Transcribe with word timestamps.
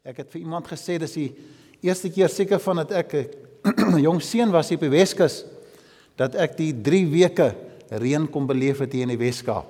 Ek 0.00 0.22
het 0.22 0.30
vir 0.32 0.40
iemand 0.40 0.64
gesê 0.64 0.94
dis 0.96 1.12
die 1.12 1.28
eerste 1.84 2.08
keer 2.08 2.30
seker 2.32 2.60
van 2.64 2.78
dat 2.80 2.92
ek 3.02 3.10
'n 3.12 4.00
jong 4.06 4.20
seun 4.24 4.48
was 4.48 4.70
hier 4.70 4.78
op 4.80 4.86
die 4.88 4.96
Weskus 4.96 5.44
dat 6.16 6.34
ek 6.40 6.56
die 6.56 6.72
3 6.72 7.04
weke 7.12 7.52
reën 7.90 8.24
kom 8.32 8.46
beleef 8.48 8.80
het 8.80 8.92
hier 8.96 9.04
in 9.04 9.12
die 9.12 9.20
Weskaap. 9.20 9.68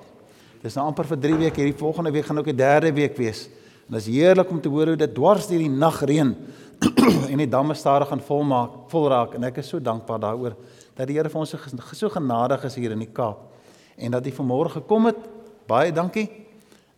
Dis 0.62 0.76
nou 0.76 0.86
amper 0.86 1.04
vir 1.04 1.18
3 1.18 1.34
weke. 1.34 1.60
Hierdie 1.60 1.78
volgende 1.78 2.12
week 2.12 2.26
gaan 2.26 2.38
ook 2.38 2.46
die 2.46 2.54
derde 2.54 2.92
week 2.92 3.16
wees. 3.16 3.48
En 3.88 3.98
dit 3.98 4.06
is 4.06 4.06
heerlik 4.06 4.50
om 4.50 4.60
te 4.60 4.68
hoor 4.68 4.86
hoe 4.86 4.96
dit 4.96 5.14
dwars 5.14 5.48
deur 5.48 5.58
die 5.58 5.68
nag 5.68 6.00
reën 6.06 6.36
en 7.32 7.38
die 7.38 7.50
damme 7.50 7.74
stadig 7.74 8.08
gaan 8.08 8.22
volmaak, 8.22 8.86
vol 8.88 9.08
raak 9.10 9.34
en 9.34 9.44
ek 9.44 9.58
is 9.58 9.68
so 9.68 9.80
dankbaar 9.82 10.20
daaroor 10.20 10.54
dat 10.94 11.08
die 11.08 11.16
Here 11.18 11.28
vir 11.28 11.40
ons 11.40 11.56
so 11.92 12.08
genadig 12.08 12.64
is 12.64 12.74
hier 12.78 12.92
in 12.92 13.02
die 13.02 13.10
Kaap 13.10 13.50
en 13.98 14.12
dat 14.12 14.24
hy 14.24 14.30
vanmôre 14.30 14.78
gekom 14.78 15.10
het. 15.10 15.18
Baie 15.66 15.90
dankie. 15.90 16.30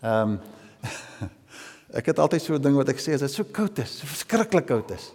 Ehm 0.03 0.37
um, 0.37 0.41
ek 1.93 2.13
het 2.13 2.19
altyd 2.19 2.43
so 2.43 2.55
'n 2.55 2.63
ding 2.63 2.77
wat 2.77 2.89
ek 2.89 3.01
sê 3.01 3.15
as 3.15 3.21
dit 3.21 3.31
so 3.31 3.45
koud 3.45 3.79
is, 3.79 3.99
so 3.99 4.07
verskriklik 4.07 4.67
koud 4.67 4.91
is. 4.91 5.13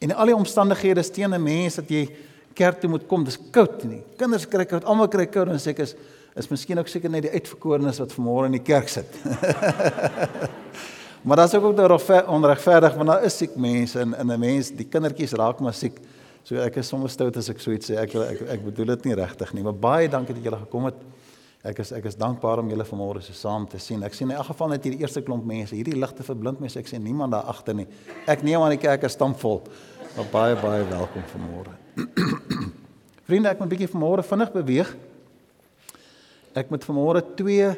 En 0.00 0.12
al 0.14 0.26
die 0.26 0.36
omstandighede 0.36 1.02
steen 1.02 1.34
'n 1.34 1.42
mens 1.42 1.74
dat 1.74 1.88
jy 1.88 2.08
kerk 2.54 2.80
toe 2.80 2.90
moet 2.90 3.06
kom, 3.06 3.24
dis 3.24 3.38
koud 3.50 3.84
nie. 3.84 4.02
Kinders 4.16 4.46
kry 4.46 4.64
koud, 4.64 4.84
almal 4.84 5.08
kry 5.08 5.26
koud 5.26 5.48
en 5.48 5.58
sê 5.58 5.70
ek 5.70 5.78
is 5.78 5.94
is 6.34 6.48
miskien 6.48 6.78
ook 6.78 6.88
seker 6.88 7.10
net 7.10 7.22
die 7.22 7.30
uitverkorenes 7.30 7.98
wat 7.98 8.12
vanmôre 8.12 8.46
in 8.46 8.52
die 8.52 8.64
kerk 8.64 8.88
sit. 8.88 9.06
maar 11.26 11.36
daar's 11.36 11.54
ook 11.54 11.64
ook 11.64 12.28
onregverdig 12.28 12.94
want 12.94 13.08
daar 13.08 13.24
is 13.24 13.36
siek 13.36 13.56
mense 13.56 14.00
en 14.00 14.14
en 14.14 14.32
'n 14.32 14.40
mens, 14.40 14.70
die 14.70 14.88
kindertjies 14.88 15.32
raak 15.32 15.60
maar 15.60 15.74
siek. 15.74 16.00
So 16.42 16.56
ek 16.56 16.76
is 16.76 16.88
sommer 16.88 17.10
stout 17.10 17.36
as 17.36 17.48
ek 17.48 17.60
so 17.60 17.70
iets 17.70 17.90
sê. 17.90 17.96
Ek 17.96 18.14
ek 18.14 18.40
ek 18.48 18.64
bedoel 18.64 18.86
dit 18.86 19.04
nie 19.04 19.14
regtig 19.14 19.52
nie, 19.52 19.62
maar 19.62 19.74
baie 19.74 20.08
dankie 20.08 20.34
dat 20.34 20.44
julle 20.44 20.58
gekom 20.64 20.84
het. 20.84 20.94
Ek 21.62 21.78
is 21.78 21.92
ek 21.94 22.08
is 22.10 22.16
dankbaar 22.18 22.58
om 22.58 22.70
julle 22.72 22.84
vanmôre 22.86 23.20
so 23.22 23.34
saam 23.38 23.68
te 23.70 23.78
sien. 23.78 24.02
Ek 24.02 24.16
sien 24.18 24.26
in 24.26 24.34
elk 24.34 24.48
geval 24.50 24.72
net 24.72 24.82
hierdie 24.82 25.04
eerste 25.04 25.22
klomp 25.22 25.44
mense. 25.46 25.76
Hierdie 25.76 25.94
ligte 25.94 26.24
verblind 26.26 26.58
my, 26.58 26.66
so 26.66 26.80
ek 26.82 26.90
sien 26.90 27.04
niemand 27.04 27.36
daar 27.36 27.46
agter 27.52 27.76
nie. 27.78 27.86
Ek 28.26 28.42
neem 28.42 28.58
aan 28.58 28.74
die 28.74 28.80
kerk 28.82 29.06
is 29.06 29.14
stampvol. 29.14 29.60
Maar 30.16 30.26
baie 30.32 30.56
baie 30.58 30.88
welkom 30.90 31.22
vanmôre. 31.30 31.76
Vriende, 33.28 33.52
ek 33.52 33.62
moet 33.62 33.68
'n 33.68 33.74
bietjie 33.76 33.92
vanmôre 33.94 34.26
vinnig 34.26 34.50
beweeg. 34.52 34.90
Ek 36.58 36.74
moet 36.74 36.84
vanmôre 36.84 37.22
twee 37.38 37.70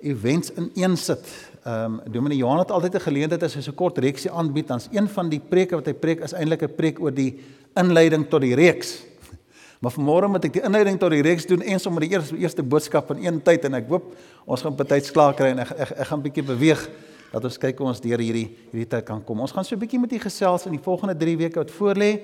events 0.00 0.50
in 0.56 0.70
een 0.74 0.96
sit. 0.96 1.28
Ehm 1.66 2.00
um, 2.00 2.12
Dominee 2.12 2.38
Johan 2.40 2.64
het 2.64 2.72
altyd 2.72 2.96
'n 2.96 3.08
geleentheid 3.12 3.42
as 3.42 3.54
hy 3.54 3.60
so 3.60 3.72
kort 3.72 3.98
reeksie 3.98 4.30
aanbied, 4.30 4.68
dan's 4.68 4.88
een 4.90 5.08
van 5.08 5.28
die 5.28 5.40
preke 5.40 5.76
wat 5.76 5.86
hy 5.86 5.92
preek 5.92 6.24
is 6.24 6.32
eintlik 6.32 6.62
'n 6.62 6.74
preek 6.74 7.00
oor 7.00 7.12
die 7.12 7.44
inleiding 7.76 8.24
tot 8.28 8.40
die 8.40 8.54
reeks. 8.54 9.04
Maar 9.80 9.92
vanmôre 9.92 10.28
moet 10.28 10.46
ek 10.48 10.54
die 10.56 10.64
inleiding 10.64 10.98
tot 11.00 11.12
die 11.12 11.22
reeks 11.24 11.46
doen 11.46 11.62
en 11.62 11.80
sommer 11.80 12.06
die 12.06 12.14
eerste 12.14 12.36
eerste 12.40 12.62
boodskap 12.64 13.10
in 13.14 13.26
een 13.26 13.42
tyd 13.44 13.66
en 13.68 13.76
ek 13.76 13.90
hoop 13.90 14.14
ons 14.46 14.62
gaan 14.64 14.76
betyds 14.76 15.12
klaar 15.12 15.36
kry 15.36 15.52
en 15.52 15.60
ek 15.66 15.74
ek, 15.76 15.90
ek 15.90 16.08
gaan 16.08 16.18
'n 16.18 16.26
bietjie 16.28 16.46
beweeg 16.46 16.88
dat 17.32 17.44
ons 17.44 17.58
kyk 17.58 17.78
hoe 17.78 17.88
ons 17.88 18.00
deur 18.00 18.18
hierdie 18.18 18.48
hierdie 18.72 18.88
tyd 18.88 19.04
kan 19.04 19.22
kom. 19.24 19.40
Ons 19.40 19.52
gaan 19.52 19.64
so 19.64 19.76
'n 19.76 19.78
bietjie 19.78 20.00
met 20.00 20.12
u 20.12 20.18
gesels 20.18 20.66
in 20.66 20.72
die 20.72 20.82
volgende 20.82 21.16
3 21.16 21.36
weke 21.36 21.58
wat 21.58 21.70
voorlê. 21.70 22.20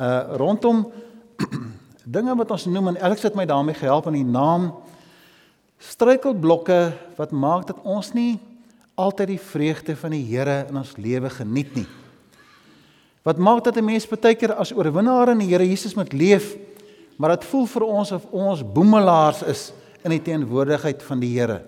Uh 0.00 0.36
rondom 0.36 0.90
dinge 2.16 2.34
wat 2.34 2.50
ons 2.50 2.66
noem 2.66 2.88
en 2.88 3.00
Alex 3.00 3.22
het 3.22 3.34
my 3.34 3.46
daarmee 3.46 3.74
gehelp 3.74 4.06
in 4.06 4.18
die 4.18 4.24
naam 4.24 4.74
struikelblokke 5.78 6.92
wat 7.16 7.30
maak 7.30 7.66
dat 7.66 7.78
ons 7.84 8.12
nie 8.12 8.40
altyd 8.94 9.28
die 9.28 9.40
vreugde 9.40 9.96
van 9.96 10.10
die 10.10 10.24
Here 10.24 10.66
in 10.68 10.76
ons 10.76 10.96
lewe 10.96 11.30
geniet 11.30 11.74
nie. 11.74 11.86
Wat 13.24 13.40
maak 13.40 13.64
dat 13.64 13.76
'n 13.76 13.84
mens 13.84 14.06
baie 14.06 14.34
keer 14.34 14.52
as 14.52 14.72
oorwinnaar 14.72 15.30
in 15.32 15.38
die 15.38 15.48
Here 15.48 15.66
Jesus 15.66 15.94
moet 15.94 16.12
leef, 16.12 16.56
maar 17.16 17.30
dit 17.30 17.44
voel 17.44 17.66
vir 17.66 17.82
ons 17.82 18.12
of 18.12 18.24
ons 18.30 18.72
boemelaars 18.72 19.42
is 19.42 19.72
in 20.04 20.10
die 20.10 20.22
teenwoordigheid 20.22 21.02
van 21.02 21.20
die 21.20 21.38
Here. 21.38 21.62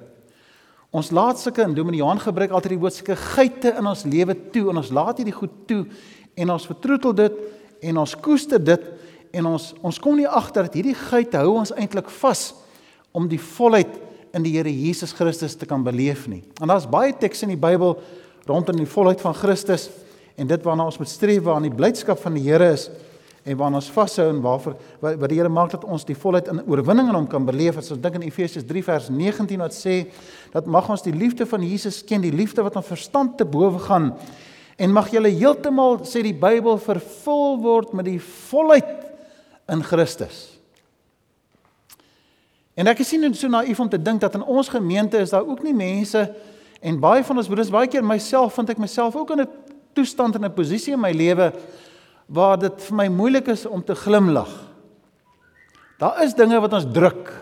Ons 0.90 1.10
laat 1.10 1.38
sulke 1.38 1.62
en 1.62 1.74
Dominee 1.74 1.98
Johan 1.98 2.20
gebruik 2.20 2.50
altyd 2.50 2.76
die 2.76 2.78
woord 2.78 2.94
sulke 2.94 3.16
geite 3.16 3.74
in 3.78 3.86
ons 3.86 4.04
lewe 4.04 4.36
toe 4.52 4.70
en 4.70 4.76
ons 4.76 4.90
laat 4.90 5.16
hierdie 5.16 5.34
goed 5.34 5.50
toe 5.66 5.86
en 6.36 6.50
ons 6.50 6.66
vertroetel 6.66 7.14
dit 7.14 7.32
en 7.80 7.96
ons 7.96 8.16
koester 8.20 8.62
dit 8.62 8.86
en 9.32 9.46
ons 9.46 9.74
ons 9.82 9.98
kom 9.98 10.16
nie 10.16 10.28
agter 10.28 10.62
dat 10.68 10.74
hierdie 10.74 10.94
geite 10.94 11.38
hou 11.38 11.56
ons 11.56 11.72
eintlik 11.72 12.10
vas 12.20 12.54
om 13.12 13.28
die 13.28 13.40
volheid 13.40 13.96
in 14.34 14.44
die 14.44 14.52
Here 14.58 14.72
Jesus 14.72 15.12
Christus 15.12 15.56
te 15.56 15.66
kan 15.66 15.84
beleef 15.84 16.26
nie. 16.28 16.44
En 16.60 16.68
daar's 16.68 16.88
baie 16.88 17.16
tekste 17.16 17.48
in 17.48 17.56
die 17.56 17.60
Bybel 17.60 17.96
rondom 18.46 18.76
die 18.76 18.86
volheid 18.86 19.20
van 19.20 19.34
Christus 19.34 19.88
en 20.36 20.46
dit 20.46 20.62
waarna 20.62 20.84
ons 20.84 20.98
moet 21.00 21.10
streef 21.10 21.42
waar 21.42 21.58
aan 21.58 21.68
die 21.68 21.74
blydskap 21.74 22.20
van 22.20 22.36
die 22.36 22.44
Here 22.44 22.72
is 22.72 22.88
en 23.46 23.56
waarna 23.56 23.78
ons 23.80 23.90
vashou 23.94 24.26
en 24.28 24.40
waarvoor 24.44 24.74
wat, 25.00 25.18
wat 25.20 25.30
die 25.30 25.38
Here 25.38 25.52
maak 25.52 25.70
dat 25.72 25.84
ons 25.84 26.04
die 26.04 26.16
volheid 26.18 26.50
in 26.52 26.64
oorwinning 26.66 27.08
in 27.12 27.18
hom 27.18 27.28
kan 27.30 27.46
beleef 27.46 27.78
as 27.80 27.92
ons 27.94 28.02
dink 28.02 28.18
in 28.18 28.26
Efesiërs 28.26 28.66
3 28.68 28.82
vers 28.88 29.08
19 29.12 29.62
wat 29.62 29.76
sê 29.76 30.00
dat 30.52 30.66
mag 30.66 30.88
ons 30.92 31.04
die 31.06 31.14
liefde 31.14 31.46
van 31.48 31.64
Jesus 31.64 32.02
ken 32.06 32.24
die 32.24 32.34
liefde 32.34 32.64
wat 32.66 32.76
ons 32.76 32.90
verstand 32.90 33.38
te 33.38 33.48
bowe 33.48 33.80
gaan 33.86 34.12
en 34.76 34.92
mag 34.92 35.08
julle 35.14 35.32
heeltemal 35.32 36.02
sê 36.04 36.24
die 36.26 36.36
Bybel 36.36 36.76
vervul 36.82 37.56
word 37.62 37.94
met 37.96 38.08
die 38.10 38.20
volheid 38.20 38.92
in 39.72 39.82
Christus. 39.82 40.56
En 42.76 42.90
ek 42.92 43.00
sien 43.08 43.24
dit 43.24 43.38
so 43.38 43.48
naïef 43.48 43.78
om 43.80 43.88
te 43.88 43.98
dink 43.98 44.20
dat 44.20 44.36
in 44.36 44.44
ons 44.44 44.68
gemeente 44.68 45.16
is 45.18 45.32
daar 45.32 45.46
ook 45.48 45.62
nie 45.64 45.74
mense 45.74 46.26
en 46.84 46.98
baie 47.00 47.24
van 47.24 47.40
ons 47.40 47.48
broers 47.48 47.72
baie 47.72 47.88
keer 47.88 48.04
myself 48.04 48.58
vind 48.58 48.74
ek 48.74 48.82
myself 48.82 49.16
ook 49.16 49.32
in 49.32 49.46
'n 49.46 49.48
toestand 49.96 50.36
en 50.36 50.44
'n 50.44 50.54
posisie 50.54 50.92
in 50.92 51.00
my 51.00 51.12
lewe 51.12 51.52
waar 52.28 52.58
dit 52.58 52.82
vir 52.82 52.96
my 52.96 53.08
moeilik 53.08 53.48
is 53.48 53.66
om 53.66 53.82
te 53.84 53.94
glimlag. 53.94 54.50
Daar 55.98 56.22
is 56.24 56.34
dinge 56.34 56.60
wat 56.60 56.72
ons 56.72 56.86
druk. 56.92 57.32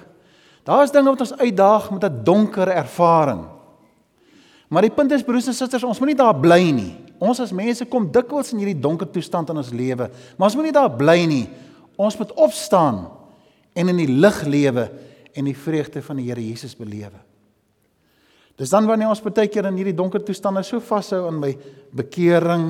Daar 0.65 0.85
is 0.85 0.93
dinge 0.95 1.11
wat 1.11 1.21
ons 1.21 1.37
uitdaag 1.37 1.91
met 1.91 2.05
'n 2.05 2.25
donker 2.25 2.69
ervaring. 2.69 3.45
Maar 4.69 4.83
die 4.83 4.95
punt 4.95 5.13
is 5.13 5.23
broers 5.23 5.47
en 5.47 5.55
susters, 5.55 5.85
ons 5.85 5.99
moenie 5.99 6.17
daar 6.17 6.35
bly 6.35 6.71
nie. 6.71 6.97
Ons 7.19 7.41
as 7.41 7.53
mense 7.53 7.85
kom 7.85 8.11
dikwels 8.11 8.53
in 8.53 8.59
hierdie 8.59 8.81
donker 8.81 9.11
toestand 9.11 9.51
in 9.51 9.57
ons 9.57 9.71
lewe, 9.71 10.11
maar 10.37 10.49
ons 10.49 10.57
moenie 10.57 10.73
daar 10.73 10.91
bly 10.91 11.25
nie. 11.27 11.49
Ons 11.97 12.17
moet 12.19 12.33
opstaan 12.33 13.05
en 13.73 13.89
in 13.89 13.97
die 13.97 14.09
lig 14.09 14.43
lewe 14.43 14.91
en 15.35 15.45
die 15.45 15.57
vreugde 15.57 16.03
van 16.03 16.17
die 16.17 16.27
Here 16.29 16.43
Jesus 16.43 16.75
belewe. 16.77 17.34
Dis 18.55 18.71
dan 18.71 18.87
wanneer 18.87 19.11
ons 19.11 19.23
baie 19.23 19.49
keer 19.51 19.67
in 19.67 19.79
hierdie 19.81 19.97
donker 19.97 20.23
toestande 20.23 20.63
so 20.63 20.79
vashou 20.83 21.25
aan 21.27 21.41
my 21.43 21.51
bekering, 21.97 22.69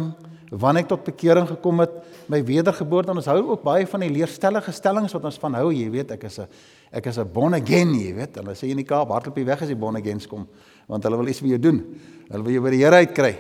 wanneer 0.49 0.87
ek 0.87 0.89
tot 0.95 1.03
bekering 1.05 1.49
gekom 1.51 1.83
het, 1.85 1.99
my 2.33 2.41
wedergeboorte, 2.47 3.13
ons 3.13 3.29
hou 3.29 3.41
ook 3.51 3.65
baie 3.67 3.85
van 3.91 4.05
die 4.07 4.13
leerstellige 4.15 4.73
stellings 4.73 5.13
wat 5.13 5.27
ons 5.29 5.37
van 5.43 5.59
hou, 5.61 5.69
jy 5.75 5.91
weet, 5.93 6.15
ek 6.17 6.25
is 6.25 6.39
'n 6.41 6.49
ek 6.95 7.07
is 7.07 7.19
'n 7.19 7.29
born 7.29 7.55
again, 7.55 7.93
jy 7.93 8.15
weet. 8.15 8.37
Hulle 8.37 8.55
sê 8.55 8.71
in 8.71 8.77
die 8.77 8.87
Kaap 8.87 9.11
hardloop 9.11 9.37
jy 9.37 9.45
weg 9.45 9.63
as 9.63 9.69
jy 9.69 9.75
born 9.75 9.97
again 9.97 10.21
kom, 10.21 10.47
want 10.89 11.03
hulle 11.03 11.17
wil 11.17 11.29
iets 11.29 11.41
vir 11.41 11.49
jou 11.49 11.59
doen. 11.59 12.01
Hulle 12.31 12.43
wil 12.45 12.53
jou 12.53 12.63
by 12.63 12.71
die 12.71 12.85
Here 12.85 12.97
uitkry. 12.97 13.39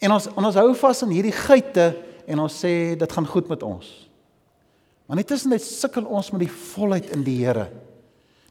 En 0.00 0.12
ons 0.12 0.28
ons 0.34 0.54
hou 0.54 0.74
vas 0.74 1.02
aan 1.02 1.10
hierdie 1.10 1.32
geite 1.32 1.96
en 2.26 2.38
ons 2.40 2.64
sê 2.64 2.96
dit 2.96 3.12
gaan 3.12 3.26
goed 3.26 3.48
met 3.48 3.62
ons. 3.62 4.08
Maar 5.06 5.16
net 5.16 5.26
tussen 5.26 5.50
net 5.50 5.62
sukkel 5.62 6.04
ons 6.04 6.32
met 6.32 6.40
die 6.40 6.50
volheid 6.50 7.10
in 7.14 7.22
die 7.22 7.44
Here 7.44 7.68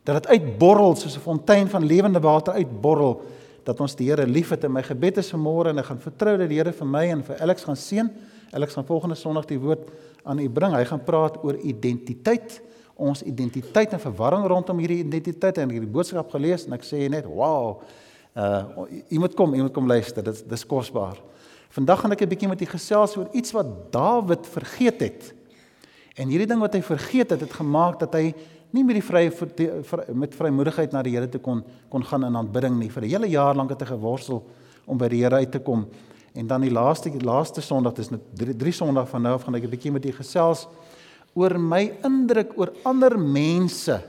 dat 0.03 0.23
dit 0.23 0.27
uitborrel 0.27 0.95
soos 0.95 1.15
'n 1.15 1.19
fontein 1.19 1.69
van 1.69 1.85
lewende 1.85 2.19
water 2.19 2.53
uitborrel 2.53 3.21
dat 3.63 3.79
ons 3.79 3.95
die 3.95 4.09
Here 4.09 4.27
liefhet 4.27 4.63
en 4.63 4.71
my 4.71 4.83
gebed 4.83 5.17
is 5.17 5.31
vanmôre 5.31 5.71
en 5.71 5.79
ek 5.79 5.85
gaan 5.85 5.99
vertrou 5.99 6.37
dat 6.37 6.49
die 6.49 6.59
Here 6.59 6.73
vir 6.73 6.87
my 6.87 7.05
en 7.15 7.23
vir 7.23 7.39
Alex 7.41 7.63
gaan 7.63 7.79
seën. 7.79 8.09
Alex 8.51 8.73
gaan 8.73 8.85
volgende 8.85 9.15
Sondag 9.15 9.45
die 9.45 9.59
woord 9.59 9.89
aan 10.23 10.39
u 10.39 10.49
bring. 10.49 10.75
Hy 10.75 10.83
gaan 10.85 11.03
praat 11.03 11.39
oor 11.43 11.55
identiteit, 11.55 12.61
ons 12.95 13.23
identiteit 13.23 13.93
en 13.93 13.99
verwarring 13.99 14.45
rondom 14.45 14.77
hierdie 14.77 15.01
identiteit 15.03 15.57
en 15.57 15.69
hierdie 15.69 15.89
boodskap 15.89 16.29
gelees 16.35 16.67
en 16.67 16.73
ek 16.73 16.83
sê 16.83 17.09
net, 17.09 17.25
"Wow. 17.25 17.81
Uh 18.35 18.63
u 19.09 19.19
moet 19.19 19.35
kom, 19.35 19.53
u 19.53 19.61
moet 19.61 19.73
kom 19.73 19.87
luister. 19.87 20.23
Dit 20.23 20.49
dis 20.49 20.65
kosbaar." 20.65 21.17
Vandag 21.69 21.99
gaan 21.99 22.11
ek 22.11 22.21
'n 22.21 22.29
bietjie 22.29 22.47
met 22.47 22.61
u 22.61 22.65
gesels 22.65 23.17
oor 23.17 23.29
iets 23.31 23.51
wat 23.51 23.91
Dawid 23.91 24.47
vergeet 24.47 24.99
het. 24.99 25.33
En 26.13 26.29
hierdie 26.29 26.47
ding 26.47 26.61
wat 26.61 26.75
hy 26.77 26.81
vergeet 26.85 27.33
het, 27.33 27.41
het 27.41 27.53
gemaak 27.53 27.99
dat 27.99 28.13
hy 28.13 28.33
nie 28.73 28.83
met 28.85 28.97
die 28.97 29.05
vrye 29.05 29.29
met 30.17 30.33
vrymoedigheid 30.33 30.93
na 30.93 31.01
die 31.05 31.13
Here 31.13 31.29
te 31.29 31.41
kon 31.41 31.61
kon 31.89 32.05
gaan 32.05 32.25
in 32.25 32.37
aanbidding 32.37 32.77
nie. 32.79 32.89
Vir 32.89 33.03
'n 33.03 33.09
hele 33.09 33.29
jaar 33.29 33.55
lank 33.55 33.69
het 33.69 33.81
hy 33.81 33.87
geworstel 33.93 34.43
om 34.85 34.97
by 34.97 35.07
die 35.07 35.23
Here 35.23 35.35
uit 35.35 35.51
te 35.51 35.59
kom. 35.59 35.87
En 36.33 36.47
dan 36.47 36.61
die 36.61 36.71
laaste 36.71 37.11
laaste 37.21 37.61
Sondag, 37.61 37.93
dis 37.93 38.09
net 38.09 38.21
drie, 38.33 38.55
drie 38.55 38.71
Sondag 38.71 39.09
van 39.09 39.21
nou 39.21 39.33
af 39.33 39.43
gaan 39.43 39.55
ek 39.55 39.63
'n 39.63 39.69
bietjie 39.69 39.91
met 39.91 40.05
u 40.05 40.11
gesels 40.11 40.67
oor 41.33 41.59
my 41.59 41.93
indruk 42.03 42.53
oor 42.57 42.73
ander 42.83 43.17
mense 43.19 44.01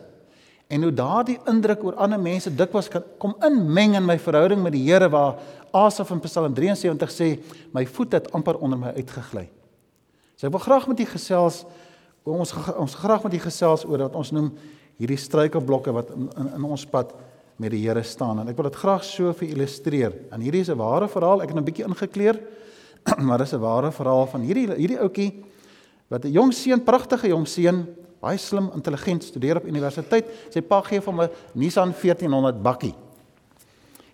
en 0.68 0.82
hoe 0.82 0.92
daardie 0.92 1.38
indruk 1.46 1.84
oor 1.84 1.94
ander 1.94 2.20
mense 2.20 2.54
dikwels 2.54 2.88
kan 2.88 3.02
kom 3.18 3.34
inmeng 3.44 3.96
in 3.96 4.06
my 4.06 4.18
verhouding 4.18 4.62
met 4.62 4.72
die 4.72 4.84
Here 4.84 5.08
waar 5.08 5.38
Asaf 5.72 6.10
in 6.10 6.20
Psalm 6.20 6.54
73 6.54 7.10
sê 7.10 7.28
my 7.72 7.86
voet 7.86 8.12
het 8.12 8.32
amper 8.32 8.58
onder 8.58 8.78
my 8.78 8.92
uitgegly. 8.96 9.48
So 10.36 10.46
ek 10.46 10.52
wil 10.52 10.60
graag 10.60 10.88
met 10.88 11.00
u 11.00 11.04
gesels 11.04 11.64
ons 12.24 12.52
ons 12.76 12.94
graag 12.94 13.22
met 13.22 13.34
u 13.34 13.38
gesels 13.38 13.84
oor 13.84 13.98
wat 13.98 14.16
ons 14.16 14.32
noem 14.32 14.52
hierdie 14.96 15.18
struikelblokke 15.20 15.92
wat 15.92 16.10
in, 16.14 16.28
in 16.40 16.52
in 16.56 16.64
ons 16.64 16.86
pad 16.86 17.12
met 17.60 17.70
die 17.70 17.84
Here 17.84 18.02
staan 18.02 18.40
en 18.40 18.48
ek 18.48 18.56
wil 18.58 18.68
dit 18.70 18.78
graag 18.80 19.04
so 19.06 19.32
vir 19.38 19.48
illustreer. 19.52 20.14
En 20.32 20.40
hierdie 20.40 20.60
is 20.60 20.70
'n 20.70 20.78
ware 20.78 21.08
verhaal. 21.08 21.42
Ek 21.42 21.48
het 21.48 21.58
'n 21.58 21.64
bietjie 21.64 21.86
ingekleer, 21.86 22.40
maar 23.26 23.38
dis 23.38 23.52
'n 23.52 23.60
ware 23.60 23.92
verhaal 23.92 24.26
van 24.26 24.40
hierdie 24.40 24.68
hierdie 24.74 24.98
ouetjie 24.98 25.44
wat 26.08 26.24
'n 26.24 26.32
jong 26.32 26.52
seun, 26.52 26.82
pragtige 26.82 27.28
jong 27.28 27.46
seun, 27.46 27.86
baie 28.20 28.38
slim, 28.38 28.70
intelligent, 28.74 29.24
studeer 29.24 29.56
op 29.56 29.66
universiteit. 29.66 30.26
Sy 30.50 30.60
pa 30.60 30.80
gee 30.80 31.00
hom 31.00 31.20
'n 31.20 31.30
Nissan 31.54 31.92
1400 31.92 32.62
bakkie. 32.62 32.94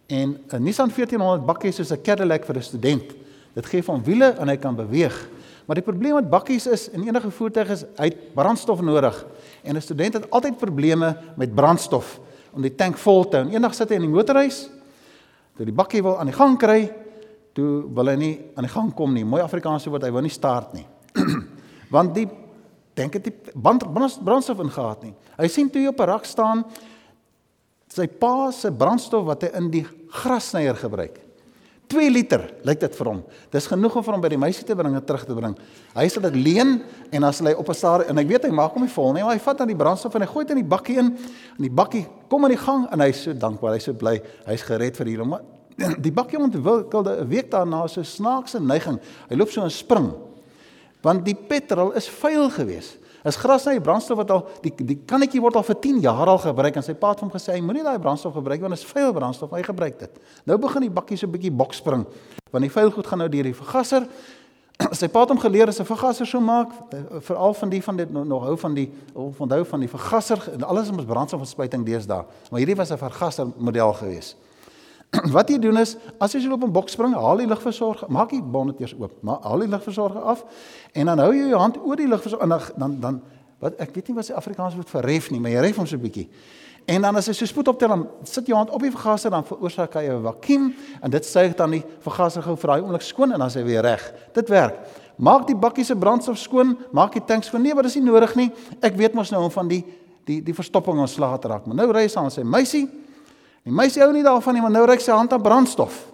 En 0.08 0.38
'n 0.50 0.62
Nissan 0.62 0.90
1400 0.90 1.46
bakkie 1.46 1.72
soos 1.72 1.92
'n 1.92 2.02
Cadillac 2.02 2.44
vir 2.44 2.56
'n 2.56 2.62
student. 2.62 3.14
Dit 3.54 3.66
gee 3.66 3.82
hom 3.86 4.02
wiele 4.02 4.34
en 4.38 4.48
hy 4.48 4.56
kan 4.56 4.76
beweeg. 4.76 5.28
Maar 5.70 5.78
die 5.78 5.86
probleem 5.86 6.16
met 6.18 6.26
bakkies 6.26 6.64
is 6.66 6.88
en 6.90 7.04
enige 7.06 7.30
voertuig 7.30 7.68
is 7.70 7.84
hy 7.94 8.08
het 8.08 8.22
brandstof 8.34 8.80
nodig. 8.82 9.14
En 9.62 9.76
'n 9.76 9.80
student 9.80 10.14
het 10.18 10.30
altyd 10.30 10.56
probleme 10.58 11.16
met 11.36 11.54
brandstof 11.54 12.18
om 12.50 12.62
die 12.62 12.74
tank 12.74 12.98
vol 12.98 13.28
te 13.28 13.36
hou. 13.36 13.50
Eendag 13.50 13.74
sit 13.74 13.88
hy 13.88 13.94
in 13.94 14.00
die 14.00 14.10
motorhuis, 14.10 14.68
toe 15.54 15.64
die 15.64 15.74
bakkie 15.74 16.02
wil 16.02 16.18
aan 16.18 16.26
die 16.26 16.34
gang 16.34 16.58
kry, 16.58 16.92
toe 17.52 17.86
wil 17.94 18.06
hy 18.06 18.16
nie 18.16 18.40
aan 18.56 18.64
die 18.64 18.72
gang 18.72 18.94
kom 18.94 19.14
nie. 19.14 19.24
Mooi 19.24 19.42
Afrikaanse 19.42 19.90
woord, 19.90 20.02
hy 20.02 20.10
wou 20.10 20.22
nie 20.22 20.30
start 20.30 20.72
nie. 20.72 20.86
Want 21.94 22.14
die 22.14 22.28
dink 22.94 23.12
dit 23.12 23.54
band 23.54 23.86
brandstof 24.24 24.58
ingehaat 24.58 25.02
nie. 25.02 25.14
Hy 25.38 25.48
sien 25.48 25.70
toe 25.70 25.82
hy 25.82 25.86
op 25.86 26.00
'n 26.00 26.04
rak 26.04 26.24
staan 26.24 26.64
sy 27.86 28.08
pa 28.08 28.50
se 28.50 28.72
brandstof 28.72 29.24
wat 29.24 29.42
hy 29.42 29.50
in 29.54 29.70
die 29.70 29.86
grassnyer 30.08 30.74
gebruik. 30.74 31.29
2 31.90 32.10
liter 32.10 32.44
lyk 32.66 32.80
dit 32.80 32.96
vir 33.00 33.08
hom. 33.10 33.20
Dis 33.50 33.66
genoeg 33.66 33.96
om 33.98 34.04
vir 34.06 34.14
hom 34.14 34.22
by 34.22 34.30
die 34.30 34.40
meisie 34.40 34.64
te 34.66 34.76
bring 34.78 34.94
en 34.94 35.04
terug 35.04 35.24
te 35.26 35.34
bring. 35.34 35.56
Hy 35.96 36.06
sal 36.08 36.22
dit 36.28 36.36
leen 36.38 36.76
en 37.10 37.26
dan 37.26 37.34
sal 37.34 37.50
hy 37.50 37.54
op 37.58 37.68
'n 37.68 37.74
staar 37.74 38.06
en 38.06 38.18
ek 38.18 38.28
weet 38.28 38.44
hy 38.44 38.50
maak 38.50 38.74
hom 38.74 38.82
nie 38.82 38.94
vol 38.94 39.12
nie, 39.12 39.22
maar 39.22 39.34
hy 39.34 39.42
vat 39.42 39.58
dan 39.58 39.68
die 39.68 39.76
brandstof 39.76 40.14
en 40.14 40.22
hy 40.22 40.26
gooi 40.26 40.44
dit 40.44 40.56
in 40.56 40.62
die 40.62 40.70
bakkie 40.70 40.98
in 40.98 41.16
en 41.58 41.62
die 41.62 41.70
bakkie 41.70 42.06
kom 42.28 42.44
in 42.44 42.54
die 42.54 42.64
gang 42.64 42.86
en 42.92 43.00
hy 43.00 43.12
so 43.12 43.32
dankbaar, 43.32 43.74
hy's 43.74 43.84
so 43.84 43.92
bly, 43.92 44.20
hy's 44.46 44.62
gered 44.62 44.96
vir 44.96 45.06
hierdie 45.06 45.26
maar 45.26 45.42
die 46.06 46.12
bakkie 46.12 46.38
ontwikkelde 46.38 47.20
'n 47.20 47.28
week 47.28 47.50
daarna 47.50 47.86
so 47.88 48.02
snaakse 48.02 48.60
neiging. 48.60 49.00
Hy 49.28 49.36
loop 49.36 49.50
so 49.50 49.62
'n 49.62 49.70
spring. 49.70 50.12
Want 51.02 51.24
die 51.24 51.34
petrol 51.34 51.92
is 51.92 52.08
vuil 52.08 52.50
geweest. 52.50 52.99
Is 53.24 53.36
gras 53.36 53.64
nou 53.64 53.74
die 53.76 53.84
brandstof 53.84 54.16
wat 54.22 54.30
al 54.30 54.42
die 54.64 54.72
die 54.76 54.96
kannetjie 55.06 55.40
word 55.44 55.58
al 55.60 55.64
vir 55.66 55.76
10 55.76 56.00
jaar 56.00 56.28
al 56.32 56.38
gebruik 56.40 56.76
en 56.80 56.84
sy 56.84 56.94
pa 56.96 57.12
het 57.12 57.20
hom 57.20 57.30
gesê 57.30 57.52
hy 57.52 57.60
moenie 57.60 57.84
daai 57.84 57.98
brandstof 58.00 58.32
gebruik 58.38 58.60
want 58.64 58.76
dit 58.76 58.80
is 58.80 58.92
vuil 58.92 59.12
brandstof, 59.12 59.52
hy 59.52 59.62
gebruik 59.66 59.98
dit. 60.00 60.20
Nou 60.48 60.56
begin 60.58 60.86
die 60.86 60.90
bakkie 60.90 61.18
so 61.20 61.26
'n 61.26 61.32
bietjie 61.32 61.52
bokspring 61.52 62.06
want 62.50 62.62
die 62.64 62.72
vuil 62.72 62.90
goed 62.90 63.06
gaan 63.06 63.18
nou 63.18 63.28
deur 63.28 63.44
die 63.44 63.54
vergaser. 63.54 64.06
sy 64.96 65.08
pa 65.08 65.20
het 65.20 65.28
hom 65.28 65.38
geleer 65.38 65.68
as 65.68 65.80
'n 65.80 65.84
vergaser 65.84 66.26
so 66.26 66.40
maak, 66.40 66.72
veral 67.20 67.54
van 67.54 67.68
die 67.68 67.82
van 67.82 67.96
dit 67.96 68.10
nog 68.10 68.42
hou 68.42 68.56
van 68.56 68.74
die 68.74 68.90
onthou 69.14 69.64
van 69.64 69.80
die 69.80 69.88
vergaser 69.88 70.40
en 70.54 70.64
alles 70.64 70.88
is 70.88 70.96
mos 70.96 71.04
brandstofverspuiting 71.04 71.84
deesdae. 71.84 72.24
Maar 72.50 72.58
hierdie 72.60 72.76
was 72.76 72.90
'n 72.90 72.96
vergaser 72.96 73.46
model 73.56 73.92
geweest. 73.92 74.36
wat 75.36 75.50
jy 75.50 75.58
doen 75.58 75.80
is 75.80 75.96
as 76.22 76.32
jy 76.32 76.40
so 76.44 76.52
op 76.54 76.62
'n 76.64 76.72
boks 76.72 76.92
spring, 76.92 77.14
haal 77.14 77.36
die 77.36 77.46
lugversorger, 77.46 78.08
maak 78.08 78.30
die 78.30 78.42
bonnet 78.42 78.80
eers 78.80 78.94
oop, 78.94 79.22
maar 79.22 79.40
haal 79.42 79.58
die 79.58 79.68
lugversorger 79.68 80.22
af 80.22 80.44
en 80.92 81.06
dan 81.06 81.18
hou 81.18 81.32
jy 81.34 81.48
jou 81.48 81.58
hand 81.58 81.78
oor 81.82 81.96
die 81.96 82.08
lugversorger 82.08 82.46
en 82.46 82.48
dan 82.48 82.60
dan 82.78 83.00
dan 83.00 83.22
wat 83.60 83.76
ek 83.76 83.94
weet 83.94 84.08
nie 84.08 84.16
wat 84.16 84.24
se 84.24 84.34
Afrikaans 84.34 84.74
woord 84.74 84.88
vir 84.88 85.04
ref 85.04 85.30
nie, 85.30 85.40
maar 85.40 85.50
jy 85.50 85.60
ref 85.60 85.76
hom 85.76 85.86
so 85.86 85.96
'n 85.96 86.00
bietjie. 86.02 86.28
En 86.86 87.02
dan 87.02 87.16
as 87.16 87.26
jy 87.26 87.34
so 87.34 87.46
spoed 87.46 87.68
optel 87.68 87.88
dan 87.88 88.08
sit 88.24 88.46
jou 88.46 88.56
hand 88.56 88.70
op 88.70 88.80
die 88.80 88.90
vergaser 88.90 89.30
dan 89.30 89.44
veroorsaak 89.44 89.94
hy 89.94 90.08
'n 90.08 90.22
vakuum 90.22 90.74
en 91.02 91.10
dit 91.10 91.24
suig 91.24 91.54
dan 91.54 91.70
die 91.70 91.84
vergaser 92.00 92.42
gou 92.42 92.56
vir 92.56 92.68
daai 92.68 92.80
oomblik 92.82 93.02
skoon 93.02 93.32
en 93.32 93.38
dan 93.38 93.48
is 93.48 93.54
hy 93.54 93.64
weer 93.64 93.82
reg. 93.82 94.12
Dit 94.32 94.48
werk. 94.48 94.78
Maak 95.16 95.46
die 95.46 95.56
bakkie 95.56 95.84
se 95.84 95.96
brandstof 95.96 96.38
skoon, 96.38 96.78
maak 96.92 97.12
die 97.12 97.24
tanks 97.24 97.46
skoon. 97.46 97.62
Nee, 97.62 97.74
maar 97.74 97.82
dis 97.82 97.94
nie 97.94 98.04
nodig 98.04 98.34
nie. 98.34 98.52
Ek 98.80 98.96
weet 98.96 99.14
mos 99.14 99.30
nou 99.30 99.44
om 99.44 99.50
van 99.50 99.68
die 99.68 99.84
die 100.24 100.42
die 100.42 100.54
verstopping 100.54 100.98
ontslae 100.98 101.38
te 101.38 101.48
raak. 101.48 101.66
Maar 101.66 101.76
nou 101.76 101.92
ry 101.92 102.08
saam 102.08 102.24
met 102.24 102.32
sy 102.32 102.42
meisie 102.42 102.88
Die 103.64 103.72
meisie 103.72 104.02
hou 104.02 104.12
nie 104.12 104.24
daarvan 104.24 104.56
nie, 104.56 104.62
maar 104.64 104.72
nou 104.72 104.86
ry 104.88 104.96
sy 104.98 105.12
hand 105.12 105.32
aan 105.32 105.42
brandstof. 105.42 106.06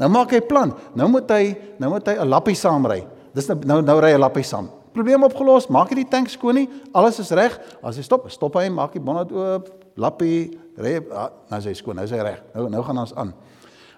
Nou 0.00 0.08
maak 0.08 0.32
hy 0.32 0.40
plan. 0.40 0.72
Nou 0.96 1.08
moet 1.12 1.30
hy 1.30 1.54
nou 1.78 1.90
moet 1.92 2.06
hy 2.06 2.16
'n 2.16 2.28
lappie 2.28 2.56
saamry. 2.56 3.06
Dis 3.34 3.48
nou 3.48 3.58
nou, 3.64 3.82
nou 3.82 4.00
ry 4.00 4.12
hy 4.12 4.16
'n 4.16 4.20
lappie 4.20 4.44
saam. 4.44 4.70
Probleem 4.92 5.22
opgelos. 5.22 5.68
Maak 5.68 5.90
hy 5.90 5.94
die 6.02 6.08
tank 6.08 6.28
skoon 6.28 6.54
nie. 6.54 6.68
Alles 6.92 7.20
is 7.20 7.30
reg. 7.30 7.60
As 7.82 7.96
hy 7.96 8.02
stop, 8.02 8.30
stop 8.30 8.54
hy, 8.54 8.68
maak 8.68 8.92
die 8.92 9.00
bonnet 9.00 9.30
oop, 9.30 9.68
lappie, 9.96 10.58
ry, 10.76 11.00
ah, 11.12 11.30
nou 11.50 11.58
is 11.58 11.64
hy 11.64 11.74
skoon. 11.74 11.96
Nou 11.96 12.04
is 12.04 12.10
hy 12.10 12.18
reg. 12.18 12.42
Nou 12.54 12.68
nou 12.68 12.82
gaan 12.82 12.98
ons 12.98 13.14
aan. 13.14 13.34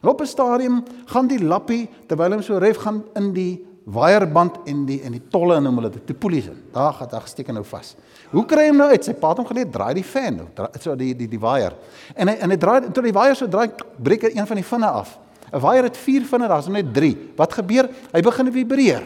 En 0.02 0.08
op 0.08 0.20
'n 0.20 0.26
stadium 0.26 0.84
gaan 1.06 1.26
die 1.26 1.38
lappie 1.38 1.88
terwyl 2.08 2.32
hy 2.32 2.42
so 2.42 2.58
ref 2.58 2.76
gaan 2.76 3.04
in 3.14 3.32
die 3.32 3.66
waierband 3.84 4.60
en 4.70 4.84
die 4.86 5.00
en 5.02 5.12
die 5.16 5.22
tolle 5.30 5.58
noem 5.60 5.80
hulle 5.80 5.90
dit, 5.90 6.06
die 6.06 6.18
polisie. 6.18 6.54
Daar 6.72 6.92
gaan 6.92 7.08
daar 7.10 7.26
steek 7.26 7.48
nou 7.52 7.64
vas. 7.64 7.96
Hoe 8.30 8.44
kry 8.46 8.68
hom 8.68 8.76
nou 8.76 8.88
uit? 8.90 9.04
Sy 9.04 9.14
pa 9.18 9.32
het 9.32 9.42
hom 9.42 9.46
geleer 9.46 9.70
draai 9.70 9.94
die 9.94 10.06
fan, 10.06 10.40
so 10.80 10.94
die 10.96 11.14
die 11.14 11.28
die 11.28 11.40
waier. 11.40 11.74
En 12.14 12.28
hy 12.28 12.36
en 12.40 12.54
hy 12.54 12.56
draai 12.56 12.92
tot 12.92 13.02
die 13.04 13.12
waier 13.12 13.34
so 13.36 13.48
draai 13.50 13.72
breek 13.98 14.30
een 14.30 14.46
van 14.46 14.56
die 14.56 14.66
vinne 14.66 14.90
af. 14.90 15.18
'n 15.52 15.60
Waier 15.60 15.84
het 15.84 15.96
4 15.96 16.24
vinne, 16.24 16.48
daar's 16.48 16.66
net 16.66 16.94
3. 16.94 17.16
Wat 17.36 17.52
gebeur? 17.52 17.90
Hy 18.12 18.20
begin 18.20 18.52
vibreer. 18.52 19.02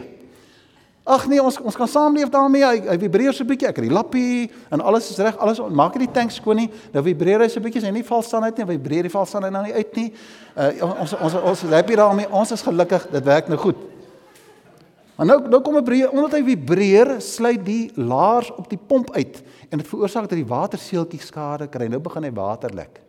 Ag 1.07 1.27
nee, 1.27 1.39
ons 1.43 1.55
ons 1.63 1.75
kan 1.75 1.87
saamleef 1.87 2.29
daarmee. 2.31 2.63
Hy, 2.63 2.79
hy 2.87 2.97
vibreer 2.99 3.33
so 3.33 3.43
'n 3.43 3.47
bietjie. 3.47 3.67
Ek 3.67 3.75
het 3.75 3.85
die 3.87 3.93
lappie 3.93 4.51
en 4.69 4.81
alles 4.81 5.09
is 5.09 5.17
reg. 5.17 5.37
Alles 5.37 5.59
maak 5.71 5.95
nie 5.95 6.05
die 6.05 6.13
tank 6.13 6.31
skoon 6.31 6.55
nie. 6.55 6.69
Nou 6.93 7.03
vibreer 7.03 7.39
hy 7.39 7.47
so 7.47 7.59
'n 7.59 7.63
bietjie. 7.63 7.81
Hy 7.81 7.91
nie 7.91 8.03
val 8.03 8.21
staan 8.21 8.43
uit 8.43 8.57
nie. 8.57 8.65
Vibreer 8.65 9.03
die 9.03 9.11
val 9.11 9.25
staan 9.25 9.43
hy 9.43 9.49
nou 9.49 9.63
nie 9.63 9.73
uit 9.73 9.95
nie. 9.95 10.13
Uh 10.55 10.99
ons 10.99 11.13
ons 11.13 11.33
ons 11.33 11.61
happy 11.61 11.95
daarmee. 11.95 12.27
Ons 12.31 12.51
is 12.51 12.61
gelukkig. 12.61 13.07
Dit 13.11 13.23
werk 13.23 13.47
nou 13.47 13.57
goed. 13.57 13.75
Maar 15.17 15.25
nou 15.25 15.37
nou 15.49 15.61
kom 15.61 15.77
'n 15.77 15.83
breër 15.83 16.09
omdat 16.09 16.31
hy 16.31 16.43
vibreer, 16.43 17.21
sluit 17.21 17.65
die 17.65 17.91
laars 17.95 18.51
op 18.53 18.69
die 18.69 18.77
pomp 18.77 19.11
uit 19.11 19.43
en 19.69 19.77
dit 19.77 19.87
veroorsaak 19.87 20.29
dat 20.29 20.37
die 20.37 20.45
waterseeltjie 20.45 21.19
skade 21.19 21.67
kry. 21.67 21.87
Nou 21.87 21.99
begin 21.99 22.23
hy 22.23 22.31
water 22.31 22.73
lek. 22.73 23.01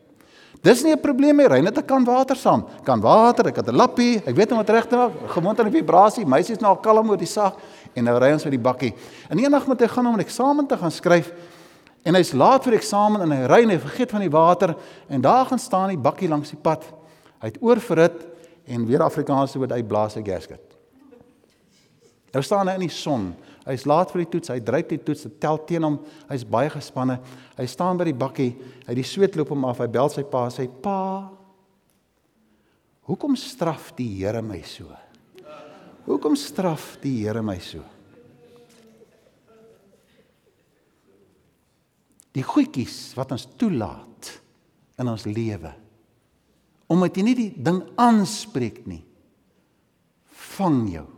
Dis 0.63 0.83
nie 0.83 0.93
'n 0.93 1.01
probleem 1.01 1.37
nie. 1.37 1.47
Ry 1.47 1.61
net 1.61 1.79
'n 1.79 1.85
kan 1.85 2.05
water 2.05 2.37
saam. 2.37 2.65
Kan 2.83 3.01
water, 3.01 3.47
ek 3.47 3.57
het 3.57 3.69
'n 3.69 3.77
lappie. 3.77 4.23
Ek 4.27 4.35
weet 4.35 4.51
hoe 4.51 4.59
om 4.59 4.65
dit 4.65 4.75
reg 4.75 4.87
te 4.87 4.97
maak. 4.97 5.13
Gewoond 5.27 5.61
aan 5.61 5.71
die 5.71 5.81
vibrasie. 5.81 6.27
Meisie 6.27 6.55
is 6.55 6.61
nou 6.61 6.75
al 6.75 6.81
kalm 6.81 7.11
oor 7.11 7.17
die 7.17 7.27
sag 7.27 7.57
en 7.95 8.05
nou 8.05 8.19
ry 8.19 8.33
ons 8.33 8.45
met 8.45 8.53
die 8.53 8.63
bakkie. 8.63 8.95
En 9.29 9.39
eendag 9.39 9.67
moet 9.67 9.81
hy 9.81 9.87
gaan 9.87 10.07
om 10.07 10.15
'n 10.15 10.21
eksamen 10.21 10.67
te 10.67 10.77
gaan 10.77 10.91
skryf. 10.91 11.33
En 12.05 12.15
hy's 12.15 12.33
laat 12.33 12.65
vir 12.65 12.73
eksamen 12.73 13.21
en 13.21 13.31
hy 13.31 13.47
ry 13.47 13.63
en 13.63 13.71
hy 13.71 13.79
vergeet 13.79 14.11
van 14.11 14.21
die 14.21 14.31
water 14.31 14.77
en 15.09 15.21
daar 15.21 15.47
gaan 15.47 15.59
staan 15.59 15.89
die 15.89 15.99
bakkie 15.99 16.29
langs 16.29 16.51
die 16.51 16.59
pad. 16.61 16.85
Hy 17.41 17.47
het 17.47 17.59
oorverhit 17.61 18.27
en 18.67 18.87
weer 18.87 19.03
Afrikaanse 19.03 19.59
woord 19.59 19.73
uitblaas 19.73 20.13
sy 20.13 20.23
gasket. 20.23 20.68
Nou 22.38 22.44
staan 22.46 22.69
hy 22.70 22.76
in 22.79 22.85
die 22.87 22.94
son. 22.94 23.32
Hy's 23.67 23.82
laat 23.90 24.12
vir 24.14 24.20
die 24.23 24.29
toets. 24.31 24.52
Hy 24.52 24.61
dryf 24.62 24.87
die 24.93 25.00
toets. 25.02 25.25
Dit 25.26 25.40
tel 25.43 25.58
teen 25.67 25.82
hom. 25.82 25.96
Hy's 26.29 26.44
baie 26.46 26.70
gespanne. 26.70 27.17
Hy 27.56 27.67
staan 27.67 27.99
by 27.99 28.06
die 28.06 28.14
bakkie. 28.14 28.52
Hy 28.87 28.94
die 28.94 29.06
sweet 29.06 29.35
loop 29.35 29.50
hom 29.50 29.67
af. 29.67 29.81
Hy 29.82 29.88
bel 29.90 30.12
sy 30.14 30.23
pa. 30.23 30.44
Sy 30.55 30.69
pa: 30.70 31.00
"Hoekom 33.11 33.35
straf 33.35 33.90
die 33.99 34.06
Here 34.20 34.40
my 34.40 34.62
so? 34.62 34.87
Hoekom 36.06 36.38
straf 36.38 37.00
die 37.02 37.25
Here 37.25 37.43
my 37.43 37.58
so?" 37.58 37.82
Die 42.38 42.46
goedjies 42.46 43.17
wat 43.19 43.35
ons 43.35 43.49
toelaat 43.58 44.31
in 45.00 45.08
ons 45.11 45.26
lewe. 45.26 45.75
Omdat 46.87 47.17
jy 47.17 47.23
nie 47.26 47.35
die 47.35 47.52
ding 47.58 47.82
aanspreek 47.99 48.85
nie. 48.87 49.02
Vang 50.55 50.85
jou. 50.94 51.18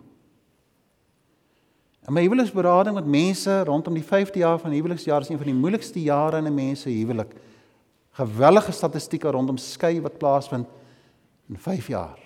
In 2.10 2.16
my 2.16 2.24
huweliksberading 2.26 2.96
met 2.96 3.06
mense 3.06 3.52
rondom 3.68 3.94
die 3.94 4.02
5de 4.02 4.40
jaar 4.42 4.58
van 4.58 4.72
huweliksjaar 4.74 5.22
is 5.22 5.28
een 5.30 5.38
van 5.38 5.46
die 5.46 5.54
moeilikste 5.54 6.00
jare 6.02 6.40
in 6.42 6.48
'n 6.50 6.54
mens 6.54 6.80
se 6.80 6.90
huwelik. 6.90 7.34
Gewellige 8.10 8.72
statistieke 8.72 9.30
rondom 9.30 9.56
skei 9.56 10.00
wat 10.00 10.18
plaasvind 10.18 10.66
in 11.48 11.58
5 11.58 11.86
jaar. 11.86 12.18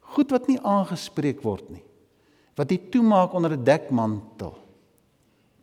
Goed 0.00 0.30
wat 0.30 0.46
nie 0.48 0.58
aangespreek 0.60 1.42
word 1.42 1.70
nie. 1.70 1.84
Wat 2.56 2.70
jy 2.70 2.80
toemaak 2.90 3.32
onder 3.32 3.52
'n 3.52 3.64
dekmantel 3.64 4.58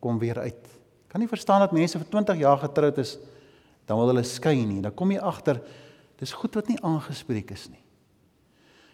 kom 0.00 0.18
weer 0.18 0.38
uit. 0.38 0.68
Kan 1.08 1.20
nie 1.20 1.28
verstaan 1.28 1.60
dat 1.60 1.72
mense 1.72 1.98
vir 1.98 2.08
20 2.08 2.38
jaar 2.38 2.58
getroud 2.58 2.98
is 2.98 3.18
dan 3.84 3.98
wil 3.98 4.06
hulle 4.06 4.22
skei 4.22 4.64
nie. 4.64 4.80
Dan 4.80 4.94
kom 4.94 5.10
jy 5.10 5.18
agter 5.18 5.60
dis 6.16 6.32
goed 6.32 6.54
wat 6.54 6.68
nie 6.68 6.82
aangespreek 6.82 7.50
is 7.50 7.68
nie. 7.68 7.81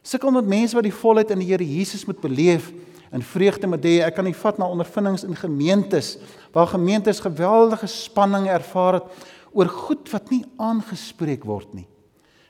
Sukkel 0.02 0.32
met 0.34 0.46
mense 0.48 0.76
wat 0.78 0.86
die 0.86 0.94
volheid 0.94 1.30
in 1.34 1.42
die 1.42 1.50
Here 1.50 1.64
Jesus 1.64 2.06
moet 2.08 2.20
beleef 2.20 2.70
in 3.12 3.24
vreugde 3.24 3.66
met 3.66 3.84
hê. 3.84 3.98
Ek 4.06 4.16
kan 4.18 4.26
nie 4.28 4.36
vat 4.36 4.58
na 4.60 4.68
ondervindings 4.68 5.24
in 5.26 5.36
gemeentes 5.36 6.16
waar 6.54 6.70
gemeentes 6.70 7.22
geweldige 7.24 7.88
spanning 7.90 8.48
ervaar 8.52 9.00
het 9.00 9.28
oor 9.52 9.70
goed 9.72 10.10
wat 10.12 10.30
nie 10.32 10.44
aangespreek 10.60 11.46
word 11.48 11.72
nie. 11.76 11.86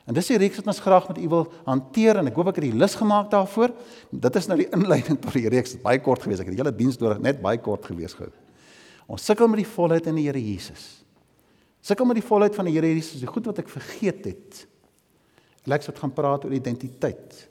En 0.09 0.15
dis 0.17 0.31
die 0.31 0.39
reeks 0.41 0.57
wat 0.57 0.71
ons 0.71 0.81
graag 0.81 1.07
met 1.11 1.19
u 1.21 1.27
wil 1.29 1.43
hanteer 1.67 2.17
en 2.17 2.29
ek 2.31 2.37
hoop 2.39 2.47
ek 2.49 2.57
het 2.57 2.65
die 2.71 2.79
lus 2.81 2.95
gemaak 2.97 3.27
daarvoor. 3.29 3.75
Dit 4.09 4.39
is 4.39 4.47
nou 4.49 4.57
die 4.57 4.69
inleiding 4.73 5.19
tot 5.21 5.35
die 5.37 5.51
reeks. 5.53 5.75
Baie 5.83 6.01
kort 6.01 6.25
gewees. 6.25 6.41
Ek 6.41 6.49
het 6.49 6.57
die 6.57 6.63
hele 6.63 6.73
diens 6.73 6.97
deur 6.97 7.19
net 7.21 7.43
baie 7.43 7.59
kort 7.61 7.85
gewees 7.85 8.17
gehou. 8.17 8.31
Ons 9.09 9.27
sukkel 9.29 9.49
met 9.51 9.61
die 9.61 9.69
volheid 9.69 10.09
in 10.09 10.17
die 10.17 10.25
Here 10.25 10.41
Jesus. 10.41 10.87
Sukkel 11.85 12.09
met 12.09 12.17
die 12.19 12.25
volheid 12.25 12.57
van 12.57 12.67
die 12.67 12.73
Here 12.73 12.89
Jesus, 12.89 13.21
die 13.21 13.29
goed 13.29 13.45
wat 13.49 13.61
ek 13.61 13.69
vergeet 13.69 14.25
het. 14.31 14.63
Lex 15.63 15.85
wat 15.85 15.99
gaan 15.99 16.13
praat 16.13 16.45
oor 16.45 16.53
identiteit. 16.53 17.47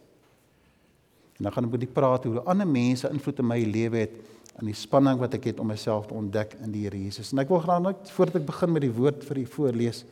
En 1.37 1.45
dan 1.45 1.53
gaan 1.53 1.65
ek 1.65 1.71
met 1.71 1.81
die 1.81 1.95
praat 1.95 2.25
hoe 2.25 2.41
ander 2.41 2.67
mense 2.67 3.09
invloed 3.09 3.39
in 3.39 3.47
my 3.47 3.59
lewe 3.63 3.99
het 4.07 4.17
en 4.59 4.67
die 4.67 4.75
spanning 4.75 5.21
wat 5.21 5.37
ek 5.39 5.53
het 5.53 5.61
om 5.63 5.69
myself 5.71 6.09
te 6.09 6.17
ontdek 6.19 6.57
in 6.65 6.73
die 6.75 6.83
Here 6.89 6.99
Jesus. 6.99 7.31
En 7.31 7.39
ek 7.45 7.53
wil 7.53 7.61
graag 7.63 7.85
net 7.85 8.11
voordat 8.11 8.41
ek 8.41 8.49
begin 8.49 8.73
met 8.75 8.83
die 8.83 8.95
woord 8.95 9.23
vir 9.29 9.39
u 9.39 9.45
voorlees, 9.53 10.03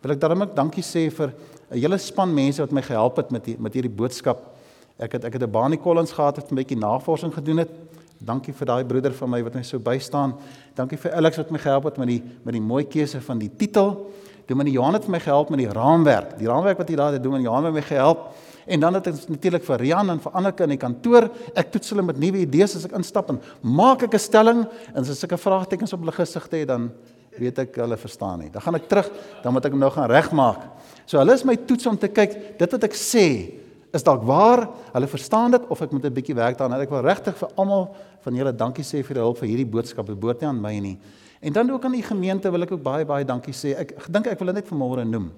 wil 0.00 0.14
ek 0.14 0.20
daarom 0.22 0.44
ook 0.46 0.54
dankie 0.54 0.84
sê 0.86 1.08
vir 1.10 1.34
'n 1.70 1.78
hele 1.78 1.98
span 1.98 2.32
mense 2.34 2.62
wat 2.62 2.72
my 2.72 2.82
gehelp 2.82 3.16
het 3.16 3.30
met 3.30 3.44
die, 3.44 3.56
met 3.58 3.74
hierdie 3.74 3.90
boodskap. 3.90 4.54
Ek 4.98 5.12
het 5.12 5.24
ek 5.24 5.32
het 5.32 5.42
'n 5.42 5.50
Bani 5.50 5.76
Collins 5.76 6.12
gehad 6.12 6.36
wat 6.36 6.50
'n 6.50 6.54
bietjie 6.54 6.78
navorsing 6.78 7.34
gedoen 7.34 7.58
het. 7.58 7.70
Dankie 8.18 8.52
vir 8.52 8.66
daai 8.66 8.84
broeder 8.84 9.12
van 9.12 9.30
my 9.30 9.42
wat 9.42 9.54
my 9.54 9.62
so 9.62 9.78
bystaan. 9.78 10.34
Dankie 10.74 10.98
vir 10.98 11.12
Alex 11.12 11.36
wat 11.36 11.50
my 11.50 11.58
gehelp 11.58 11.84
het 11.84 11.96
met 11.96 12.08
die 12.08 12.22
met 12.44 12.52
die 12.52 12.60
mooi 12.60 12.84
keuse 12.84 13.20
van 13.20 13.38
die 13.38 13.50
titel. 13.56 14.10
Dominee 14.50 14.74
Johan 14.74 14.96
het 14.98 15.04
vir 15.06 15.14
my 15.14 15.20
gehelp 15.22 15.50
met 15.52 15.60
die 15.62 15.70
raamwerk. 15.70 16.34
Die 16.40 16.48
raamwerk 16.50 16.80
wat 16.82 16.88
hy 16.90 16.96
daar 16.98 17.14
het 17.14 17.22
doen, 17.22 17.38
Johan 17.44 17.68
het 17.68 17.76
my 17.76 17.84
gehelp. 17.86 18.30
En 18.66 18.82
dan 18.82 18.98
het 18.98 19.06
ek 19.10 19.20
natuurlik 19.30 19.64
vir 19.66 19.82
Rian 19.82 20.10
en 20.10 20.20
vir 20.22 20.34
Anneke 20.38 20.66
in 20.66 20.74
die 20.74 20.80
kantoor. 20.80 21.28
Ek 21.54 21.70
toets 21.70 21.92
hulle 21.94 22.02
met 22.06 22.18
nuwe 22.18 22.42
idees 22.42 22.74
as 22.78 22.88
ek 22.88 22.96
instap 22.98 23.30
en 23.30 23.40
maak 23.62 24.02
ek 24.02 24.14
'n 24.14 24.18
stelling 24.18 24.66
en 24.94 25.00
as 25.00 25.24
ek 25.24 25.32
'n 25.32 25.38
vraagtekens 25.38 25.92
op 25.92 26.00
hulle 26.00 26.12
gesigte 26.12 26.56
het, 26.56 26.68
dan 26.68 26.90
weet 27.38 27.58
ek 27.58 27.76
hulle 27.76 27.96
verstaan 27.96 28.40
nie. 28.40 28.50
Dan 28.50 28.62
gaan 28.62 28.74
ek 28.74 28.88
terug, 28.88 29.10
dan 29.42 29.52
moet 29.52 29.64
ek 29.64 29.72
hom 29.72 29.80
nou 29.80 29.90
gaan 29.90 30.10
regmaak. 30.10 30.60
So 31.06 31.18
hulle 31.18 31.32
is 31.32 31.44
my 31.44 31.56
toets 31.56 31.86
om 31.86 31.96
te 31.96 32.08
kyk 32.08 32.58
dit 32.58 32.72
wat 32.72 32.84
ek 32.84 32.94
sê 32.94 33.54
is 33.92 34.02
dalk 34.02 34.22
waar, 34.22 34.68
hulle 34.92 35.06
verstaan 35.06 35.50
dit 35.50 35.62
of 35.68 35.80
ek 35.82 35.92
moet 35.92 36.04
'n 36.04 36.14
bietjie 36.14 36.34
werk 36.34 36.58
daaraan. 36.58 36.80
Ek 36.80 36.90
wil 36.90 37.02
regtig 37.02 37.36
vir 37.36 37.48
almal 37.56 37.94
van 38.20 38.34
julle 38.34 38.52
dankie 38.52 38.84
sê 38.84 39.04
vir 39.04 39.14
die 39.14 39.22
hulp 39.22 39.38
vir 39.38 39.48
hierdie 39.48 39.66
boodskap. 39.66 40.06
Dit 40.06 40.20
behoort 40.20 40.40
nie 40.40 40.48
aan 40.48 40.60
my 40.60 40.78
nie. 40.78 40.98
En 41.40 41.52
dan 41.52 41.70
ook 41.70 41.84
aan 41.84 41.96
die 41.96 42.04
gemeente 42.04 42.50
wil 42.50 42.62
ek 42.62 42.72
ook 42.72 42.82
baie 42.82 43.04
baie 43.08 43.24
dankie 43.24 43.54
sê. 43.56 43.72
Ek 43.80 43.94
dink 44.12 44.28
ek 44.28 44.38
wil 44.38 44.52
dit 44.52 44.60
net 44.60 44.68
vanmôre 44.68 45.04
noem. 45.08 45.30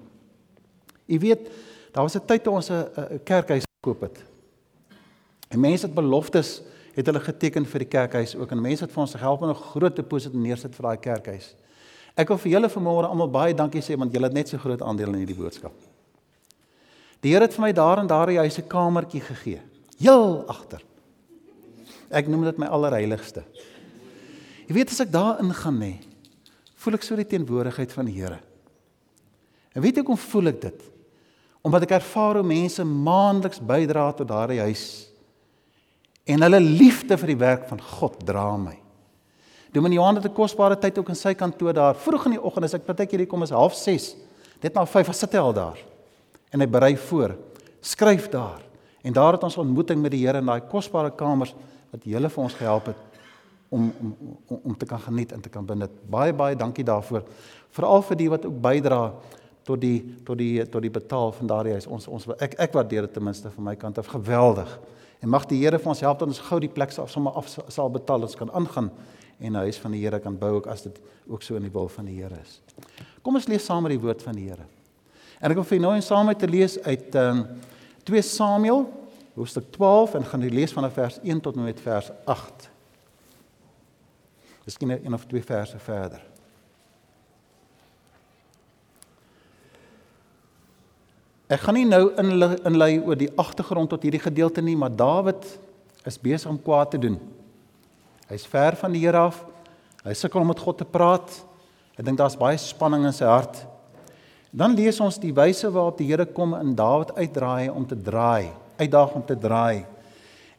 U 1.07 1.19
weet, 1.19 1.47
daar 1.95 2.03
was 2.03 2.15
'n 2.15 2.25
tyd 2.25 2.43
toe 2.43 2.53
ons 2.53 2.69
'n 2.69 3.19
kerkhuis 3.23 3.63
gekoop 3.79 4.01
het. 4.01 4.23
En 5.49 5.59
mense 5.59 5.85
het 5.85 5.95
beloftes 5.95 6.61
het 6.93 7.05
hulle 7.05 7.19
geteken 7.19 7.65
vir 7.65 7.79
die 7.79 7.87
kerkhuis 7.87 8.35
ook 8.35 8.51
en 8.51 8.61
mense 8.61 8.83
het 8.83 8.91
vir 8.91 9.01
ons 9.01 9.15
gehelp 9.15 9.41
om 9.41 9.49
'n 9.49 9.55
groot 9.55 9.95
deposito 9.95 10.37
neersit 10.37 10.75
vir 10.75 10.83
daai 10.83 10.97
kerkhuis. 10.97 11.55
Ek 12.15 12.27
wil 12.27 12.37
vir 12.37 12.51
julle 12.51 12.69
vanmôre 12.69 13.09
almal 13.09 13.29
baie 13.29 13.53
dankie 13.53 13.81
sê 13.81 13.97
want 13.97 14.13
julle 14.13 14.25
het 14.25 14.33
net 14.33 14.47
so 14.49 14.57
groot 14.57 14.81
aandeel 14.81 15.13
in 15.13 15.25
hierdie 15.25 15.37
boodskap. 15.37 15.73
Die 17.21 17.31
Here 17.31 17.45
het 17.47 17.53
vir 17.53 17.61
my 17.61 17.71
daar 17.71 17.99
en 17.99 18.07
daar 18.07 18.29
'n 18.29 18.37
huise 18.37 18.61
kamertjie 18.61 19.21
gegee. 19.21 19.61
Heel 19.99 20.43
agter. 20.47 20.81
Ek 22.11 22.27
noem 22.27 22.43
dit 22.43 22.57
my 22.57 22.65
allerheiligste. 22.65 23.43
Jy 24.67 24.75
weet 24.77 24.91
as 24.93 25.01
ek 25.03 25.11
daar 25.11 25.41
ingaan 25.43 25.79
nê, 25.79 25.93
voel 26.83 26.97
ek 26.97 27.05
so 27.05 27.17
die 27.19 27.27
teenwoordigheid 27.27 27.93
van 27.95 28.07
die 28.07 28.15
Here. 28.15 28.39
En 29.73 29.83
weet 29.83 29.99
jy 29.99 30.05
hoe 30.05 30.19
voel 30.19 30.51
ek 30.53 30.61
dit? 30.61 30.85
Omdat 31.63 31.87
ek 31.87 31.97
ervaar 31.97 32.39
hoe 32.39 32.47
mense 32.47 32.83
maandeliks 32.83 33.61
bydra 33.63 34.11
tot 34.15 34.29
daardie 34.29 34.61
huis 34.63 34.85
en 36.23 36.43
hulle 36.45 36.59
liefde 36.63 37.17
vir 37.19 37.33
die 37.33 37.39
werk 37.39 37.65
van 37.67 37.81
God 37.83 38.21
dra 38.23 38.45
my. 38.55 38.77
Dominee 39.73 39.97
Johan 39.97 40.15
het 40.15 40.25
'n 40.25 40.33
kosbare 40.33 40.77
tyd 40.79 40.97
ook 40.97 41.09
in 41.09 41.15
sy 41.15 41.33
kantoor 41.33 41.73
daar. 41.73 41.95
Vroeg 41.95 42.25
in 42.25 42.31
die 42.37 42.43
oggend 42.43 42.65
as 42.65 42.73
ek 42.73 42.85
partykeer 42.85 43.19
hier 43.19 43.27
kom 43.27 43.43
is 43.43 43.51
06:30. 43.51 44.15
Net 44.61 44.73
na 44.73 44.85
5 44.85 45.13
sit 45.13 45.31
hy 45.31 45.39
al 45.39 45.53
daar. 45.53 45.77
En 46.51 46.59
hy 46.59 46.67
berei 46.67 46.95
voor. 46.95 47.35
Skryf 47.81 48.29
daar. 48.29 48.61
En 49.03 49.13
daar 49.13 49.33
het 49.33 49.43
ons 49.43 49.57
ontmoeting 49.57 50.01
met 50.01 50.11
die 50.11 50.25
Here 50.25 50.37
in 50.37 50.45
daai 50.45 50.61
kosbare 50.61 51.11
kamers 51.11 51.53
wat 51.91 52.03
hele 52.03 52.29
vir 52.29 52.43
ons 52.43 52.53
gehelp 52.53 52.85
het 52.85 53.12
om 53.73 53.91
om 54.01 54.15
om, 54.47 54.59
om 54.63 54.75
te 54.77 54.85
kan 54.85 55.01
geniet 55.01 55.31
en 55.31 55.41
te 55.41 55.49
kan 55.49 55.65
benut. 55.65 55.93
Baie 56.09 56.33
baie 56.33 56.55
dankie 56.55 56.85
daarvoor. 56.85 57.25
Veral 57.73 58.03
vir 58.09 58.19
die 58.19 58.29
wat 58.29 58.45
ook 58.45 58.59
bydra 58.61 59.01
tot 59.67 59.81
die 59.81 59.97
tot 60.27 60.37
die 60.37 60.65
tot 60.69 60.83
die 60.85 60.93
betaal 60.93 61.33
van 61.39 61.49
daardie 61.49 61.77
huis. 61.77 61.87
Ons 61.87 62.07
ons 62.07 62.27
ek 62.37 62.57
ek 62.61 62.75
waardeer 62.77 63.07
dit 63.07 63.15
ten 63.17 63.25
minste 63.25 63.51
van 63.55 63.71
my 63.71 63.75
kant 63.79 63.97
af 63.97 64.11
geweldig. 64.13 64.77
En 65.23 65.31
mag 65.31 65.47
die 65.47 65.61
Here 65.63 65.79
vir 65.79 65.93
ons 65.93 66.03
help 66.03 66.19
dat 66.19 66.27
ons 66.27 66.43
gou 66.49 66.59
die 66.59 66.71
plek 66.71 66.91
sal 66.91 67.07
sommer 67.07 67.35
af 67.39 67.49
sal 67.49 67.89
betaal 67.89 68.27
ons 68.27 68.35
kan 68.39 68.51
aangaan 68.51 68.91
en 69.39 69.51
'n 69.51 69.63
huis 69.65 69.77
van 69.79 69.91
die 69.91 70.03
Here 70.03 70.19
kan 70.19 70.37
bou 70.37 70.55
ook 70.55 70.67
as 70.67 70.81
dit 70.81 70.99
ook 71.27 71.41
so 71.41 71.55
in 71.55 71.63
die 71.63 71.71
wil 71.71 71.87
van 71.87 72.05
die 72.05 72.21
Here 72.21 72.37
is. 72.41 72.61
Kom 73.21 73.35
ons 73.35 73.47
lees 73.47 73.65
saam 73.65 73.83
met 73.83 73.91
die 73.91 73.99
woord 73.99 74.21
van 74.21 74.35
die 74.35 74.49
Here. 74.49 74.65
En 75.39 75.51
ek 75.51 75.55
wil 75.55 75.63
vir 75.63 75.79
nou 75.79 75.93
en 75.95 76.01
saam 76.01 76.25
met 76.25 76.39
te 76.39 76.47
lees 76.47 76.79
uit 76.79 77.15
ehm 77.15 77.37
um, 77.37 77.47
2 78.03 78.21
Samuel 78.21 78.85
hoofstuk 79.35 79.71
12 79.71 80.13
en 80.13 80.25
gaan 80.25 80.49
lees 80.49 80.73
vanaf 80.73 80.93
vers 80.93 81.19
1 81.23 81.41
tot 81.41 81.55
met 81.55 81.79
vers 81.79 82.11
8. 82.25 82.72
Miskien 84.63 84.93
een 84.95 85.13
of 85.13 85.25
twee 85.27 85.43
verse 85.43 85.79
verder. 85.79 86.21
Ek 91.51 91.61
gaan 91.65 91.75
nie 91.75 91.85
nou 91.85 92.07
inlei 92.15 92.95
oor 93.03 93.19
die 93.19 93.31
agtergrond 93.37 93.91
tot 93.91 94.05
hierdie 94.05 94.21
gedeelte 94.23 94.63
nie, 94.63 94.77
maar 94.79 94.93
Dawid 94.95 95.43
is 96.07 96.17
besig 96.19 96.49
om 96.49 96.61
kwaad 96.61 96.93
te 96.95 97.01
doen. 97.03 97.19
Hy's 98.31 98.47
ver 98.49 98.77
van 98.79 98.95
die 98.95 99.03
Here 99.03 99.19
af. 99.27 99.43
Hy 100.03 100.15
sukkel 100.17 100.41
om 100.41 100.49
met 100.49 100.63
God 100.63 100.79
te 100.79 100.87
praat. 100.87 101.35
Ek 101.99 102.07
dink 102.07 102.17
daar's 102.17 102.39
baie 102.39 102.57
spanning 102.57 103.05
in 103.05 103.13
sy 103.15 103.27
hart. 103.29 103.59
Dan 104.53 104.75
lees 104.77 104.99
ons 105.03 105.19
die 105.21 105.33
wyse 105.35 105.69
waarop 105.69 105.99
die 105.99 106.07
Here 106.09 106.25
kom 106.25 106.55
in 106.57 106.73
Dawid 106.77 107.13
uitdraai 107.19 107.69
om 107.73 107.85
te 107.89 107.99
draai, 107.99 108.49
uitdaag 108.79 109.13
om 109.19 109.25
te 109.27 109.37
draai. 109.37 109.83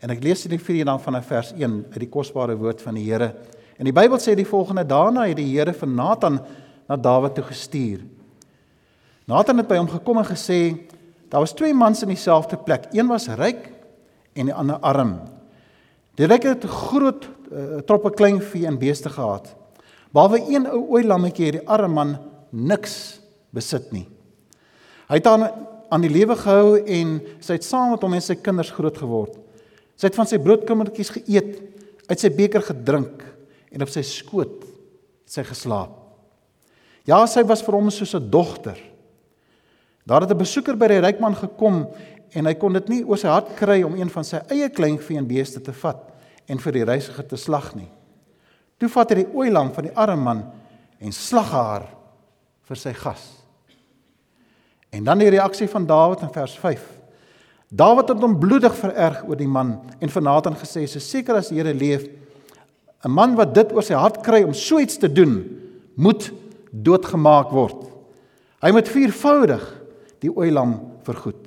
En 0.05 0.13
ek 0.13 0.23
lees 0.23 0.45
dit 0.45 0.61
vir 0.61 0.79
julle 0.79 0.93
dan 0.93 1.03
vanaf 1.03 1.27
vers 1.33 1.53
1 1.57 1.77
uit 1.95 2.01
die 2.05 2.13
kosbare 2.13 2.57
woord 2.61 2.85
van 2.85 3.01
die 3.01 3.07
Here. 3.09 3.33
En 3.79 3.89
die 3.89 3.95
Bybel 3.95 4.21
sê 4.23 4.37
die 4.39 4.47
volgende: 4.47 4.87
Daarna 4.87 5.27
het 5.29 5.39
die 5.41 5.51
Here 5.51 5.75
vir 5.75 5.91
Nathan 5.91 6.41
na 6.89 6.97
Dawid 6.97 7.35
toe 7.35 7.45
gestuur. 7.49 8.05
Nathan 9.27 9.63
het 9.63 9.69
by 9.71 9.81
hom 9.81 9.91
gekom 9.91 10.21
en 10.21 10.29
gesê: 10.29 10.61
Daar 11.33 11.43
was 11.43 11.57
twee 11.57 11.75
mans 11.75 12.03
in 12.03 12.13
dieselfde 12.13 12.57
plek. 12.57 12.91
Een 12.93 13.11
was 13.11 13.29
ryk 13.29 13.71
en 14.35 14.51
die 14.51 14.55
ander 14.55 14.79
arm. 14.79 15.19
Die 16.15 16.29
ryk 16.31 16.47
het 16.47 16.65
groot 16.71 17.27
uh, 17.51 17.81
troppe 17.87 18.13
klein 18.15 18.39
vee 18.43 18.69
en 18.71 18.79
beeste 18.79 19.11
gehad. 19.11 19.51
Behalwe 20.15 20.45
een 20.47 20.69
ou 20.71 20.85
ooi 20.95 21.03
lammetjie 21.03 21.49
het 21.49 21.59
die 21.59 21.69
arme 21.69 21.95
man 21.95 22.17
niks 22.55 23.19
besit 23.55 23.91
nie. 23.95 24.07
Hy 25.11 25.19
het 25.19 25.31
aan 25.31 25.49
aan 25.95 26.03
die 26.03 26.11
lewe 26.11 26.35
gehou 26.35 26.79
en 26.81 27.19
sy 27.45 27.59
het 27.59 27.67
saam 27.67 27.93
met 27.93 28.03
hom 28.03 28.15
en 28.17 28.23
sy 28.25 28.35
kinders 28.41 28.73
groot 28.75 28.97
geword. 28.99 29.37
Sy 29.95 30.09
het 30.09 30.17
van 30.19 30.27
sy 30.27 30.41
broodkummertjies 30.43 31.13
geëet, 31.19 31.53
uit 32.09 32.19
sy 32.19 32.31
beker 32.35 32.65
gedrink 32.67 33.21
en 33.75 33.83
op 33.83 33.91
sy 33.91 34.03
skoot 34.07 34.65
sy 35.27 35.43
geslaap. 35.47 35.93
Ja, 37.05 37.19
sy 37.29 37.43
was 37.45 37.63
vir 37.65 37.77
hom 37.77 37.91
soos 37.91 38.15
'n 38.15 38.31
dogter. 38.31 38.79
Daar 40.07 40.23
het 40.23 40.31
'n 40.31 40.39
besoeker 40.39 40.77
by 40.77 40.89
die 40.89 41.01
ryk 41.01 41.21
man 41.21 41.35
gekom 41.35 41.89
en 42.33 42.47
hy 42.47 42.55
kon 42.55 42.73
dit 42.73 42.89
nie 42.89 43.05
oor 43.05 43.19
sy 43.19 43.29
hart 43.29 43.57
kry 43.57 43.83
om 43.83 43.95
een 43.95 44.11
van 44.11 44.25
sy 44.25 44.41
eie 44.49 44.69
kleinvee 44.69 45.19
en 45.19 45.27
beeste 45.27 45.61
te 45.61 45.73
vat 45.73 46.13
en 46.47 46.59
vir 46.59 46.73
die 46.73 46.85
reisiger 46.85 47.27
te 47.27 47.37
slag 47.37 47.75
nie. 47.75 47.89
Toe 48.79 48.89
vat 48.89 49.11
hy 49.11 49.23
die 49.23 49.33
ooilam 49.35 49.73
van 49.73 49.85
die 49.85 49.97
arme 49.97 50.23
man 50.23 50.45
en 51.01 51.13
slag 51.13 51.51
haar 51.51 51.87
vir 52.63 52.77
sy 52.77 52.93
gas. 52.93 53.45
En 54.91 55.05
dan 55.05 55.19
die 55.19 55.31
reaksie 55.31 55.69
van 55.69 55.87
Dawid 55.87 56.23
in 56.23 56.33
vers 56.33 56.59
5. 56.59 56.83
Dawid 57.69 58.09
het 58.09 58.21
hom 58.21 58.39
bloedig 58.39 58.75
vererg 58.75 59.25
oor 59.27 59.37
die 59.37 59.49
man 59.49 59.81
en 60.01 60.09
vir 60.09 60.23
Nathan 60.23 60.55
gesê: 60.55 60.87
"So 60.87 60.99
seker 60.99 61.35
as 61.37 61.49
die 61.49 61.57
Here 61.57 61.75
leef, 61.75 62.07
'n 63.05 63.11
man 63.11 63.37
wat 63.37 63.55
dit 63.55 63.73
oor 63.73 63.83
sy 63.83 63.95
hart 63.95 64.23
kry 64.25 64.43
om 64.43 64.55
so 64.55 64.79
iets 64.81 64.97
te 64.99 65.13
doen, 65.13 65.45
moet 65.95 66.33
doodgemaak 66.71 67.51
word. 67.51 67.85
Hy 68.65 68.73
moet 68.73 68.89
viervoudig 68.89 69.65
die 70.25 70.33
ooilam 70.33 70.79
vergoed. 71.05 71.45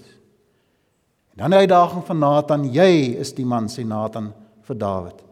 En 1.33 1.43
dan 1.43 1.55
die 1.55 1.65
uitdaging 1.65 2.05
van 2.05 2.19
Nathan, 2.19 2.67
jy 2.73 3.17
is 3.19 3.33
die 3.33 3.45
man 3.45 3.67
sê 3.67 3.85
Nathan 3.85 4.31
vir 4.67 4.77
Dawid. 4.77 5.23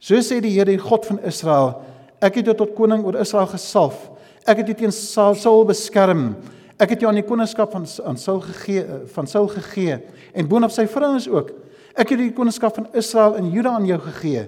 So 0.00 0.16
sê 0.22 0.40
die 0.40 0.54
Here, 0.54 0.70
die 0.70 0.80
God 0.80 1.06
van 1.06 1.20
Israel, 1.26 1.74
ek 2.20 2.40
het 2.40 2.50
jou 2.50 2.54
tot 2.56 2.74
koning 2.76 3.04
oor 3.04 3.20
Israel 3.20 3.48
gesalf. 3.50 4.10
Ek 4.46 4.62
het 4.62 4.70
jou 4.70 4.76
teen 4.78 4.92
Saul 4.94 5.64
beskerm. 5.68 6.36
Ek 6.78 6.94
het 6.94 7.02
jou 7.02 7.10
aan 7.10 7.18
die 7.18 7.26
koningskap 7.26 7.72
van 7.74 7.84
aan 8.06 8.18
Saul 8.20 8.40
gegee 8.44 8.84
van 9.14 9.26
Saul 9.26 9.48
gegee 9.50 9.98
en 10.32 10.48
boonop 10.48 10.70
sy 10.70 10.86
vrouens 10.86 11.26
ook. 11.28 11.50
Ek 11.98 12.12
het 12.14 12.20
die 12.20 12.32
koningskap 12.32 12.76
van 12.76 12.86
Israel 12.94 13.34
en 13.40 13.50
Juda 13.50 13.74
aan 13.74 13.88
jou 13.88 13.98
gegee. 14.04 14.46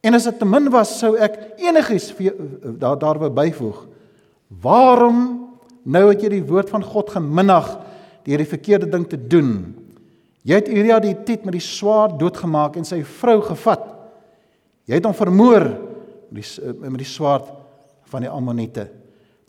En 0.00 0.16
as 0.16 0.24
dit 0.24 0.38
te 0.38 0.48
min 0.48 0.70
was, 0.72 0.94
sou 0.98 1.12
ek 1.20 1.36
enigiets 1.60 2.10
vir 2.16 2.36
daar 2.80 2.98
daarby 2.98 3.28
byvoeg. 3.36 3.84
Waarom 4.62 5.50
Nou 5.88 6.08
het 6.10 6.24
jy 6.24 6.34
die 6.36 6.46
woord 6.46 6.70
van 6.72 6.84
God 6.84 7.12
geminag 7.14 7.70
deur 8.26 8.42
die 8.42 8.48
verkeerde 8.48 8.88
ding 8.90 9.06
te 9.08 9.16
doen. 9.16 9.72
Jy 10.44 10.58
het 10.60 10.68
Uria 10.72 10.98
die 11.00 11.16
Tit 11.24 11.46
met 11.46 11.56
die 11.56 11.64
swaard 11.64 12.18
doodgemaak 12.20 12.76
en 12.76 12.86
sy 12.88 13.00
vrou 13.20 13.38
gevat. 13.44 13.86
Jy 14.88 14.98
het 14.98 15.08
hom 15.08 15.16
vermoor 15.16 15.66
met 16.30 16.42
die 16.42 16.74
met 16.84 17.00
die 17.00 17.08
swaard 17.08 17.48
van 18.10 18.26
die 18.26 18.30
Ammoniete. 18.30 18.88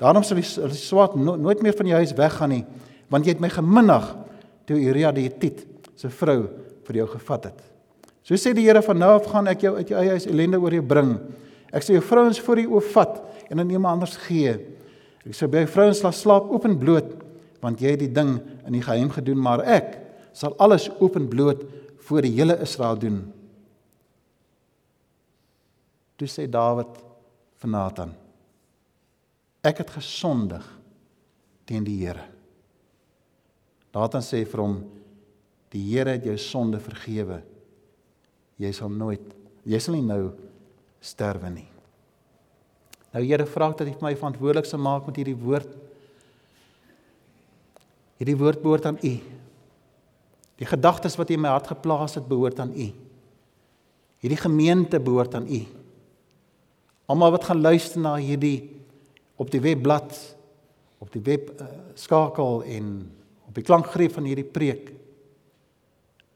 Daarom 0.01 0.24
sal 0.25 0.39
die, 0.39 0.46
die 0.46 0.79
swaard 0.79 1.17
no, 1.17 1.36
nooit 1.38 1.62
meer 1.62 1.75
van 1.77 1.89
jou 1.89 2.00
huis 2.00 2.13
weggaan 2.17 2.53
nie, 2.55 2.63
want 3.12 3.25
jy 3.25 3.36
het 3.36 3.43
my 3.43 3.51
geminag 3.53 4.08
toe 4.70 4.79
Uria 4.79 5.12
die 5.13 5.27
Tit 5.29 5.65
se 6.00 6.10
vrou 6.10 6.39
vir 6.88 7.01
jou 7.01 7.08
gevat 7.12 7.51
het. 7.51 7.60
So 8.23 8.37
sê 8.37 8.53
die 8.53 8.67
Here 8.67 8.83
van 8.85 8.99
nou 9.01 9.15
af 9.17 9.29
gaan 9.31 9.49
ek 9.49 9.65
jou 9.65 9.73
uit 9.79 9.89
jou 9.89 9.97
eie 9.97 10.13
huis 10.13 10.27
ellende 10.29 10.59
oor 10.61 10.75
jou 10.75 10.83
bring. 10.85 11.15
Ek 11.73 11.85
sal 11.85 11.97
jou 11.97 12.05
vrouens 12.05 12.39
voor 12.43 12.61
jou 12.61 12.77
oop 12.77 12.87
vat 12.93 13.19
en 13.49 13.63
aan 13.63 13.73
iemand 13.73 13.97
anders 13.97 14.17
gee. 14.27 14.53
Ek 15.25 15.37
sê 15.37 15.49
by 15.49 15.65
vrouens 15.69 16.01
laat 16.05 16.17
slaap 16.17 16.49
openbloot 16.53 17.17
want 17.61 17.81
jy 17.81 17.93
het 17.93 18.01
die 18.01 18.09
ding 18.09 18.39
in 18.65 18.73
die 18.73 18.81
geheim 18.81 19.11
gedoen, 19.13 19.37
maar 19.37 19.61
ek 19.61 19.99
sal 20.33 20.55
alles 20.57 20.87
openbloot 20.97 21.61
voor 22.07 22.25
die 22.25 22.33
hele 22.33 22.55
Israel 22.63 22.97
doen. 22.97 23.19
Toe 26.17 26.29
sê 26.29 26.47
Dawid 26.49 26.97
vir 27.61 27.69
Nathan: 27.69 28.15
Ek 29.61 29.83
het 29.83 29.93
gesondig 29.93 30.65
teen 31.69 31.85
die 31.85 31.99
Here. 32.01 32.25
Nathan 33.93 34.25
sê 34.25 34.41
vir 34.45 34.63
hom: 34.63 34.79
Die 35.73 35.83
Here 35.91 36.17
het 36.17 36.25
jou 36.25 36.37
sonde 36.41 36.81
vergewe. 36.81 37.41
Jy 38.61 38.71
sal 38.77 38.91
nooit, 38.93 39.23
jy 39.65 39.79
sal 39.81 39.97
nie 39.97 40.05
nou 40.05 40.31
sterwe 41.01 41.49
nie. 41.49 41.67
Nou 43.11 43.23
Here 43.25 43.47
vra 43.49 43.71
dat 43.73 43.87
U 43.89 43.93
my 44.05 44.13
verantwoordelik 44.15 44.69
sal 44.69 44.79
maak 44.83 45.07
met 45.09 45.17
hierdie 45.21 45.37
woord 45.37 45.79
Hierdie 48.21 48.37
woord 48.37 48.59
behoort 48.61 48.85
aan 48.85 48.99
U. 49.01 49.11
Die 50.61 50.67
gedagtes 50.69 51.15
wat 51.17 51.31
U 51.31 51.33
in 51.33 51.41
my 51.41 51.49
hart 51.49 51.71
geplaas 51.71 52.19
het, 52.19 52.27
behoort 52.29 52.59
aan 52.61 52.69
U. 52.77 52.85
Hierdie 54.21 54.37
gemeente 54.37 54.99
behoort 55.01 55.33
aan 55.39 55.47
U. 55.49 55.61
Almal 57.09 57.33
wat 57.33 57.47
gaan 57.49 57.63
luister 57.65 57.97
na 57.97 58.11
hierdie 58.21 58.69
op 59.41 59.49
die 59.49 59.63
webblad, 59.63 60.13
op 61.01 61.09
die 61.15 61.23
web 61.25 61.49
uh, 61.57 61.71
skakel 61.97 62.61
en 62.69 62.93
op 63.49 63.57
die 63.57 63.65
klankgreep 63.65 64.13
van 64.13 64.29
hierdie 64.29 64.45
preek. 64.45 64.91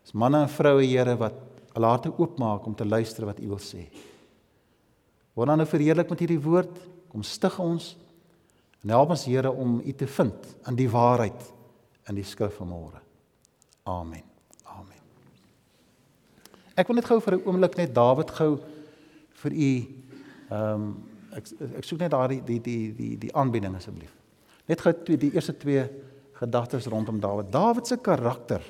Dis 0.02 0.18
manne 0.18 0.42
en 0.48 0.50
vroue 0.50 0.90
Here 0.90 1.14
wat 1.22 1.38
hulle 1.76 1.92
harte 1.92 2.12
oopmaak 2.16 2.66
om 2.66 2.76
te 2.76 2.88
luister 2.88 3.28
wat 3.28 3.42
U 3.44 3.52
wil 3.54 3.62
sê. 3.62 3.86
Word 5.36 5.52
dan 5.52 5.60
nou 5.60 5.68
verheerlik 5.68 6.10
met 6.10 6.22
hierdie 6.24 6.42
woord. 6.42 6.78
Kom 7.12 7.24
stig 7.28 7.58
ons 7.60 7.94
en 8.84 8.94
help 8.94 9.12
ons 9.16 9.26
Here 9.28 9.52
om 9.52 9.82
U 9.84 9.94
te 9.94 10.08
vind 10.08 10.56
in 10.70 10.80
die 10.80 10.90
waarheid 10.90 11.52
in 12.10 12.20
die 12.20 12.28
skrif 12.28 12.60
van 12.60 12.70
môre. 12.70 13.02
Amen. 13.90 14.24
Amen. 14.70 15.02
Ek 16.78 16.88
wil 16.88 17.00
net 17.00 17.08
gou 17.10 17.20
vir 17.22 17.36
'n 17.36 17.46
oomblik 17.46 17.78
net 17.78 17.94
Dawid 17.94 18.32
gou 18.32 18.60
vir 19.42 19.52
u 19.52 19.72
ehm 20.50 20.74
um, 20.74 21.04
ek 21.36 21.46
ek 21.78 21.84
soek 21.84 22.00
net 22.00 22.12
daardie 22.12 22.42
die 22.46 22.60
die 22.62 22.94
die 22.94 23.18
die 23.18 23.34
aanbieding 23.36 23.76
asseblief. 23.76 24.14
Net 24.68 24.82
gou 24.82 24.94
die 25.04 25.34
eerste 25.34 25.58
twee 25.58 25.90
gedagtes 26.34 26.88
rondom 26.88 27.20
Dawid. 27.20 27.52
Dawid 27.52 27.88
se 27.88 27.98
karakter 27.98 28.62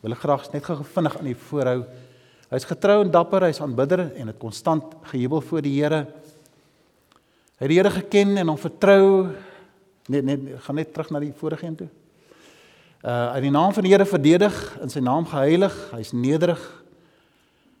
wil 0.00 0.14
ek 0.16 0.22
graag 0.22 0.46
net 0.54 0.64
gou 0.64 0.78
vinnig 0.94 1.16
aan 1.18 1.28
u 1.28 1.34
voorhou. 1.50 1.80
Hy's 2.50 2.66
getrou 2.66 3.02
en 3.04 3.12
dapper, 3.12 3.44
hy's 3.46 3.60
aanbidder 3.62 4.06
en 4.16 4.32
het 4.32 4.38
konstant 4.40 4.96
gejubel 5.12 5.42
voor 5.44 5.62
die 5.62 5.76
Here. 5.76 6.00
Hy 7.60 7.66
het 7.66 7.70
die 7.70 7.78
Here 7.78 7.92
geken 7.94 8.36
en 8.40 8.48
hom 8.48 8.58
vertrou. 8.58 9.04
Net 10.10 10.24
net 10.24 10.48
gaan 10.64 10.80
net 10.80 10.94
terug 10.94 11.12
na 11.12 11.20
die 11.22 11.34
vorige 11.36 11.68
een 11.68 11.76
toe. 11.82 11.90
Uh 13.04 13.36
in 13.36 13.46
die 13.46 13.52
naam 13.54 13.74
van 13.76 13.84
die 13.86 13.92
Here 13.92 14.08
verdedig, 14.08 14.56
in 14.82 14.90
sy 14.90 15.04
naam 15.04 15.28
geheilig, 15.28 15.76
hy's 15.92 16.10
nederig. 16.16 16.64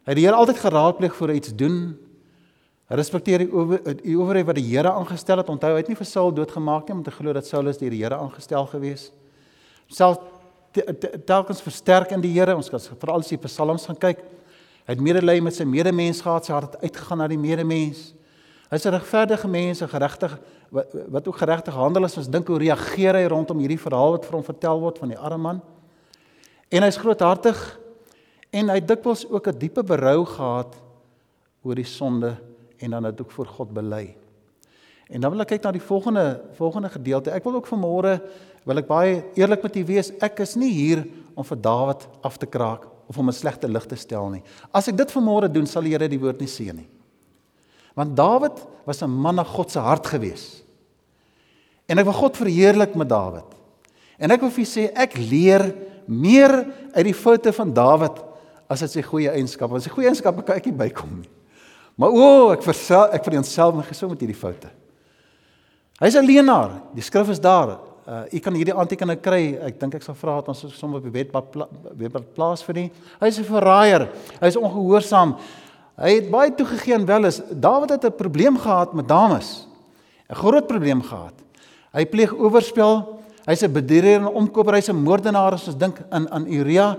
Hy 0.04 0.12
het 0.12 0.20
die 0.20 0.28
Here 0.28 0.38
altyd 0.38 0.60
geraadpleeg 0.60 1.16
voor 1.16 1.32
hy 1.32 1.40
iets 1.40 1.56
doen. 1.56 1.80
Hy 2.90 2.98
respekteer 2.98 3.44
die 3.44 3.50
ower, 3.50 3.82
die 4.04 4.16
owerheid 4.18 4.46
wat 4.46 4.60
die 4.60 4.68
Here 4.68 4.92
aangestel 4.92 5.42
het. 5.42 5.50
Onthou, 5.50 5.72
hy 5.72 5.82
het 5.82 5.90
nie 5.90 5.98
vir 5.98 6.08
Saul 6.08 6.30
doodgemaak 6.36 6.86
nie 6.86 6.98
om 6.98 7.02
te 7.06 7.14
glo 7.14 7.34
dat 7.34 7.48
Saulus 7.48 7.80
deur 7.80 7.90
die 7.90 8.04
Here 8.04 8.20
aangestel 8.20 8.70
gewees. 8.70 9.08
Self 9.90 10.22
telkens 11.26 11.62
versterk 11.62 12.10
in 12.10 12.20
die 12.20 12.32
Here. 12.32 12.56
Ons 12.56 12.70
kan 12.70 12.80
veral 12.80 13.20
as 13.20 13.30
jy 13.30 13.38
Psalms 13.38 13.86
gaan 13.86 13.98
kyk. 13.98 14.22
Hy 14.86 14.94
het 14.94 15.02
medelee 15.02 15.42
met 15.42 15.54
sy 15.54 15.64
medemens 15.64 16.22
gehad, 16.22 16.46
sy 16.46 16.52
hart 16.52 16.78
uitgegaan 16.82 17.18
na 17.22 17.28
die 17.28 17.38
medemens. 17.38 18.14
Hy's 18.70 18.86
'n 18.86 18.94
regverdige 18.94 19.48
mens, 19.48 19.82
'n 19.82 19.88
geregtige 19.88 20.38
wat 20.70 20.94
wat 21.10 21.28
ook 21.28 21.36
geregtig 21.36 21.74
handel 21.74 22.04
as 22.04 22.16
ons 22.16 22.30
dink 22.30 22.46
hoe 22.46 22.58
reageer 22.58 23.14
hy 23.14 23.26
rondom 23.26 23.58
hierdie 23.58 23.80
verhaal 23.80 24.14
wat 24.14 24.26
vir 24.26 24.34
hom 24.38 24.44
vertel 24.46 24.80
word 24.80 24.98
van 24.98 25.08
die 25.08 25.18
arme 25.18 25.42
man. 25.42 25.60
En 26.70 26.82
hy's 26.82 26.96
groothartig 26.96 27.58
en 28.54 28.68
hy 28.68 28.78
het 28.78 28.88
dikwels 28.88 29.26
ook 29.28 29.48
'n 29.48 29.58
diepe 29.58 29.82
berou 29.82 30.24
gehad 30.24 30.74
oor 31.62 31.74
die 31.74 31.84
sonde 31.84 32.36
en 32.78 32.90
dan 32.90 33.02
dit 33.02 33.20
ook 33.20 33.30
voor 33.30 33.46
God 33.46 33.74
bely. 33.74 34.16
En 35.10 35.20
dan 35.20 35.30
wil 35.30 35.40
ek 35.40 35.48
kyk 35.48 35.62
na 35.62 35.72
die 35.72 35.82
volgende 35.82 36.40
volgende 36.54 36.88
gedeelte. 36.88 37.30
Ek 37.30 37.44
wil 37.44 37.54
ook 37.54 37.66
vanmôre 37.66 38.20
wil 38.64 38.78
ek 38.78 38.88
baie 38.88 39.24
eerlik 39.38 39.62
met 39.62 39.76
u 39.76 39.84
wees. 39.88 40.12
Ek 40.20 40.40
is 40.44 40.56
nie 40.56 40.70
hier 40.72 41.04
om 41.34 41.44
vir 41.46 41.60
Dawid 41.60 42.06
af 42.26 42.36
te 42.38 42.46
kraak 42.46 42.86
of 43.08 43.18
om 43.18 43.28
'n 43.28 43.32
slegte 43.32 43.68
lig 43.68 43.86
te 43.86 43.96
stel 43.96 44.30
nie. 44.30 44.42
As 44.72 44.88
ek 44.88 44.96
dit 44.96 45.12
vanmôre 45.12 45.50
doen, 45.50 45.66
sal 45.66 45.82
die 45.82 45.90
Here 45.90 46.08
die 46.08 46.18
woord 46.18 46.40
nie 46.40 46.46
seën 46.46 46.76
nie. 46.76 46.88
Want 47.94 48.16
Dawid 48.16 48.66
was 48.86 49.02
'n 49.02 49.10
man 49.10 49.34
na 49.36 49.44
God 49.44 49.70
se 49.70 49.78
hart 49.78 50.06
gewees. 50.06 50.62
En 51.88 51.98
ek 51.98 52.04
wil 52.04 52.14
God 52.14 52.36
verheerlik 52.36 52.94
met 52.94 53.08
Dawid. 53.08 53.44
En 54.18 54.30
ek 54.30 54.40
wil 54.40 54.50
vir 54.50 54.64
sê 54.64 54.90
ek 54.94 55.16
leer 55.16 55.74
meer 56.06 56.66
uit 56.94 57.04
die 57.04 57.14
foute 57.14 57.52
van 57.52 57.72
Dawid 57.72 58.22
as 58.68 58.82
uit 58.82 58.90
sy 58.90 59.02
goeie 59.02 59.30
eienskappe. 59.30 59.80
Sy 59.80 59.90
goeie 59.90 60.06
eienskappe 60.06 60.42
kan 60.42 60.56
ek 60.56 60.66
nie 60.66 60.76
bykom 60.76 61.20
nie. 61.20 61.30
Maar 61.96 62.10
o, 62.10 62.46
oh, 62.46 62.52
ek 62.52 62.62
versel 62.62 63.10
ek 63.12 63.24
vir 63.24 63.36
onsself 63.36 63.74
my 63.74 63.82
gesom 63.82 64.10
met 64.10 64.20
hierdie 64.20 64.38
foute. 64.38 64.70
Hy's 66.00 66.14
'n 66.16 66.24
leenaar. 66.24 66.82
Die 66.94 67.02
skrif 67.02 67.28
is 67.28 67.40
daar. 67.40 67.89
Uh 68.08 68.24
u 68.32 68.38
kan 68.40 68.54
hierdie 68.54 68.74
aantekeninge 68.74 69.20
kry. 69.20 69.58
Ek 69.60 69.80
dink 69.80 69.94
ek 69.94 70.02
sal 70.02 70.14
vra 70.14 70.38
dat 70.40 70.48
ons 70.48 70.64
sommer 70.78 70.98
op 70.98 71.04
die 71.04 71.12
wetblad 71.12 71.50
pla, 71.52 71.66
wetblad 71.92 72.30
plaas 72.34 72.62
vir 72.64 72.74
nie. 72.74 72.90
Hy's 73.20 73.38
'n 73.38 73.44
verraaier. 73.44 74.08
Hy's 74.40 74.56
ongehoorsaam. 74.56 75.36
Hy 76.00 76.14
het 76.14 76.30
baie 76.30 76.54
toegegee 76.54 76.94
en 76.94 77.04
wel 77.06 77.24
is 77.24 77.42
Dawid 77.50 77.90
het 77.90 78.04
'n 78.04 78.16
probleem 78.16 78.56
gehad 78.58 78.94
met 78.94 79.08
dames. 79.08 79.66
'n 80.30 80.34
Groot 80.34 80.66
probleem 80.66 81.02
gehad. 81.02 81.34
Hy 81.92 82.06
pleeg 82.06 82.32
oorspel. 82.32 83.20
Hy's 83.46 83.62
'n 83.62 83.72
bedrieger 83.72 84.20
en 84.20 84.26
omkoper, 84.26 84.74
hy's 84.74 84.88
'n 84.88 84.96
moordenaar 84.96 85.52
as 85.52 85.66
ons 85.66 85.76
dink 85.76 86.00
aan 86.10 86.30
aan 86.30 86.46
Uria. 86.46 86.96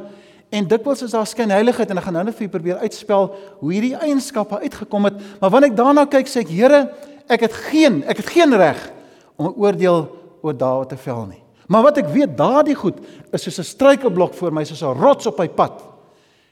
En 0.52 0.68
dikwels 0.68 1.02
is 1.02 1.12
daar 1.12 1.28
skynheiligheid 1.28 1.90
en 1.90 1.98
ek 1.98 2.04
gaan 2.04 2.14
nou 2.14 2.24
net 2.24 2.36
vir 2.36 2.48
julle 2.48 2.58
probeer 2.58 2.78
uitspel 2.78 3.36
hoe 3.60 3.72
hierdie 3.72 3.96
eienskappe 3.96 4.60
uitgekom 4.60 5.06
het. 5.06 5.14
Maar 5.40 5.50
wanneer 5.50 5.72
ek 5.72 5.78
daarna 5.78 6.06
kyk, 6.06 6.28
sê 6.28 6.42
ek, 6.44 6.50
Here, 6.50 6.92
ek 7.28 7.40
het 7.40 7.54
geen, 7.54 8.04
ek 8.04 8.18
het 8.18 8.30
geen 8.30 8.54
reg 8.54 8.92
om 9.38 9.48
'n 9.48 9.56
oordeel 9.56 10.20
oor 10.41 10.58
Dawid 10.58 10.89
te 10.89 10.97
vel 10.97 11.25
nie. 11.25 11.43
Maar 11.71 11.86
wat 11.88 12.01
ek 12.01 12.10
weet, 12.12 12.36
daardie 12.38 12.75
goed 12.75 12.97
is 13.32 13.43
soos 13.43 13.60
'n 13.60 13.63
struikelblok 13.63 14.34
voor 14.34 14.54
my, 14.54 14.63
soos 14.63 14.84
'n 14.84 14.99
rots 14.99 15.25
op 15.25 15.38
my 15.38 15.49
pad. 15.49 15.82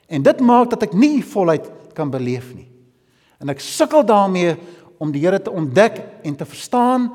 En 0.08 0.22
dit 0.22 0.40
maak 0.40 0.70
dat 0.70 0.82
ek 0.82 0.92
nie 0.92 1.22
volheid 1.22 1.70
kan 1.94 2.10
beleef 2.10 2.54
nie. 2.54 2.68
En 3.38 3.48
ek 3.48 3.60
sukkel 3.60 4.04
daarmee 4.04 4.56
om 4.98 5.12
die 5.12 5.20
Here 5.20 5.42
te 5.42 5.50
ontdek 5.50 6.02
en 6.22 6.36
te 6.36 6.44
verstaan 6.44 7.12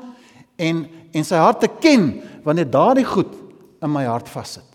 en 0.56 0.86
en 1.16 1.24
sy 1.24 1.36
hart 1.36 1.60
te 1.60 1.68
ken 1.80 2.22
wanneer 2.44 2.70
daardie 2.70 3.04
goed 3.04 3.32
in 3.80 3.92
my 3.92 4.04
hart 4.04 4.28
vassit. 4.28 4.66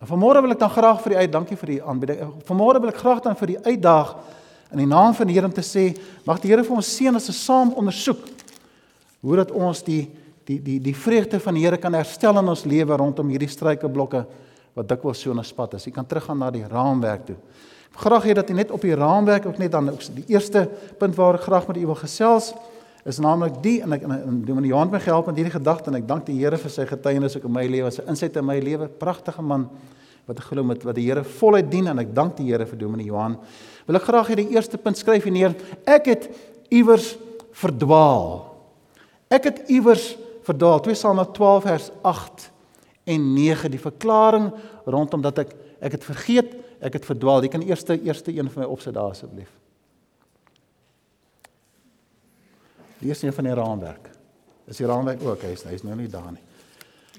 En 0.00 0.08
vanmôre 0.08 0.42
wil 0.42 0.50
ek 0.50 0.58
dan 0.58 0.72
graag 0.72 1.00
vir 1.04 1.14
die 1.14 1.18
uit 1.18 1.32
dankie 1.32 1.56
vir 1.56 1.66
die 1.74 1.82
aanbieding. 1.82 2.34
Vanmôre 2.48 2.80
wil 2.80 2.92
ek 2.92 3.00
graag 3.00 3.22
dan 3.24 3.36
vir 3.36 3.46
die 3.46 3.58
uitdaag 3.64 4.16
in 4.72 4.78
die 4.78 4.88
naam 4.88 5.14
van 5.14 5.26
die 5.26 5.34
Here 5.34 5.48
om 5.48 5.52
te 5.52 5.64
sê 5.64 5.90
mag 6.26 6.40
die 6.40 6.48
Here 6.52 6.64
vir 6.64 6.76
ons 6.76 6.92
seën 6.96 7.16
as 7.16 7.28
ons 7.28 7.44
saam 7.44 7.72
ondersoek 7.76 8.28
hoe 9.20 9.36
dat 9.36 9.50
ons 9.52 9.82
die 9.84 10.08
die 10.48 10.58
die 10.62 10.78
die 10.80 10.94
vreugde 10.94 11.40
van 11.40 11.54
die 11.54 11.64
Here 11.64 11.78
kan 11.78 11.94
herstel 11.94 12.38
in 12.38 12.48
ons 12.48 12.64
lewe 12.64 12.96
rondom 12.96 13.28
hierdie 13.28 13.50
struikelblokke 13.50 14.24
wat 14.74 14.88
dikwels 14.88 15.20
so 15.20 15.32
'n 15.32 15.44
spat 15.44 15.74
is. 15.74 15.84
Jy 15.84 15.92
kan 15.92 16.06
teruggaan 16.06 16.38
na 16.38 16.50
die 16.50 16.64
raamwerk 16.64 17.26
toe. 17.26 17.36
Graag 17.92 18.24
hê 18.24 18.34
dat 18.34 18.50
u 18.50 18.54
net 18.54 18.70
op 18.70 18.80
die 18.80 18.94
raamwerk 18.94 19.46
ook 19.46 19.58
net 19.58 19.72
dan 19.72 19.90
die 20.14 20.24
eerste 20.28 20.68
punt 20.98 21.14
waar 21.16 21.34
ek 21.34 21.40
graag 21.42 21.66
met 21.66 21.76
u 21.76 21.86
wil 21.86 21.94
gesels 21.94 22.54
is 23.04 23.18
naamlik 23.18 23.62
die 23.62 23.80
en 23.82 23.92
ek 23.96 24.02
en 24.02 24.42
Dominee 24.44 24.70
Johan 24.70 24.90
my 24.92 25.00
gehelp 25.00 25.26
met 25.26 25.36
hierdie 25.36 25.54
gedagte 25.54 25.90
en 25.90 25.96
ek 25.96 26.06
dank 26.08 26.26
die 26.26 26.36
Here 26.38 26.58
vir 26.60 26.70
sy 26.70 26.84
getuienis 26.86 27.36
ook 27.36 27.44
in 27.44 27.52
my 27.52 27.66
lewe, 27.66 27.90
sy 27.90 28.02
insette 28.06 28.38
in 28.38 28.46
my 28.46 28.58
lewe, 28.60 28.88
pragtige 28.88 29.42
man 29.42 29.68
wat 30.28 30.38
ek 30.38 30.50
glo 30.52 30.62
met 30.62 30.84
wat 30.84 30.98
die 30.98 31.06
Here 31.08 31.24
voluit 31.24 31.70
dien 31.70 31.88
en 31.88 31.98
ek 31.98 32.12
dank 32.14 32.36
die 32.36 32.50
Here 32.50 32.66
vir 32.68 32.78
Dominee 32.78 33.08
Johan. 33.08 33.38
Wil 33.88 33.96
ek 33.96 34.06
graag 34.06 34.28
hê 34.30 34.36
die 34.42 34.50
eerste 34.54 34.78
punt 34.78 35.00
skryf 35.00 35.24
hier 35.24 35.32
neer. 35.32 35.56
Ek 35.88 36.10
het 36.12 36.28
iewers 36.70 37.14
verdwaal. 37.56 38.44
Ek 39.32 39.48
het 39.48 39.64
iewers 39.72 40.12
verdwaal. 40.50 40.80
2 40.84 40.98
Samuel 40.98 41.30
12 41.36 41.62
vers 41.68 41.90
8 42.02 42.50
en 43.04 43.32
9 43.34 43.70
die 43.72 43.80
verklaring 43.80 44.50
rondom 44.84 45.22
dat 45.24 45.44
ek 45.46 45.56
ek 45.80 45.96
het 45.96 46.04
vergeet 46.04 46.56
ek 46.80 46.96
het 46.98 47.08
verdwaal. 47.08 47.44
Jy 47.44 47.52
kan 47.52 47.64
eerste 47.64 47.96
eerste 48.02 48.32
een 48.32 48.50
van 48.50 48.64
my 48.64 48.68
opsit 48.68 48.94
daar 48.96 49.12
asseblief. 49.12 49.50
Die 53.00 53.08
eerste 53.08 53.26
een 53.26 53.36
van 53.36 53.48
die 53.48 53.56
raamwerk. 53.56 54.10
Is 54.68 54.80
die 54.80 54.88
raamwerk 54.88 55.22
ook? 55.24 55.44
Hy's 55.44 55.64
hy's 55.68 55.84
nou 55.84 55.96
nie 55.96 56.08
daar 56.08 56.32
nie. 56.32 56.42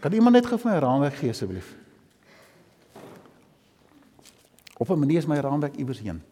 Kan 0.02 0.14
iemand 0.18 0.38
net 0.38 0.50
gou 0.50 0.58
vir 0.62 0.72
my 0.72 0.80
raamwerk 0.82 1.18
gee 1.22 1.34
asseblief? 1.34 1.76
Op 4.82 4.90
'n 4.90 5.00
manier 5.00 5.18
is 5.18 5.30
my 5.30 5.38
raamwerk 5.38 5.78
iewers 5.78 6.00
heen. 6.00 6.24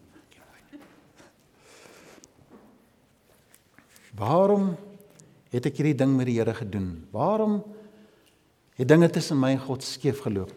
Waarom 4.16 4.76
het 5.50 5.66
ek 5.66 5.78
hierdie 5.82 5.98
ding 5.98 6.16
met 6.16 6.30
die 6.30 6.38
Here 6.38 6.54
gedoen? 6.54 7.06
Waarom 7.12 7.64
het 8.78 8.88
dinge 8.88 9.10
tussen 9.10 9.40
my 9.40 9.52
en 9.56 9.64
God 9.64 9.84
skeef 9.84 10.22
geloop? 10.26 10.54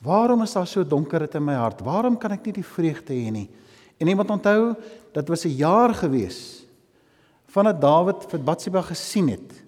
Waarom 0.00 0.42
is 0.42 0.52
daar 0.56 0.66
so 0.66 0.84
donkerheid 0.84 1.34
in 1.36 1.44
my 1.44 1.54
hart? 1.54 1.82
Waarom 1.84 2.16
kan 2.18 2.32
ek 2.32 2.46
nie 2.48 2.56
die 2.56 2.66
vreugde 2.66 3.12
hê 3.12 3.30
nie? 3.30 3.48
En 4.00 4.08
iemand 4.08 4.30
onthou, 4.32 4.74
dit 5.12 5.28
was 5.28 5.44
'n 5.44 5.56
jaar 5.56 5.94
gewees 5.94 6.64
vandat 7.50 7.80
Dawid 7.80 8.24
vir 8.30 8.40
Batsheba 8.40 8.82
gesien 8.82 9.28
het 9.28 9.64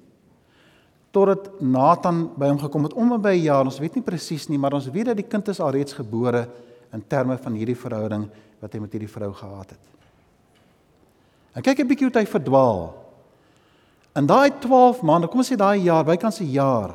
totdat 1.13 1.61
Nathan 1.61 2.31
by 2.37 2.49
hom 2.49 2.59
gekom 2.59 2.83
het 2.85 2.95
om 2.95 3.13
en 3.13 3.21
by 3.21 3.35
'n 3.37 3.43
jaar. 3.43 3.65
Ons 3.65 3.79
weet 3.79 3.95
nie 3.95 4.03
presies 4.03 4.49
nie, 4.49 4.59
maar 4.59 4.73
ons 4.73 4.89
weet 4.89 5.07
dat 5.07 5.17
die 5.17 5.29
kind 5.29 5.49
is 5.49 5.61
alreeds 5.61 5.93
gebore 5.93 6.49
in 6.93 7.05
terme 7.07 7.37
van 7.39 7.53
hierdie 7.53 7.77
verhouding 7.77 8.31
wat 8.61 8.73
hy 8.73 8.79
met 8.79 8.93
hierdie 8.93 9.11
vrou 9.11 9.33
gehad 9.33 9.71
het. 9.71 9.81
En 11.53 11.63
kyk 11.63 11.81
'n 11.81 11.87
bietjie 11.87 12.09
hoe 12.09 12.19
hy 12.19 12.27
verdwaal. 12.27 13.02
In 14.19 14.27
daai 14.29 14.51
12 14.61 15.03
maande, 15.03 15.29
kom 15.29 15.41
ons 15.41 15.49
sê 15.49 15.57
daai 15.57 15.81
jaar, 15.87 16.05
bykans 16.05 16.41
'n 16.41 16.51
jaar, 16.53 16.95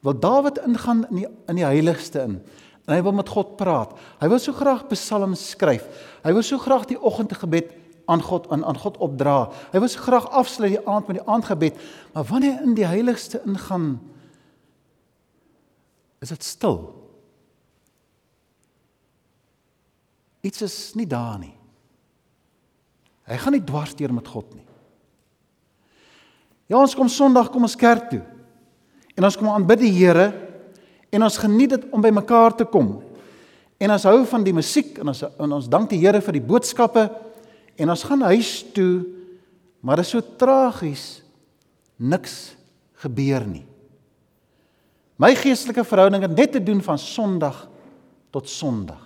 wil 0.00 0.14
Dawid 0.14 0.58
ingaan 0.58 1.06
in 1.10 1.16
die 1.16 1.28
in 1.48 1.56
die 1.56 1.64
heiligste 1.64 2.20
in. 2.20 2.42
En 2.86 2.94
hy 2.94 3.02
wil 3.02 3.12
met 3.12 3.28
God 3.28 3.56
praat. 3.56 3.92
Hy 4.20 4.28
wil 4.28 4.38
so 4.38 4.52
graag 4.52 4.86
psalms 4.88 5.50
skryf. 5.50 5.84
Hy 6.24 6.32
wil 6.32 6.42
so 6.42 6.58
graag 6.58 6.86
die 6.86 6.98
oggendgebed 6.98 7.74
aan 8.06 8.22
God 8.22 8.48
aan 8.50 8.64
aan 8.64 8.78
God 8.78 8.96
opdra. 8.96 9.50
Hy 9.72 9.78
wil 9.78 9.88
so 9.88 10.00
graag 10.00 10.30
afsluit 10.30 10.74
die 10.74 10.86
aand 10.88 11.06
met 11.06 11.20
die 11.20 11.26
aandgebed. 11.26 11.76
Maar 12.12 12.24
wanneer 12.24 12.56
hy 12.58 12.62
in 12.62 12.74
die 12.74 12.86
heiligste 12.86 13.42
ingaan, 13.46 14.00
is 16.20 16.28
dit 16.28 16.44
stil. 16.44 16.80
Iets 20.40 20.62
is 20.62 20.76
nie 20.94 21.06
daar 21.06 21.38
nie. 21.38 21.54
Hy 23.28 23.36
gaan 23.36 23.52
nie 23.52 23.64
dwars 23.64 23.94
deur 23.94 24.12
met 24.14 24.28
God 24.28 24.54
nie. 24.54 24.69
Ja, 26.70 26.78
ons 26.78 26.94
kom 26.94 27.08
Sondag 27.10 27.50
kom 27.50 27.66
ons 27.66 27.74
kerk 27.78 28.06
toe. 28.12 28.22
En 29.18 29.26
ons 29.26 29.36
kom 29.36 29.50
aanbid 29.50 29.82
die 29.82 29.94
Here 29.96 30.28
en 31.10 31.26
ons 31.26 31.38
geniet 31.42 31.74
dit 31.74 31.86
om 31.90 32.02
by 32.02 32.12
mekaar 32.14 32.54
te 32.54 32.66
kom. 32.68 33.00
En 33.82 33.90
ons 33.90 34.06
hou 34.06 34.20
van 34.30 34.44
die 34.46 34.54
musiek 34.54 35.00
en 35.02 35.10
ons 35.10 35.24
en 35.26 35.56
ons 35.58 35.70
dank 35.72 35.90
die 35.90 35.98
Here 35.98 36.20
vir 36.22 36.38
die 36.38 36.46
boodskappe 36.46 37.08
en 37.74 37.90
ons 37.90 38.06
gaan 38.06 38.22
huis 38.30 38.52
toe. 38.76 39.02
Maar 39.82 39.98
dit 39.98 40.06
is 40.06 40.14
so 40.14 40.22
tragies 40.38 41.04
niks 41.98 42.36
gebeur 43.02 43.42
nie. 43.48 43.64
My 45.20 45.34
geestelike 45.36 45.82
verhouding 45.84 46.22
het 46.24 46.36
net 46.36 46.54
te 46.54 46.62
doen 46.62 46.78
van 46.84 47.00
Sondag 47.02 47.64
tot 48.30 48.48
Sondag. 48.48 49.02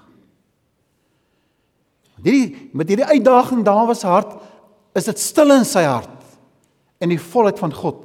Hierdie 2.20 2.70
met 2.76 2.92
hierdie 2.92 3.08
uitdaging 3.08 3.64
daar 3.64 3.88
was 3.88 4.04
hart 4.04 4.36
is 4.94 5.08
dit 5.08 5.18
stil 5.18 5.56
in 5.56 5.64
sy 5.66 5.88
hart 5.88 6.13
en 7.02 7.12
die 7.12 7.20
volheid 7.20 7.58
van 7.60 7.72
God 7.74 8.04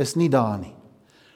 is 0.00 0.14
nie 0.16 0.30
daar 0.32 0.58
nie. 0.60 0.74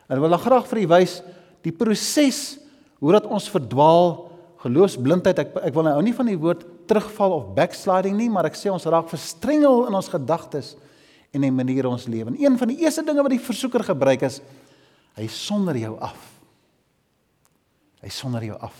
En 0.08 0.20
wil 0.22 0.36
ek 0.36 0.44
graag 0.44 0.68
vir 0.70 0.84
u 0.84 0.86
wys 0.94 1.18
die 1.64 1.72
proses 1.72 2.58
hoe 3.00 3.12
dat 3.16 3.26
ons 3.28 3.48
verdwaal 3.52 4.30
geloofsblindheid 4.64 5.42
ek 5.42 5.56
ek 5.68 5.74
wil 5.76 5.86
nou 5.88 5.96
nie 6.04 6.14
van 6.16 6.28
die 6.28 6.40
woord 6.40 6.64
terugval 6.88 7.36
of 7.38 7.50
backsliding 7.56 8.16
nie 8.16 8.30
maar 8.32 8.48
ek 8.48 8.56
sê 8.56 8.72
ons 8.72 8.86
raak 8.88 9.10
verstrengel 9.12 9.86
in 9.88 9.96
ons 9.96 10.08
gedagtes 10.12 10.74
en 11.34 11.44
in 11.44 11.56
maniere 11.56 11.90
ons 11.90 12.06
lewe. 12.06 12.30
En 12.30 12.38
een 12.38 12.58
van 12.60 12.70
die 12.70 12.78
eerste 12.84 13.04
dinge 13.04 13.24
wat 13.24 13.34
die 13.34 13.42
versoeker 13.42 13.84
gebruik 13.84 14.22
is 14.28 14.40
hy 15.18 15.26
sonder 15.30 15.76
jou 15.78 15.94
af. 16.02 16.18
Hy 18.04 18.10
sonder 18.12 18.44
jou 18.44 18.56
af. 18.62 18.76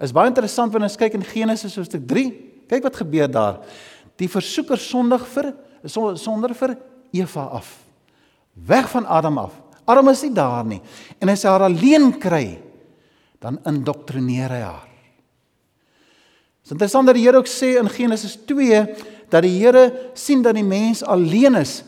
Is 0.00 0.14
baie 0.16 0.30
interessant 0.30 0.72
wanneer 0.72 0.88
ons 0.88 0.98
kyk 0.98 1.18
in 1.18 1.26
Genesis 1.26 1.76
hoofstuk 1.76 2.06
3. 2.08 2.30
Kyk 2.70 2.86
wat 2.86 3.00
gebeur 3.02 3.28
daar. 3.30 3.58
Die 4.20 4.28
versoeker 4.30 4.80
sondig 4.80 5.26
vir 5.34 5.50
sonder 5.86 6.54
vir 6.54 6.76
Eva 7.12 7.44
af. 7.60 7.78
Weg 8.54 8.88
van 8.90 9.06
Adam 9.06 9.38
af. 9.38 9.52
Adam 9.84 10.08
is 10.08 10.22
nie 10.22 10.34
daar 10.34 10.64
nie. 10.64 10.80
En 11.18 11.28
as 11.28 11.42
hy 11.42 11.50
haar 11.50 11.66
alleen 11.66 12.12
kry, 12.20 12.58
dan 13.40 13.58
indoktrineer 13.66 14.52
hy 14.52 14.62
haar. 14.62 14.86
Dit 16.60 16.68
is 16.68 16.74
interessant 16.76 17.08
dat 17.08 17.16
die 17.16 17.24
Here 17.24 17.40
ook 17.40 17.48
sê 17.50 17.78
in 17.80 17.88
Genesis 17.88 18.36
2 18.46 18.82
dat 19.32 19.42
die 19.42 19.56
Here 19.58 19.88
sien 20.14 20.42
dat 20.42 20.54
die 20.54 20.66
mens 20.66 21.02
alleen 21.02 21.56
is. 21.58 21.80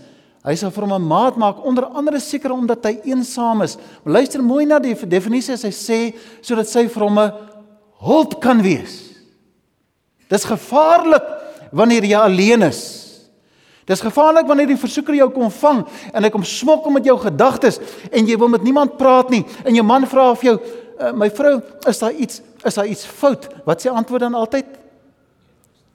Hy 0.42 0.56
sal 0.58 0.72
vir 0.74 0.88
hom 0.88 0.94
'n 0.96 1.06
maat 1.06 1.36
maak 1.36 1.64
onder 1.64 1.84
andere 1.84 2.18
seker 2.18 2.50
omdat 2.50 2.84
hy 2.84 2.98
eensaam 3.04 3.62
is. 3.62 3.76
Maar 4.02 4.14
luister 4.14 4.42
mooi 4.42 4.66
na 4.66 4.78
die 4.78 4.94
definisie 5.06 5.54
as 5.54 5.62
hy 5.62 5.70
sê 5.70 6.14
sodat 6.42 6.68
sy 6.68 6.88
vir 6.88 7.02
hom 7.02 7.18
'n 7.18 7.32
hulp 8.00 8.40
kan 8.40 8.62
wees. 8.62 9.14
Dis 10.28 10.44
gevaarlik 10.44 11.22
wanneer 11.70 12.04
jy 12.04 12.16
alleen 12.16 12.62
is. 12.62 13.11
Dis 13.88 14.02
gevaarlik 14.04 14.46
wanneer 14.46 14.70
die 14.70 14.78
versoeker 14.78 15.16
jou 15.18 15.28
kom 15.34 15.50
vang 15.50 15.82
en 16.12 16.22
hy 16.22 16.30
kom 16.30 16.44
smokkel 16.46 16.94
met 16.94 17.06
jou 17.08 17.16
gedagtes 17.18 17.80
en 18.12 18.28
jy 18.28 18.36
wil 18.38 18.52
met 18.52 18.62
niemand 18.62 18.94
praat 18.98 19.32
nie 19.34 19.42
en 19.64 19.74
jou 19.74 19.84
man 19.86 20.06
vra 20.06 20.28
of 20.30 20.44
jou 20.46 20.54
uh, 20.54 21.10
my 21.18 21.26
vrou 21.34 21.56
is 21.90 22.02
daar 22.02 22.14
iets 22.14 22.42
is 22.62 22.78
daar 22.78 22.86
iets 22.86 23.02
fout? 23.02 23.48
Wat 23.66 23.82
sy 23.82 23.90
antwoord 23.90 24.22
dan 24.22 24.38
altyd? 24.38 24.68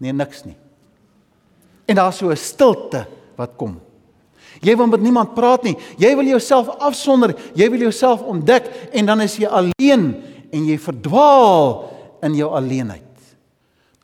Nee 0.04 0.12
niks 0.12 0.44
nie. 0.44 0.58
En 1.88 1.96
daar's 1.96 2.20
so 2.20 2.30
'n 2.30 2.36
stilte 2.36 3.08
wat 3.38 3.56
kom. 3.56 3.80
Jy 4.60 4.76
wil 4.76 4.88
met 4.88 5.02
niemand 5.02 5.34
praat 5.34 5.64
nie. 5.64 5.78
Jy 5.98 6.16
wil 6.16 6.26
jouself 6.26 6.68
afsonder 6.68 7.36
jy 7.54 7.70
wil 7.70 7.80
jouself 7.80 8.22
ontdek 8.22 8.68
en 8.92 9.06
dan 9.06 9.22
is 9.22 9.38
jy 9.38 9.48
alleen 9.48 10.24
en 10.52 10.66
jy 10.66 10.78
verdwaal 10.78 11.90
in 12.22 12.36
jou 12.36 12.52
alleenheid. 12.52 13.07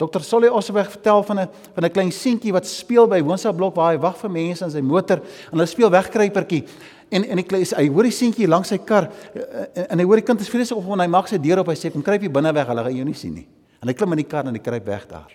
Dr. 0.04 0.22
Solly 0.22 0.48
Osweg 0.48 0.90
vertel 0.90 1.22
van 1.22 1.40
'n 1.40 1.48
van 1.74 1.84
'n 1.84 1.90
klein 1.90 2.12
seentjie 2.12 2.52
wat 2.52 2.66
speel 2.66 3.06
by 3.06 3.22
Woonsa 3.22 3.52
blok 3.52 3.74
waar 3.74 3.92
hy 3.92 3.98
wag 3.98 4.16
vir 4.16 4.30
mense 4.30 4.64
in 4.64 4.70
sy 4.70 4.80
motor 4.80 5.18
en 5.18 5.58
hulle 5.58 5.66
speel 5.66 5.90
wegkruipertjie. 5.90 6.64
En 7.08 7.24
en 7.24 7.36
die 7.36 7.44
klein 7.44 7.64
hy 7.76 7.88
hoor 7.88 8.02
die 8.02 8.12
seentjie 8.12 8.48
langs 8.48 8.68
sy 8.68 8.78
kar 8.78 9.10
eh, 9.34 9.84
en 9.90 9.98
hy 9.98 10.04
hoor 10.04 10.16
die 10.16 10.26
kind 10.26 10.40
is 10.40 10.48
vreeslik 10.48 10.78
op 10.78 10.92
en 10.92 11.00
hy 11.00 11.06
maak 11.06 11.28
sy 11.28 11.38
deur 11.38 11.58
op 11.58 11.66
hy 11.66 11.74
sê 11.74 11.92
kom 11.92 12.02
kruip 12.02 12.20
hier 12.20 12.30
binne 12.30 12.52
weg 12.52 12.66
hulle 12.66 12.82
gaan 12.82 12.96
jou 12.96 13.04
nie 13.04 13.14
sien 13.14 13.34
nie. 13.34 13.46
En 13.80 13.88
hy 13.88 13.94
klim 13.94 14.12
in 14.12 14.16
die 14.16 14.28
kar 14.28 14.46
en 14.46 14.54
hy 14.54 14.60
kruip 14.60 14.86
weg 14.86 15.06
daar. 15.08 15.32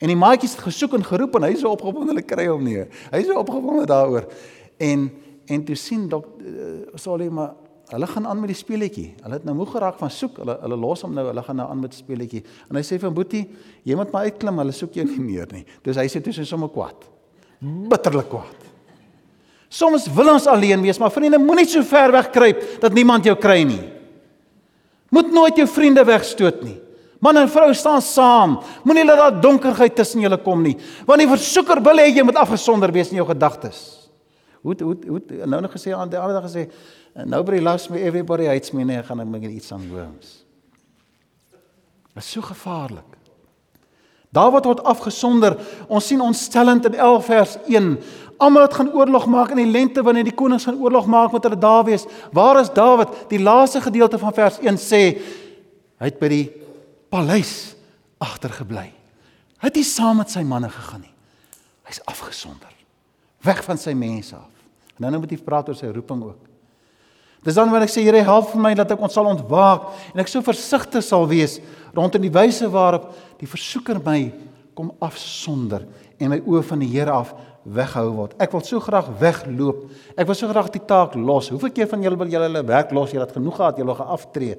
En 0.00 0.08
die 0.08 0.16
maatjies 0.16 0.54
het 0.56 0.64
gesoek 0.64 0.94
en 0.96 1.04
geroep 1.04 1.34
en 1.36 1.42
hy 1.42 1.52
is 1.52 1.64
opgewonde 1.64 2.14
hulle 2.14 2.24
kry 2.24 2.46
hom 2.48 2.62
nie. 2.64 2.86
Hy 3.12 3.18
is 3.20 3.32
opgewonde 3.34 3.86
daaroor. 3.86 4.30
En 4.78 5.10
en 5.50 5.64
toe 5.64 5.74
sien 5.74 6.04
dok 6.08 6.26
uh, 6.38 6.94
Solly 6.94 7.26
maar 7.28 7.56
Hulle 7.90 8.06
gaan 8.06 8.26
aan 8.30 8.38
met 8.38 8.52
die 8.52 8.58
speletjie. 8.58 9.08
Hulle 9.24 9.38
het 9.40 9.46
nou 9.48 9.56
moeg 9.58 9.72
geraak 9.74 9.98
van 9.98 10.10
soek. 10.14 10.38
Hulle 10.42 10.56
hulle 10.62 10.78
los 10.78 11.02
hom 11.02 11.14
nou. 11.16 11.24
Hulle 11.26 11.42
gaan 11.42 11.58
nou 11.58 11.68
aan 11.72 11.80
met 11.82 11.94
die 11.94 11.98
speletjie. 11.98 12.42
En 12.70 12.78
hy 12.78 12.82
sê 12.86 13.00
vir 13.02 13.14
Boetie, 13.14 13.44
jy 13.88 13.96
moet 13.98 14.12
maar 14.14 14.28
uitklim. 14.30 14.60
Hulle 14.62 14.74
soek 14.76 14.98
jou 15.00 15.06
nie 15.08 15.22
meer 15.24 15.50
nie. 15.54 15.64
Dus 15.86 15.98
hy 15.98 16.06
sê 16.12 16.22
toe 16.22 16.34
sy 16.36 16.46
sommer 16.46 16.70
kwaad. 16.70 17.08
Bitterlik 17.60 18.30
kwaad. 18.30 18.68
Soms 19.70 20.08
wil 20.14 20.32
ons 20.32 20.48
alleen 20.50 20.82
wees, 20.82 20.98
maar 20.98 21.12
vriende, 21.14 21.38
moenie 21.38 21.66
so 21.70 21.82
ver 21.86 22.10
weg 22.14 22.30
kruip 22.34 22.62
dat 22.82 22.94
niemand 22.94 23.26
jou 23.28 23.36
kry 23.38 23.60
nie. 23.66 23.82
Moet 25.14 25.30
nooit 25.34 25.58
jou 25.58 25.66
vriende 25.70 26.02
wegstoot 26.06 26.62
nie. 26.66 26.76
Man 27.20 27.36
en 27.36 27.50
vrou 27.52 27.68
staan 27.76 28.00
saam. 28.02 28.56
Moenie 28.86 29.04
laat 29.04 29.20
daar 29.20 29.40
donkerheid 29.44 29.94
tussen 29.98 30.22
julle 30.24 30.38
kom 30.40 30.62
nie. 30.64 30.76
Want 31.06 31.20
die 31.22 31.28
versoeker 31.30 31.82
wil 31.84 32.00
hê 32.00 32.08
jy 32.08 32.24
moet 32.26 32.38
afgesonder 32.40 32.92
wees 32.94 33.12
in 33.12 33.20
jou 33.20 33.26
gedagtes. 33.28 33.82
Hoe 34.64 34.76
hoe 34.80 34.96
hoe 35.08 35.46
nou 35.48 35.60
nog 35.60 35.72
gesê 35.72 35.92
aan 35.96 36.10
die 36.10 36.18
ander 36.20 36.40
dag 36.40 36.48
gesê 36.48 36.66
nobody 37.14 37.60
loves 37.60 37.88
me 37.88 38.00
everybody 38.02 38.46
hates 38.46 38.72
me 38.72 38.84
nee 38.84 39.02
gaan 39.02 39.34
ek 39.34 39.48
iets 39.50 39.72
aan 39.72 39.88
worms. 39.90 40.44
Dit 42.14 42.22
is 42.22 42.30
so 42.30 42.42
gevaarlik. 42.42 43.16
Dawid 44.30 44.64
word 44.64 44.82
afgesonder. 44.86 45.56
Ons 45.90 46.06
sien 46.06 46.20
ontstellend 46.22 46.86
in 46.86 46.94
11 46.94 47.24
vers 47.24 47.56
1. 47.66 47.94
Almal 48.40 48.68
het 48.68 48.74
gaan 48.78 48.92
oorlog 48.94 49.26
maak 49.26 49.50
in 49.54 49.62
die 49.62 49.70
lente 49.70 50.02
wanneer 50.06 50.28
die 50.28 50.34
konings 50.34 50.64
gaan 50.68 50.78
oorlog 50.78 51.06
maak 51.10 51.32
met 51.34 51.44
hulle 51.46 51.58
daar 51.58 51.84
wees. 51.84 52.06
Waar 52.32 52.60
is 52.60 52.70
Dawid? 52.72 53.10
Die 53.28 53.42
laaste 53.42 53.82
gedeelte 53.82 54.18
van 54.18 54.34
vers 54.34 54.58
1 54.62 54.78
sê 54.80 55.02
hy 56.00 56.08
het 56.08 56.20
by 56.22 56.30
die 56.30 56.46
paleis 57.10 57.74
agtergebly. 58.22 58.86
Hy 59.60 59.68
het 59.68 59.76
nie 59.76 59.84
saam 59.84 60.22
met 60.22 60.32
sy 60.32 60.44
manne 60.46 60.70
gegaan 60.72 61.02
nie. 61.04 61.14
Hy's 61.90 62.00
afgesonder. 62.08 62.70
Weg 63.44 63.64
van 63.66 63.80
sy 63.80 63.92
mense 63.98 64.36
af. 64.38 64.48
En 64.96 65.08
nou 65.08 65.20
moet 65.20 65.34
hy 65.34 65.40
praat 65.42 65.68
oor 65.68 65.76
sy 65.76 65.90
roeping 65.92 66.22
ook. 66.30 66.49
Dis 67.44 67.56
dan 67.56 67.70
wanneer 67.72 67.88
ek 67.88 67.94
sê 67.94 68.04
Here 68.04 68.20
help 68.26 68.50
vir 68.52 68.60
my 68.60 68.74
dat 68.76 68.90
ek 68.92 69.00
ons 69.00 69.14
sal 69.16 69.28
ontwaak 69.30 69.88
en 70.12 70.20
ek 70.20 70.28
so 70.28 70.44
versigtig 70.44 71.04
sal 71.04 71.24
wees 71.30 71.58
rondom 71.96 72.22
die 72.22 72.32
wyse 72.32 72.68
waarop 72.68 73.08
die 73.40 73.48
versoeker 73.48 74.00
my 74.04 74.28
kom 74.76 74.92
afsonder 75.00 75.86
en 76.20 76.34
my 76.34 76.40
oë 76.44 76.60
van 76.68 76.84
die 76.84 76.90
Here 76.92 77.14
af 77.14 77.32
weghou 77.64 78.06
word. 78.16 78.36
Ek 78.40 78.52
wil 78.54 78.62
so 78.64 78.80
graag 78.80 79.08
wegloop. 79.20 79.88
Ek 80.16 80.28
wil 80.28 80.36
so 80.36 80.48
graag 80.48 80.70
die 80.72 80.82
taak 80.84 81.16
los. 81.16 81.50
Hoeveel 81.52 81.72
keer 81.76 81.88
van 81.90 82.04
julle 82.04 82.18
wil 82.20 82.30
julle 82.32 82.48
hulle 82.48 82.62
werk 82.68 82.92
los? 82.96 83.12
Julle 83.12 83.26
het 83.26 83.34
genoeg 83.36 83.58
gehad, 83.58 83.80
julle 83.80 83.96
gaan 83.98 84.14
aftree. 84.16 84.56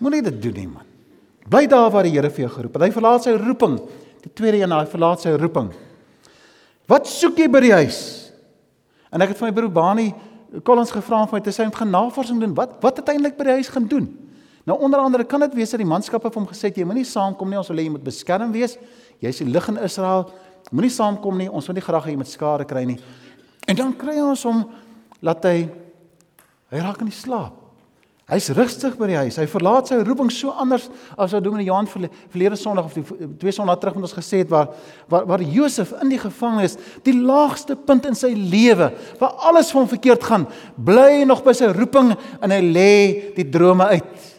Moenie 0.00 0.20
dit 0.26 0.36
doen 0.44 0.58
nie, 0.60 0.66
man. 0.68 0.90
Bly 1.48 1.64
daar 1.68 1.90
waar 1.92 2.04
die 2.08 2.12
Here 2.12 2.30
vir 2.32 2.46
jou 2.46 2.52
geroep 2.56 2.76
het. 2.76 2.86
Hy 2.86 2.92
verlaat 2.92 3.26
sy 3.26 3.34
roeping. 3.40 3.78
Die 4.24 4.32
tweede 4.32 4.60
een, 4.62 4.72
hy 4.76 4.84
verlaat 4.92 5.24
sy 5.24 5.32
roeping. 5.40 5.72
Wat 6.88 7.08
soek 7.08 7.40
jy 7.40 7.48
by 7.52 7.64
die 7.64 7.74
huis? 7.80 8.00
En 9.12 9.24
ek 9.24 9.32
het 9.32 9.40
van 9.40 9.48
my 9.48 9.56
broer 9.56 9.72
Bani 9.72 10.08
Collins 10.62 10.92
gevra 10.94 11.22
om 11.24 11.32
my 11.32 11.40
te 11.40 11.50
sê 11.50 11.64
om 11.66 11.72
gaan 11.74 11.90
navorsing 11.90 12.38
doen. 12.40 12.54
Wat 12.54 12.76
wat 12.84 13.00
uiteindelik 13.00 13.36
by 13.38 13.48
die 13.48 13.56
huis 13.58 13.72
gaan 13.72 13.88
doen? 13.90 14.06
Nou 14.64 14.78
onder 14.80 15.00
andere 15.00 15.24
kan 15.24 15.40
dit 15.40 15.54
wees 15.54 15.70
dat 15.74 15.82
die 15.82 15.88
manskappe 15.88 16.30
vir 16.30 16.40
hom 16.40 16.46
gesê 16.48 16.70
het 16.70 16.78
jy 16.78 16.86
moenie 16.88 17.04
saamkom 17.04 17.50
nie, 17.50 17.58
ons 17.58 17.68
wil 17.68 17.80
hê 17.80 17.88
jy 17.88 17.94
moet 17.96 18.04
beskerm 18.04 18.52
wees. 18.54 18.78
Jy's 19.20 19.42
die 19.42 19.48
lig 19.50 19.68
in 19.68 19.80
Israel. 19.84 20.28
Moenie 20.70 20.92
saamkom 20.92 21.36
nie, 21.42 21.50
ons 21.50 21.66
wil 21.68 21.76
nie 21.76 21.84
graag 21.84 22.06
hê 22.06 22.14
jy 22.14 22.20
moet 22.22 22.30
skade 22.30 22.68
kry 22.68 22.84
nie. 22.88 22.98
En 23.68 23.76
dan 23.76 23.92
kry 23.98 24.16
ons 24.22 24.46
hom 24.46 24.64
laat 25.24 25.44
hy 25.48 25.66
hy 26.72 26.80
raak 26.80 27.02
in 27.04 27.10
die 27.10 27.16
slaap. 27.16 27.63
Hy's 28.24 28.46
rustig 28.56 28.94
by 28.96 29.04
die 29.10 29.18
huis. 29.20 29.36
Hy 29.36 29.44
verlaat 29.52 29.90
sy 29.90 29.98
roeping 30.00 30.30
so 30.32 30.52
anders 30.56 30.86
as 31.12 31.34
wat 31.34 31.44
Dominee 31.44 31.66
Johan 31.66 31.88
verlede 31.90 32.56
Sondag 32.56 32.86
of 32.88 32.94
die 32.96 33.28
twee 33.36 33.52
Sondae 33.52 33.76
terug 33.76 33.98
met 33.98 34.06
ons 34.08 34.16
gesê 34.16 34.40
het 34.40 34.52
waar 34.52 34.70
waar 35.12 35.26
waar 35.28 35.44
Josef 35.44 35.92
in 36.00 36.14
die 36.14 36.20
gevangenis, 36.22 36.78
die 37.04 37.18
laagste 37.18 37.76
punt 37.76 38.08
in 38.08 38.16
sy 38.16 38.32
lewe, 38.32 38.88
waar 39.20 39.44
alles 39.50 39.74
hom 39.76 39.90
verkeerd 39.90 40.24
gaan, 40.24 40.48
bly 40.80 41.26
nog 41.28 41.44
by 41.44 41.52
sy 41.52 41.68
roeping 41.76 42.14
en 42.40 42.56
hy 42.56 42.62
lê 42.64 42.94
die 43.36 43.44
drome 43.44 43.90
uit. 43.92 44.32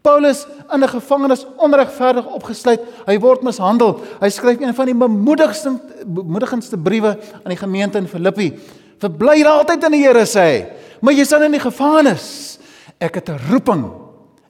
Paulus 0.00 0.46
in 0.72 0.80
'n 0.80 0.88
gevangenis 0.88 1.44
onregverdig 1.58 2.26
opgesluit, 2.32 2.80
hy 3.06 3.18
word 3.18 3.42
mishandel. 3.42 4.00
Hy 4.20 4.28
skryf 4.30 4.60
een 4.60 4.74
van 4.74 4.86
die 4.86 4.94
bemoedigste 4.94 5.76
bemoedigendste 6.06 6.78
briewe 6.78 7.18
aan 7.44 7.52
die 7.52 7.60
gemeente 7.60 7.98
in 7.98 8.08
Filippi. 8.08 8.56
Verbly 8.98 9.44
altyd 9.44 9.84
in 9.84 9.92
die 9.92 10.06
Here 10.06 10.24
sê 10.24 10.40
hy. 10.40 10.66
Maar 11.00 11.12
jy 11.12 11.24
staan 11.24 11.42
in 11.42 11.52
die 11.52 11.60
gevangenis. 11.60 12.57
Ek 13.00 13.14
het 13.14 13.28
'n 13.28 13.38
roeping. 13.50 13.84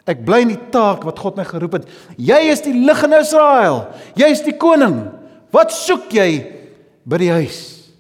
Ek 0.06 0.24
bly 0.24 0.40
in 0.40 0.48
die 0.48 0.68
taak 0.70 1.04
wat 1.04 1.18
God 1.18 1.36
my 1.36 1.44
geroep 1.44 1.72
het. 1.72 1.88
Jy 2.16 2.40
is 2.48 2.62
die 2.64 2.72
lig 2.72 3.02
in 3.04 3.12
Israel. 3.12 3.88
Jy 4.16 4.26
is 4.32 4.42
die 4.42 4.56
koning. 4.56 5.10
Wat 5.52 5.72
soek 5.72 6.10
jy 6.12 6.46
by 7.04 7.18
die 7.18 7.30
huis? 7.30 7.92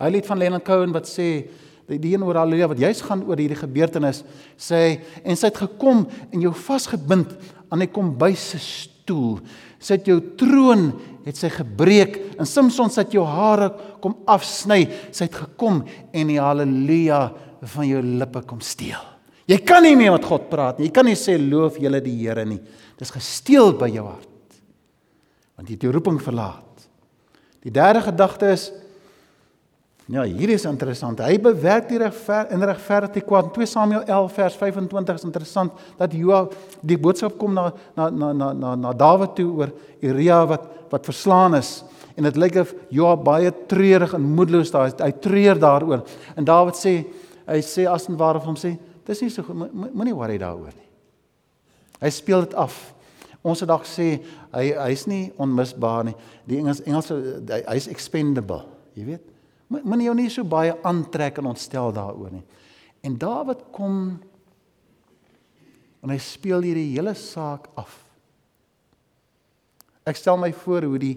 Hy 0.00 0.08
lied 0.08 0.26
van 0.26 0.38
Leonard 0.38 0.64
Cohen 0.64 0.92
wat 0.92 1.06
sê 1.06 1.46
die, 1.90 1.98
die 1.98 2.14
een 2.14 2.22
oor 2.24 2.38
Halleluja 2.40 2.70
wat 2.72 2.78
juis 2.78 3.02
gaan 3.04 3.22
oor 3.28 3.36
hierdie 3.36 3.58
gebeurtenis, 3.58 4.22
sê 4.56 5.00
en 5.24 5.36
sy 5.36 5.50
het 5.50 5.58
gekom 5.66 6.06
en 6.30 6.40
jou 6.40 6.52
vasgebind 6.54 7.34
aan 7.70 7.82
'n 7.82 7.92
kombuis 7.92 8.50
se 8.50 8.58
stoel. 8.58 9.40
Sy 9.78 9.94
het 9.94 10.06
jou 10.06 10.20
troon 10.36 10.92
het 11.24 11.36
sy 11.36 11.48
gebreek 11.48 12.38
en 12.38 12.46
Samson 12.46 12.90
het 12.96 13.12
jou 13.12 13.24
hare 13.24 13.72
kom 14.00 14.16
afsny. 14.26 14.88
Sy 15.12 15.24
het 15.24 15.34
gekom 15.34 15.84
en 16.12 16.26
die 16.26 16.40
Halleluja 16.40 17.32
van 17.62 17.86
jou 17.86 18.02
lippe 18.02 18.42
kom 18.42 18.60
steel. 18.60 19.19
Jy 19.50 19.58
kan 19.66 19.82
nie 19.82 19.96
meer 19.98 20.14
met 20.14 20.26
God 20.26 20.46
praat 20.50 20.78
nie. 20.78 20.86
Jy 20.86 20.94
kan 20.94 21.08
nie 21.08 21.18
sê 21.18 21.34
loof 21.40 21.80
julle 21.82 21.98
die 22.04 22.14
Here 22.20 22.44
nie. 22.46 22.60
Dis 23.00 23.10
gesteel 23.10 23.72
by 23.78 23.88
jou 23.90 24.04
hart. 24.06 24.28
Want 25.58 25.68
jy 25.68 25.74
het 25.74 25.86
jou 25.88 25.94
roeping 25.96 26.20
verlaat. 26.22 26.86
Die 27.64 27.72
derde 27.74 28.04
gedagte 28.06 28.54
is 28.54 28.70
Ja, 30.10 30.24
hier 30.26 30.50
is 30.50 30.64
interessant. 30.66 31.20
Hy 31.22 31.36
bewerk 31.38 31.84
die 31.86 32.00
regver 32.02 32.48
in 32.50 32.64
regverdigheid 32.66 33.26
kwaad. 33.28 33.52
2 33.54 33.68
Samuel 33.70 34.00
11 34.08 34.32
vers 34.40 34.56
25 34.58 35.20
is 35.20 35.26
interessant 35.28 35.84
dat 36.00 36.16
Joab 36.18 36.56
die 36.82 36.98
boodskap 36.98 37.36
kom 37.38 37.54
na 37.54 37.68
na 37.94 38.08
na 38.10 38.32
na 38.34 38.48
na, 38.50 38.72
na 38.74 38.92
Dawid 38.92 39.36
toe 39.38 39.46
oor 39.60 39.70
Uria 40.02 40.40
wat 40.50 40.66
wat 40.90 41.06
verslaan 41.06 41.54
is. 41.60 41.84
En 42.18 42.26
dit 42.26 42.40
lyk 42.42 42.58
of 42.64 42.74
Joab 42.90 43.22
baie 43.28 43.52
treurig 43.70 44.16
en 44.18 44.26
moedeloos 44.34 44.74
daar 44.74 44.90
is. 44.90 44.98
Hy 44.98 45.12
treur 45.22 45.62
daaroor. 45.62 46.02
En 46.34 46.48
Dawid 46.48 46.80
sê 46.80 46.96
hy 47.46 47.62
sê 47.62 47.86
as 47.86 48.08
en 48.10 48.18
ware 48.18 48.42
vir 48.42 48.50
hom 48.50 48.58
sê, 48.58 48.74
dis 49.06 49.22
nie 49.24 49.32
so 49.32 49.44
moenie 49.54 50.14
worry 50.16 50.38
daaroor 50.40 50.74
nie. 50.74 50.88
Hy 52.00 52.10
speel 52.14 52.46
dit 52.46 52.56
af. 52.58 52.78
Ons 53.40 53.62
het 53.62 53.70
dalk 53.70 53.86
sê 53.88 54.18
hy 54.52 54.66
hy's 54.76 55.06
nie 55.08 55.30
onmisbaar 55.40 56.10
nie. 56.10 56.16
Die 56.48 56.58
Engels 56.60 56.82
Engelse 56.84 57.16
hy's 57.62 57.88
expendable, 57.92 58.62
jy 58.96 59.06
weet. 59.14 59.26
Moenie 59.70 60.08
jou 60.08 60.16
nie 60.18 60.30
so 60.32 60.44
baie 60.44 60.74
aantrek 60.86 61.38
en 61.40 61.52
ontstel 61.52 61.94
daaroor 61.96 62.32
nie. 62.34 62.44
En 63.06 63.16
Dawid 63.16 63.62
kom 63.72 64.18
en 66.00 66.12
hy 66.12 66.18
speel 66.20 66.64
hierdie 66.64 66.92
hele 66.94 67.14
saak 67.16 67.68
af. 67.80 67.92
Ek 70.08 70.18
stel 70.18 70.40
my 70.40 70.50
voor 70.62 70.88
hoe 70.88 71.00
die 71.00 71.16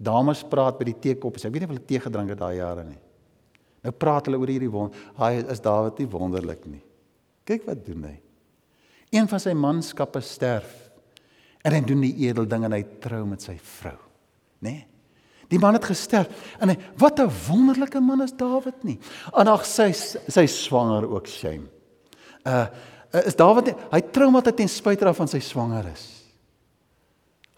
dames 0.00 0.42
praat 0.48 0.78
by 0.78 0.86
die 0.88 0.98
teekoppies. 1.02 1.44
Ek 1.46 1.54
weet 1.54 1.64
nie 1.64 1.68
of 1.68 1.74
hulle 1.74 1.86
tee 1.86 2.02
gedrink 2.02 2.32
het 2.32 2.40
daai 2.40 2.56
jare 2.56 2.86
nie. 2.86 2.98
Nou 3.84 3.92
praat 3.96 4.28
hulle 4.28 4.38
oor 4.40 4.50
hierdie 4.50 4.70
wond. 4.72 4.96
Haai 5.18 5.42
is 5.42 5.62
Dawid 5.64 6.00
nie 6.00 6.08
wonderlik 6.10 6.64
nie. 6.68 6.82
Kyk 7.50 7.66
wat 7.66 7.82
doen 7.86 8.04
hy. 8.06 8.16
Een 9.10 9.26
van 9.26 9.42
sy 9.42 9.56
manskappe 9.58 10.22
sterf 10.22 10.70
en 11.66 11.74
hy 11.74 11.80
doen 11.84 12.04
die 12.06 12.14
edel 12.28 12.46
ding 12.48 12.62
en 12.68 12.76
hy 12.76 12.84
trou 13.02 13.24
met 13.28 13.42
sy 13.42 13.56
vrou, 13.58 13.98
né? 14.62 14.70
Nee? 14.70 14.86
Die 15.50 15.58
man 15.58 15.74
het 15.74 15.88
gesterf. 15.90 16.30
En 16.62 16.70
hy, 16.70 16.76
wat 16.94 17.18
'n 17.18 17.30
wonderlike 17.48 18.00
man 18.00 18.22
is 18.22 18.32
Dawid 18.32 18.84
nie. 18.84 18.98
En 19.34 19.48
ag 19.48 19.66
sy 19.66 19.90
sy 19.92 20.46
swanger 20.46 21.10
ook 21.10 21.26
shame. 21.26 21.66
Uh 22.46 22.66
is 23.26 23.34
Dawid 23.34 23.74
hy 23.90 24.00
trou 24.00 24.30
maar 24.30 24.42
ten 24.42 24.68
spyte 24.68 25.04
daarvan 25.04 25.28
sy 25.28 25.40
swanger 25.40 25.90
is. 25.92 26.19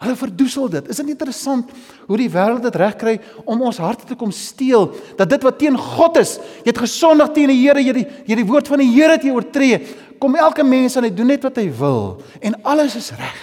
Hulle 0.01 0.15
verdoesel 0.19 0.69
dit. 0.69 0.89
Is 0.91 0.99
dit 0.99 1.11
interessant 1.13 1.69
hoe 2.07 2.17
die 2.19 2.29
wêreld 2.31 2.65
dit 2.65 2.75
regkry 2.75 3.13
om 3.45 3.61
ons 3.61 3.79
harte 3.79 4.07
te 4.09 4.17
kom 4.19 4.33
steel 4.35 4.89
dat 5.19 5.29
dit 5.29 5.45
wat 5.45 5.59
teen 5.61 5.77
God 5.79 6.17
is, 6.19 6.37
jy 6.63 6.73
het 6.73 6.81
gesondig 6.83 7.31
teen 7.35 7.53
die 7.53 7.61
Here, 7.61 7.79
jy 7.79 7.93
die 8.01 8.07
jy 8.27 8.39
die 8.41 8.49
woord 8.49 8.67
van 8.71 8.83
die 8.83 8.91
Here 8.91 9.15
het 9.15 9.23
jy 9.23 9.31
oortree. 9.31 9.79
Kom 10.19 10.35
elke 10.39 10.63
mens 10.63 10.97
en 10.97 11.07
hy 11.07 11.13
doen 11.13 11.31
net 11.31 11.43
wat 11.43 11.59
hy 11.61 11.69
wil 11.79 12.21
en 12.41 12.59
alles 12.63 12.97
is 12.99 13.11
reg. 13.15 13.41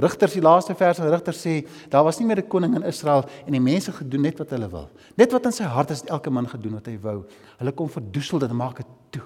Rigters 0.00 0.32
die 0.32 0.44
laaste 0.44 0.74
vers 0.78 1.00
in 1.02 1.10
Rigters 1.12 1.40
sê 1.44 1.58
daar 1.92 2.06
was 2.06 2.18
nie 2.18 2.26
meer 2.26 2.40
'n 2.40 2.48
koning 2.48 2.74
in 2.76 2.88
Israel 2.88 3.24
en 3.46 3.52
die 3.52 3.60
mense 3.60 3.92
gedoen 3.92 4.22
net 4.22 4.38
wat 4.38 4.50
hulle 4.50 4.68
wil. 4.68 4.88
Net 5.16 5.32
wat 5.32 5.44
in 5.44 5.52
sy 5.52 5.64
hart 5.64 5.90
is, 5.90 6.04
elke 6.06 6.30
man 6.30 6.48
gedoen 6.48 6.72
wat 6.72 6.86
hy 6.86 6.98
wou. 7.02 7.24
Hulle 7.58 7.72
kom 7.72 7.88
verdoesel 7.88 8.38
dit 8.38 8.50
en 8.50 8.56
maak 8.56 8.76
dit 8.76 8.86
toe. 9.10 9.22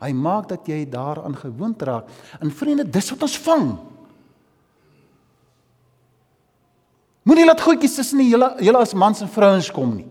Hy 0.00 0.12
maak 0.12 0.48
dat 0.48 0.66
jy 0.66 0.88
daaraan 0.88 1.36
gewoond 1.36 1.82
raak. 1.82 2.08
En 2.40 2.50
vriende, 2.50 2.84
dis 2.84 3.10
wat 3.10 3.22
ons 3.22 3.38
vang. 3.38 3.78
Moenie 7.24 7.46
laat 7.48 7.62
goedjies 7.64 7.96
tussen 7.96 8.20
die 8.20 8.28
hele 8.28 8.50
hele 8.60 8.80
as 8.84 8.94
mans 8.94 9.22
en 9.24 9.30
vrouens 9.32 9.70
kom 9.72 9.94
nie. 9.96 10.06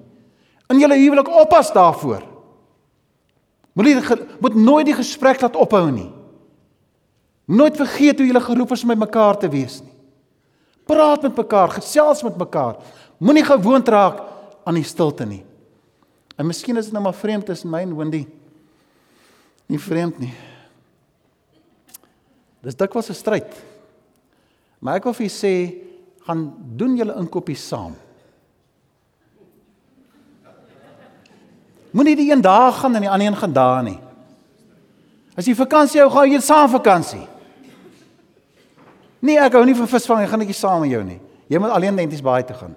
In 0.73 0.80
julle 0.82 0.97
huwelik 0.97 1.30
oppas 1.30 1.69
daarvoor. 1.73 2.23
Moenie 3.78 3.97
moet 4.41 4.56
nooit 4.58 4.89
die 4.89 4.97
gesprek 4.97 5.41
laat 5.41 5.58
ophou 5.58 5.86
nie. 5.91 6.10
Nooit 7.45 7.78
vergeet 7.78 8.19
hoe 8.19 8.28
jy 8.28 8.41
geroep 8.41 8.71
is 8.71 8.84
om 8.86 8.93
met 8.93 9.02
mekaar 9.04 9.38
te 9.38 9.49
wees 9.52 9.82
nie. 9.82 9.91
Praat 10.89 11.21
met 11.23 11.38
mekaar, 11.38 11.69
gesels 11.78 12.23
met 12.23 12.38
mekaar. 12.38 12.80
Moenie 13.17 13.45
gewoond 13.45 13.88
raak 13.88 14.19
aan 14.67 14.76
die 14.80 14.88
stilte 14.88 15.26
nie. 15.28 15.43
En 16.36 16.47
miskien 16.47 16.78
is 16.78 16.89
dit 16.89 16.95
nou 16.95 17.04
maar 17.04 17.15
vreemd 17.15 17.45
tussen 17.45 17.69
my 17.71 17.84
en 17.86 17.95
Wendy. 17.95 18.23
Nie 19.69 19.80
vreemd 19.80 20.19
nie. 20.19 20.34
Dis 22.63 22.76
dikwels 22.76 23.10
'n 23.10 23.13
stryd. 23.13 23.52
Maar 24.80 24.95
ek 24.95 25.04
wil 25.04 25.13
vir 25.13 25.28
julle 25.28 25.39
sê, 25.39 25.56
gaan 26.27 26.53
doen 26.77 26.95
julle 26.95 27.15
inkopies 27.19 27.67
saam. 27.67 27.95
Moenie 31.93 32.15
die 32.17 32.31
een 32.31 32.41
dag 32.41 32.79
gaan 32.79 32.95
en 32.95 33.05
die 33.05 33.09
ander 33.09 33.27
een 33.27 33.38
gaan 33.38 33.53
daar 33.53 33.83
nie. 33.83 33.99
As 35.38 35.45
jy 35.45 35.55
vakansie 35.57 36.01
hou, 36.01 36.09
gaan 36.13 36.31
jy 36.31 36.39
saam 36.41 36.69
vakansie. 36.69 37.25
Nee, 39.23 39.38
ek 39.39 39.53
hou 39.57 39.63
nie 39.65 39.75
van 39.77 39.89
visvang, 39.89 40.23
ek 40.23 40.31
gaan 40.31 40.41
netjie 40.43 40.57
saam 40.57 40.81
met 40.83 40.91
jou 40.91 41.03
nie. 41.05 41.19
Jy 41.51 41.59
moet 41.62 41.73
alleen 41.75 41.95
netjies 41.95 42.23
baie 42.25 42.45
toe 42.45 42.57
gaan. 42.57 42.73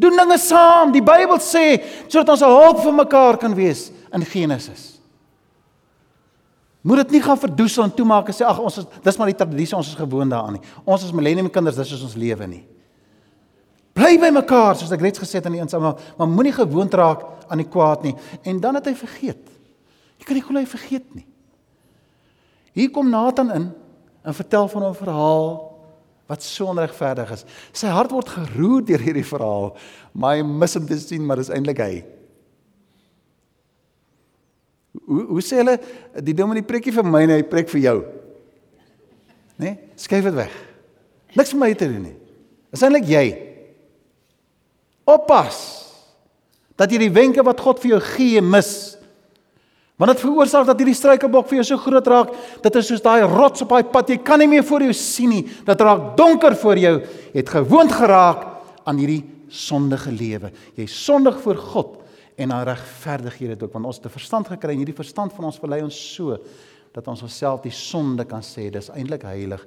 Doen 0.00 0.16
dinge 0.16 0.38
saam. 0.40 0.92
Die 0.94 1.04
Bybel 1.04 1.40
sê 1.44 1.82
sodat 2.08 2.36
ons 2.36 2.42
'n 2.42 2.48
hulp 2.48 2.80
vir 2.80 2.92
mekaar 2.92 3.36
kan 3.36 3.54
wees 3.54 3.90
in 4.12 4.24
Genesis. 4.24 4.99
Moet 6.80 7.02
dit 7.02 7.10
nie 7.10 7.22
gaan 7.22 7.38
verdoesel 7.38 7.84
en 7.84 7.94
toemaak 7.94 8.30
en 8.32 8.36
sê 8.36 8.44
ag 8.48 8.60
ons 8.62 8.78
is 8.80 8.86
dis 9.04 9.18
maar 9.20 9.28
die 9.28 9.36
tradisie 9.36 9.76
ons 9.76 9.90
is 9.92 9.98
gewoond 9.98 10.32
daaraan 10.32 10.56
nie. 10.56 10.62
Ons 10.84 11.04
is 11.04 11.12
millennium 11.12 11.50
kinders, 11.52 11.76
dis 11.76 11.92
is 11.92 12.04
ons 12.06 12.16
lewe 12.16 12.46
nie. 12.48 12.62
Bly 13.96 14.14
by 14.22 14.30
mekaar 14.32 14.78
soos 14.78 14.92
ek 14.94 15.02
reeds 15.04 15.20
gesê 15.20 15.40
het 15.40 15.48
aan 15.48 15.58
die 15.58 15.60
insame, 15.60 15.92
maar 16.16 16.30
moenie 16.30 16.54
gewoond 16.56 16.94
raak 16.96 17.26
aan 17.50 17.60
die 17.60 17.68
kwaad 17.68 18.06
nie. 18.06 18.14
En 18.48 18.62
dan 18.62 18.78
het 18.78 18.88
hy 18.88 18.94
vergeet. 18.96 19.42
Jy 20.20 20.28
kan 20.28 20.38
nie 20.38 20.44
glo 20.46 20.60
hy 20.60 20.68
vergeet 20.68 21.08
nie. 21.16 21.26
Hier 22.76 22.92
kom 22.94 23.10
Nathan 23.10 23.50
in 23.52 23.66
en 24.24 24.36
vertel 24.36 24.68
van 24.68 24.84
'n 24.88 24.94
verhaal 24.94 25.70
wat 26.30 26.42
so 26.42 26.70
onregverdig 26.70 27.30
is. 27.34 27.44
Sy 27.72 27.88
hart 27.90 28.10
word 28.10 28.28
geroer 28.28 28.84
deur 28.84 29.02
hierdie 29.02 29.26
verhaal, 29.26 29.76
maar 30.12 30.36
hy 30.36 30.42
mis 30.42 30.76
om 30.76 30.86
te 30.86 30.98
sien 30.98 31.26
maar 31.26 31.36
dis 31.36 31.50
eintlik 31.50 31.78
hy. 31.78 32.04
Hoe 34.98 35.26
hoe 35.30 35.42
sê 35.44 35.60
hulle 35.60 35.76
die 36.18 36.34
dom 36.34 36.50
in 36.54 36.62
die 36.62 36.66
preekie 36.66 36.94
vir 36.94 37.06
my 37.06 37.22
en 37.26 37.36
hy 37.36 37.42
preek 37.46 37.70
vir 37.70 37.82
jou? 37.84 37.98
Né? 39.60 39.66
Nee? 39.66 39.74
Skuif 40.00 40.24
dit 40.26 40.34
weg. 40.34 40.54
Niks 41.36 41.52
vir 41.54 41.60
my 41.60 41.70
te 41.78 41.86
doen 41.90 42.08
nie. 42.08 42.16
Dis 42.72 42.82
eintlik 42.86 43.06
jy. 43.10 43.26
Oppas 45.10 45.60
dat 46.80 46.90
jy 46.90 47.02
die 47.02 47.12
wenke 47.12 47.44
wat 47.44 47.60
God 47.60 47.82
vir 47.82 47.94
jou 47.94 48.00
gee 48.16 48.40
mis. 48.42 48.72
Want 50.00 50.14
dit 50.14 50.22
veroorsaak 50.22 50.64
dat 50.64 50.78
hierdie 50.80 50.96
struikelblok 50.96 51.50
vir 51.50 51.58
jou 51.58 51.66
so 51.74 51.82
groot 51.82 52.06
raak, 52.08 52.30
dit 52.64 52.76
is 52.80 52.86
soos 52.88 53.02
daai 53.04 53.20
rots 53.28 53.60
op 53.66 53.74
daai 53.74 53.90
pad, 53.92 54.08
jy 54.08 54.16
kan 54.24 54.40
nie 54.40 54.48
meer 54.48 54.64
voor 54.64 54.86
jou 54.86 54.94
sien 54.96 55.28
nie. 55.34 55.42
Dit 55.44 55.84
raak 55.84 56.14
donker 56.16 56.56
voor 56.56 56.80
jou. 56.80 56.94
Jy 57.34 57.42
het 57.42 57.52
gewoond 57.52 57.92
geraak 57.92 58.46
aan 58.88 59.02
hierdie 59.02 59.22
sondige 59.52 60.14
lewe. 60.14 60.54
Jy 60.78 60.88
sondig 60.88 61.36
voor 61.44 61.60
God 61.60 61.99
en 62.40 62.52
dan 62.54 62.64
regverdig 62.64 63.38
jy 63.42 63.52
dit 63.52 63.62
ook 63.62 63.74
want 63.76 63.88
ons 63.90 64.00
het 64.00 64.12
verstand 64.12 64.48
gekry 64.48 64.72
en 64.74 64.82
hierdie 64.82 64.96
verstand 64.96 65.34
van 65.36 65.50
ons 65.50 65.58
verlei 65.60 65.82
ons 65.84 65.98
so 66.14 66.38
dat 66.94 67.08
ons 67.10 67.22
onsself 67.26 67.62
die 67.64 67.74
sonde 67.74 68.24
kan 68.28 68.42
sê 68.42 68.68
dis 68.72 68.90
eintlik 68.94 69.26
heilig, 69.28 69.62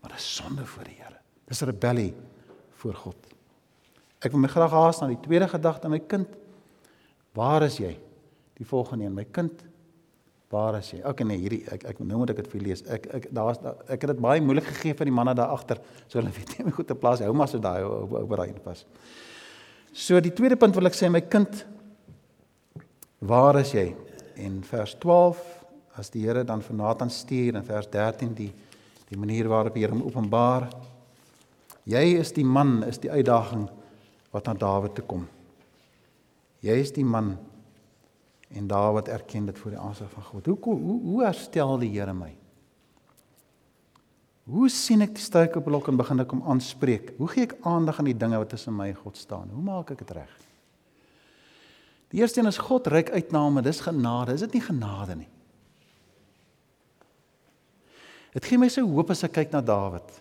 maar 0.00 0.14
dit 0.14 0.22
is 0.22 0.30
sonde 0.40 0.64
voor 0.66 0.88
die 0.88 0.96
Here. 0.98 1.20
Dis 1.46 1.62
rebellie 1.62 2.10
voor 2.80 2.96
God. 3.04 3.28
Ek 4.24 4.32
wil 4.32 4.42
my 4.42 4.50
graag 4.50 4.72
haas 4.72 4.98
na 5.02 5.10
die 5.10 5.20
tweede 5.22 5.46
gedagte, 5.52 5.90
my 5.92 6.00
kind. 6.08 6.30
Waar 7.36 7.66
is 7.66 7.76
jy? 7.78 7.92
Die 8.58 8.66
volgende 8.66 9.06
een, 9.06 9.14
my 9.14 9.26
kind. 9.30 9.62
Waar 10.54 10.78
is 10.78 10.90
jy? 10.94 11.02
Okay 11.06 11.26
nee, 11.28 11.40
hierdie 11.42 11.60
ek 11.74 11.84
ek 11.92 12.00
nou 12.02 12.22
moet 12.22 12.32
ek 12.32 12.40
dit 12.42 12.50
vir 12.54 12.64
lees. 12.68 12.82
Ek 12.90 13.06
ek 13.20 13.28
daar's 13.34 13.60
daar, 13.62 13.78
ek 13.84 14.06
het 14.06 14.14
dit 14.14 14.24
baie 14.24 14.42
moeilik 14.42 14.66
gegee 14.70 14.96
vir 14.98 15.10
die 15.10 15.14
manne 15.14 15.34
daar 15.36 15.54
agter. 15.54 15.82
So 16.08 16.20
hulle 16.20 16.32
weet 16.34 16.56
nie 16.56 16.66
hoe 16.68 16.74
goed 16.78 16.88
te 16.90 16.98
plaas 16.98 17.22
hou 17.24 17.32
maar 17.36 17.50
so 17.50 17.60
daai 17.62 17.82
oor 17.84 18.40
daai 18.40 18.54
pas. 18.64 18.84
So 19.94 20.18
die 20.22 20.34
tweede 20.34 20.58
punt 20.58 20.74
wil 20.78 20.90
ek 20.90 20.98
sê 20.98 21.10
my 21.10 21.22
kind 21.26 21.64
waar 23.26 23.58
is 23.60 23.72
jy? 23.72 23.88
En 24.36 24.62
vers 24.66 24.96
12 25.02 25.42
as 25.98 26.10
die 26.10 26.24
Here 26.26 26.44
dan 26.44 26.62
vir 26.62 26.76
Nathan 26.76 27.10
stuur 27.10 27.54
en 27.54 27.66
vers 27.66 27.88
13 27.90 28.34
die 28.34 28.52
die 29.08 29.18
manier 29.20 29.46
waarop 29.48 29.74
die 29.74 29.84
Here 29.84 29.94
hom 29.94 30.06
openbaar. 30.06 30.70
Jy 31.84 32.04
is 32.18 32.32
die 32.32 32.44
man, 32.44 32.82
is 32.88 32.98
die 32.98 33.10
uitdaging 33.12 33.68
wat 34.32 34.48
aan 34.48 34.58
Dawid 34.58 34.94
te 34.96 35.02
kom. 35.04 35.26
Jy 36.64 36.78
is 36.80 36.94
die 36.96 37.04
man 37.04 37.34
En 38.54 38.66
Dawid 38.66 39.08
erken 39.08 39.44
dit 39.44 39.58
voor 39.58 39.70
die 39.70 39.80
aansig 39.80 40.10
van 40.10 40.22
God. 40.22 40.46
Hoe 40.46 40.58
hoe 40.62 41.00
hoe 41.02 41.24
herstel 41.24 41.78
die 41.78 41.90
Here 41.90 42.14
my? 42.14 42.30
Hoe 44.44 44.68
sien 44.68 45.00
ek 45.00 45.14
die 45.16 45.24
struikelblok 45.24 45.88
en 45.88 45.98
begin 45.98 46.20
ek 46.22 46.34
hom 46.36 46.42
aanspreek? 46.52 47.14
Hoe 47.18 47.28
gee 47.32 47.48
ek 47.48 47.56
aandag 47.66 47.98
aan 47.98 48.10
die 48.10 48.18
dinge 48.18 48.38
wat 48.38 48.52
tussen 48.52 48.76
my 48.76 48.90
en 48.92 49.00
God 49.00 49.16
staan? 49.18 49.50
Hoe 49.50 49.64
maak 49.64 49.94
ek 49.94 50.04
dit 50.04 50.12
reg? 50.14 50.34
Die 52.14 52.22
eerste 52.22 52.38
een 52.38 52.46
is 52.46 52.62
God 52.62 52.86
reik 52.86 53.08
uit 53.10 53.32
na 53.34 53.40
hom, 53.42 53.56
dis 53.58 53.80
genade. 53.82 54.36
Is 54.36 54.44
dit 54.46 54.52
nie 54.54 54.62
genade 54.62 55.16
nie? 55.18 55.30
Dit 58.36 58.46
gee 58.46 58.58
my 58.58 58.68
so 58.70 58.86
hoop 58.86 59.10
as 59.10 59.24
ek 59.26 59.32
kyk 59.34 59.50
na 59.50 59.58
Dawid. 59.66 60.12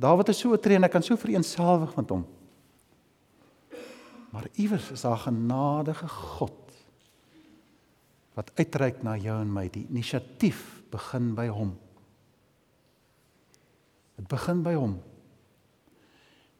Dawid 0.00 0.32
is 0.32 0.40
so 0.40 0.54
oortree 0.54 0.78
en 0.80 0.88
ek 0.88 0.94
kan 0.96 1.04
so 1.04 1.20
vereenselwig 1.20 1.92
met 2.00 2.14
hom. 2.14 2.24
Maar 4.32 4.48
iewers 4.56 4.88
is 4.96 5.04
daar 5.04 5.20
genadige 5.20 6.08
God 6.08 6.56
wat 8.36 8.54
uitreik 8.56 9.04
na 9.04 9.18
jou 9.20 9.36
en 9.40 9.52
my. 9.52 9.66
Die 9.72 9.84
inisiatief 9.84 10.64
begin 10.92 11.34
by 11.36 11.50
hom. 11.52 11.74
Dit 14.16 14.32
begin 14.32 14.64
by 14.64 14.78
hom. 14.80 14.96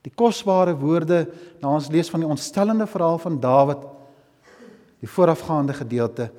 Die 0.07 0.13
kosbare 0.15 0.71
woorde 0.79 1.25
na 1.59 1.73
ons 1.75 1.89
lees 1.91 2.07
van 2.13 2.23
die 2.23 2.29
ontstellende 2.29 2.87
verhaal 2.87 3.19
van 3.19 3.39
Dawid. 3.43 3.81
Die 5.03 5.09
voorafgaande 5.11 5.75
gedeelte 5.75 6.29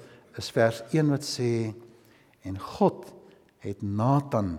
is 0.40 0.48
vers 0.54 0.80
1 0.88 1.10
wat 1.12 1.26
sê 1.26 1.50
en 2.48 2.56
God 2.78 3.10
het 3.60 3.82
Nathan 3.82 4.54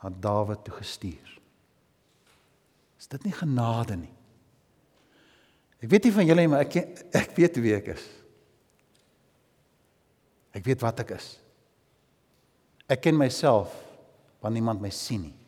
na 0.00 0.12
Dawid 0.24 0.64
toe 0.64 0.78
gestuur. 0.78 1.34
Is 3.00 3.10
dit 3.12 3.28
nie 3.28 3.34
genade 3.36 3.98
nie? 3.98 4.14
Ek 5.80 5.88
weet 5.92 6.08
nie 6.08 6.14
van 6.14 6.28
julle 6.28 6.44
nie, 6.44 6.52
maar 6.52 6.64
ek 6.64 7.04
ek 7.16 7.36
weet 7.36 7.60
wie 7.60 7.74
ek 7.76 7.92
is. 7.94 8.06
Ek 10.56 10.64
weet 10.64 10.80
wat 10.84 11.04
ek 11.04 11.14
is. 11.16 11.28
Ek 12.90 13.04
ken 13.04 13.16
myself 13.16 13.72
wanneer 14.40 14.60
niemand 14.60 14.82
my 14.84 14.90
sien 14.94 15.28
nie. 15.28 15.39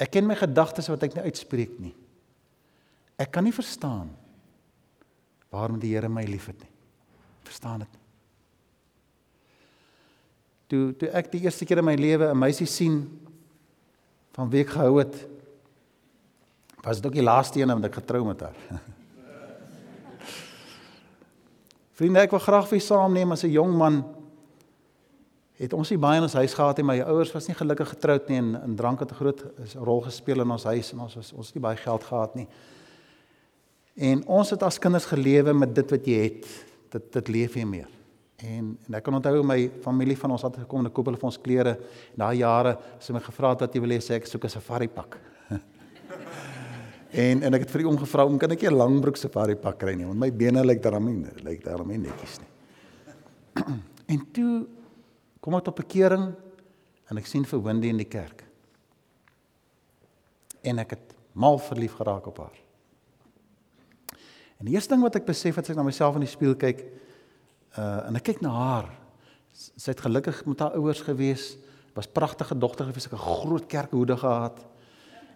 Ek 0.00 0.10
ken 0.14 0.24
my 0.26 0.36
gedagtes 0.38 0.88
wat 0.88 1.02
ek 1.04 1.18
nie 1.18 1.26
uitspreek 1.28 1.76
nie. 1.82 1.94
Ek 3.20 3.28
kan 3.34 3.44
nie 3.44 3.52
verstaan 3.52 4.08
waarom 5.52 5.80
die 5.82 5.92
Here 5.92 6.08
my 6.08 6.24
liefhet 6.24 6.56
nie. 6.62 6.70
Verstaan 7.44 7.82
dit? 7.84 7.98
Toe 10.70 10.82
toe 10.96 11.10
ek 11.18 11.32
die 11.32 11.42
eerste 11.44 11.66
keer 11.66 11.82
in 11.82 11.88
my 11.88 11.96
lewe 11.98 12.30
'n 12.30 12.38
meisie 12.38 12.66
sien 12.66 13.02
van 14.32 14.48
wie 14.50 14.62
ek 14.62 14.70
gehou 14.70 14.98
het, 14.98 15.26
was 16.80 16.96
dit 16.96 17.06
ook 17.06 17.18
die 17.18 17.26
laaste 17.26 17.60
een 17.60 17.74
wat 17.74 17.84
ek 17.84 17.98
getrou 18.00 18.24
met 18.24 18.40
haar. 18.40 18.56
Vriende, 21.98 22.20
ek 22.20 22.30
wil 22.30 22.40
graag 22.40 22.68
vir 22.68 22.80
saamneem 22.80 23.32
as 23.32 23.44
'n 23.44 23.52
jong 23.52 23.76
man 23.76 24.19
het 25.60 25.76
ons 25.76 25.90
nie 25.92 26.00
baie 26.00 26.16
in 26.16 26.24
ons 26.24 26.38
huis 26.40 26.54
gehad 26.56 26.78
nie, 26.80 26.86
my 26.88 26.96
ouers 27.04 27.32
was 27.34 27.46
nie 27.50 27.56
gelukkig 27.56 27.92
getroud 27.92 28.28
nie 28.32 28.40
en 28.40 28.54
in 28.62 28.76
drank 28.76 29.00
het 29.04 29.12
'n 29.12 29.20
groot 29.20 29.44
rol 29.76 30.00
gespeel 30.00 30.40
in 30.40 30.50
ons 30.50 30.64
huis 30.64 30.92
en 30.92 31.00
ons 31.00 31.14
was 31.14 31.32
ons 31.32 31.46
het 31.46 31.54
nie 31.54 31.62
baie 31.62 31.76
geld 31.76 32.04
gehad 32.04 32.34
nie. 32.34 32.48
En 33.96 34.26
ons 34.26 34.50
het 34.50 34.62
as 34.62 34.78
kinders 34.78 35.04
gelewe 35.04 35.52
met 35.52 35.74
dit 35.74 35.90
wat 35.90 36.06
jy 36.06 36.22
het. 36.22 36.46
Dit 36.90 37.12
dit 37.12 37.28
leef 37.28 37.54
jy 37.54 37.64
meer. 37.64 37.88
En 38.36 38.78
en 38.86 38.94
ek 38.94 39.04
kan 39.04 39.14
onthou 39.14 39.42
my 39.44 39.70
familie 39.82 40.16
van 40.16 40.30
ons 40.30 40.42
het 40.42 40.56
gekom 40.56 40.84
en 40.84 40.92
koop 40.92 41.06
hulle 41.06 41.18
vir 41.18 41.28
ons 41.28 41.40
klere. 41.40 41.78
Na 42.16 42.32
jare 42.32 42.78
as 42.98 43.06
hulle 43.06 43.18
my 43.18 43.24
gevra 43.24 43.50
het 43.50 43.60
wat 43.60 43.74
jy 43.74 43.80
wil 43.80 43.90
hê, 43.90 44.00
sê 44.00 44.14
ek 44.14 44.26
soek 44.26 44.44
'n 44.44 44.48
safari 44.48 44.88
pak. 44.88 45.18
en 47.12 47.42
en 47.42 47.54
ek 47.54 47.60
het 47.60 47.70
vir 47.70 47.84
hom 47.84 47.98
gevra 47.98 48.24
om 48.24 48.38
kan 48.38 48.50
ek 48.50 48.62
'n 48.62 48.74
langbroek 48.74 49.16
safari 49.16 49.56
pak 49.56 49.78
kry 49.78 49.94
nie 49.94 50.06
want 50.06 50.18
my 50.18 50.30
bene 50.30 50.64
lyk 50.64 50.82
daarom 50.82 51.04
nie 51.04 51.26
lyk 51.44 51.64
daarom 51.64 51.88
nie 51.88 51.98
netjies 51.98 52.40
nie. 52.40 53.64
en 54.14 54.26
toe 54.32 54.79
kom 55.40 55.56
ek 55.56 55.66
tot 55.68 55.80
bekering 55.80 56.30
en 57.10 57.20
ek 57.20 57.26
sien 57.26 57.44
vir 57.48 57.62
Wendy 57.64 57.90
in 57.90 58.00
die 58.00 58.08
kerk. 58.08 58.44
En 60.62 60.78
ek 60.78 60.94
het 60.96 61.14
mal 61.32 61.58
verlief 61.58 61.96
geraak 61.98 62.28
op 62.28 62.42
haar. 62.44 62.58
En 64.60 64.68
die 64.68 64.76
eerste 64.76 64.92
ding 64.92 65.02
wat 65.02 65.16
ek 65.16 65.28
besef 65.28 65.56
het 65.56 65.64
as 65.64 65.72
ek 65.72 65.78
na 65.78 65.86
myself 65.86 66.18
in 66.18 66.26
die 66.26 66.30
spieël 66.30 66.56
kyk, 66.60 66.84
uh 67.80 68.08
en 68.08 68.18
ek 68.20 68.26
kyk 68.28 68.42
na 68.44 68.52
haar. 68.52 68.90
Sy 69.56 69.94
het 69.94 70.02
gelukkig 70.04 70.42
met 70.46 70.60
haar 70.60 70.76
ouers 70.78 71.00
gewees, 71.06 71.54
was 71.96 72.10
pragtige 72.10 72.58
dogter 72.58 72.90
gewees, 72.90 73.08
ek 73.08 73.16
'n 73.16 73.24
groot 73.40 73.66
kerkhoede 73.66 74.16
gehad. 74.16 74.60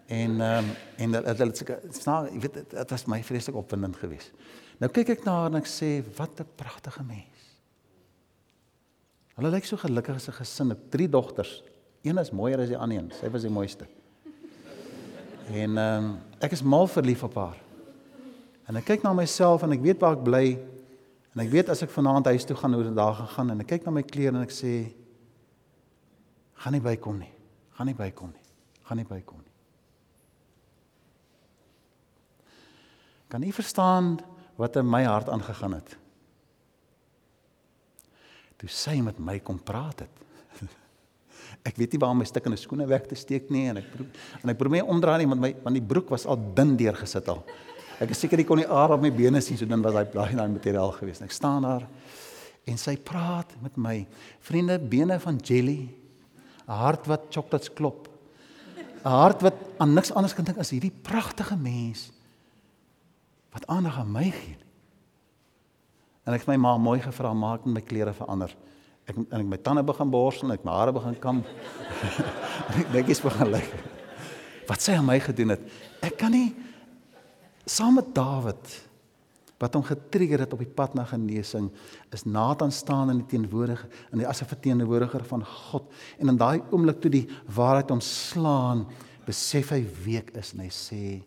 En 0.07 0.41
ehm 0.41 0.65
um, 0.65 0.71
en 0.97 1.11
dit 1.13 1.39
het 1.39 1.57
seker 1.57 1.81
snaak, 1.91 2.31
jy 2.31 2.41
weet 2.41 2.71
dit 2.71 2.91
was 2.91 3.07
my 3.07 3.23
vreeslik 3.23 3.57
opwindend 3.57 3.97
geweest. 3.97 4.33
Nou 4.79 4.91
kyk 4.93 5.09
ek 5.09 5.25
na 5.25 5.33
haar 5.33 5.51
en 5.51 5.63
ek 5.63 5.67
sê, 5.67 6.05
wat 6.17 6.41
'n 6.41 6.47
pragtige 6.57 7.03
mens. 7.03 7.34
Hulle 9.35 9.51
lyk 9.51 9.65
so 9.65 9.77
gelukkig 9.77 10.15
as 10.15 10.29
'n 10.29 10.33
gesin, 10.33 10.71
ek 10.73 10.91
drie 10.91 11.09
dogters. 11.09 11.63
Een 12.03 12.19
is 12.19 12.31
mooier 12.31 12.61
as 12.61 12.69
die 12.69 12.79
ander 12.79 12.99
een. 12.99 13.11
Sy 13.11 13.31
was 13.31 13.43
die 13.43 13.51
mooiste. 13.51 13.87
En 15.49 15.79
ehm 15.79 16.05
um, 16.05 16.19
ek 16.41 16.53
is 16.53 16.63
mal 16.63 16.87
verlief 16.87 17.23
op 17.23 17.35
haar. 17.35 17.57
En 18.69 18.77
ek 18.77 18.85
kyk 18.85 19.03
na 19.03 19.13
myself 19.13 19.63
en 19.63 19.73
ek 19.73 19.81
weet 19.81 20.01
waar 20.01 20.17
ek 20.17 20.25
bly 20.25 20.59
En 21.35 21.43
ek 21.43 21.51
weet 21.51 21.71
as 21.73 21.83
ek 21.83 21.91
vanaand 21.91 22.29
huis 22.31 22.47
toe 22.47 22.55
gaan 22.57 22.77
hoe 22.77 22.85
dit 22.87 22.95
daar 22.95 23.17
gegaan 23.19 23.51
en 23.51 23.63
ek 23.65 23.73
kyk 23.73 23.87
na 23.87 23.93
my 23.97 24.05
klere 24.07 24.37
en 24.37 24.45
ek 24.45 24.55
sê 24.55 24.75
gaan 26.63 26.77
nie 26.77 26.83
bykom 26.85 27.19
nie. 27.19 27.33
Gaan 27.75 27.91
nie 27.91 27.99
bykom 27.99 28.31
nie. 28.31 28.45
Gaan 28.87 29.01
nie 29.03 29.09
bykom 29.09 29.41
nie. 29.43 29.55
Kan 33.35 33.43
nie 33.43 33.51
verstaan 33.57 34.15
wat 34.61 34.79
in 34.79 34.87
my 34.87 35.03
hart 35.09 35.29
aangegaan 35.29 35.75
het. 35.75 35.97
Toe 38.65 38.73
sy 38.73 38.95
met 39.05 39.19
my 39.21 39.35
kom 39.45 39.59
praat 39.61 40.07
het. 40.07 40.21
Ek 41.69 41.77
weet 41.77 41.93
nie 41.93 41.99
waar 42.01 42.15
my 42.17 42.25
stukkende 42.25 42.57
skoene 42.57 42.87
weg 42.89 43.05
te 43.11 43.19
steek 43.19 43.51
nie 43.53 43.67
en 43.69 43.83
ek 43.83 43.91
en 44.41 44.53
ek 44.55 44.57
probeer 44.57 44.89
omdraai 44.89 45.19
nie 45.21 45.29
want 45.29 45.43
my 45.43 45.51
want 45.67 45.77
die 45.77 45.85
broek 45.85 46.09
was 46.15 46.25
al 46.25 46.41
dun 46.57 46.73
deurgesit 46.81 47.29
al. 47.29 47.43
Ek 48.01 48.15
is 48.17 48.23
seker 48.25 48.41
ek 48.41 48.49
kon 48.49 48.63
nie 48.63 48.65
aar 48.65 48.97
op 48.97 49.05
my 49.05 49.11
bene 49.13 49.45
sien 49.45 49.61
so 49.61 49.69
dan 49.69 49.85
was 49.85 49.93
daai 49.99 50.07
daai 50.17 50.33
daai 50.41 50.49
materiaal 50.55 50.97
geweest. 50.97 51.27
Ek 51.29 51.37
staan 51.37 51.69
daar 51.69 51.85
en 52.65 52.81
sy 52.81 52.97
praat 52.97 53.53
met 53.61 53.77
my. 53.77 53.99
Vriende, 54.49 54.81
bene 54.81 55.21
van 55.21 55.37
jelly, 55.45 55.93
'n 56.65 56.81
hart 56.81 57.05
wat 57.05 57.29
chocolates 57.29 57.69
klop. 57.69 58.09
'n 59.05 59.13
Hart 59.13 59.45
wat 59.45 59.61
aan 59.77 59.93
niks 59.93 60.17
anders 60.17 60.33
kan 60.33 60.49
dink 60.49 60.57
as 60.57 60.73
hierdie 60.73 60.95
pragtige 61.05 61.57
mens 61.61 62.09
wat 63.53 63.69
aandag 63.69 64.01
aan 64.01 64.13
my 64.13 64.31
gee. 64.33 64.64
En 66.25 66.35
ek 66.35 66.45
het 66.45 66.53
my 66.55 66.57
ma 66.57 66.77
mooi 66.81 67.01
gevra 67.05 67.33
maak 67.37 67.67
my 67.69 67.83
klere 67.85 68.15
verander. 68.17 68.55
Ek 69.05 69.19
en 69.19 69.41
ek 69.43 69.49
my 69.49 69.59
tande 69.61 69.85
begin 69.85 70.11
borsel 70.13 70.49
en 70.49 70.57
ek 70.57 70.65
my 70.65 70.73
hare 70.73 70.95
begin 70.97 71.19
kam. 71.21 71.43
Net 72.95 73.09
iets 73.09 73.21
begin 73.25 73.53
lyk. 73.53 73.69
Wat 74.69 74.81
sy 74.81 74.97
aan 74.97 75.05
my 75.05 75.19
gedoen 75.21 75.53
het. 75.57 75.67
Ek 76.05 76.17
kan 76.21 76.33
nie 76.33 76.55
saam 77.69 77.99
met 78.01 78.15
Dawid 78.17 78.81
wat 79.63 79.77
hom 79.77 79.85
getrigger 79.87 80.43
het 80.45 80.53
op 80.53 80.61
die 80.61 80.75
pad 80.77 80.97
na 80.99 81.05
genesing 81.09 81.71
is 82.13 82.27
Nathan 82.27 82.73
staan 82.75 83.13
in 83.13 83.23
die 83.23 83.31
teenwoordige 83.33 83.89
in 84.13 84.21
die 84.21 84.29
as 84.29 84.43
'n 84.43 84.51
verteenwoordiger 84.51 85.25
van 85.25 85.45
God 85.45 85.93
en 86.19 86.29
in 86.29 86.37
daai 86.37 86.61
oomblik 86.71 87.01
toe 87.01 87.11
die 87.11 87.29
waarheid 87.47 87.91
hom 87.91 88.01
slaan 88.01 88.87
besef 89.27 89.71
hy 89.71 89.87
week 90.05 90.31
is 90.37 90.53
en 90.53 90.61
hy 90.61 90.69
sê 90.71 91.23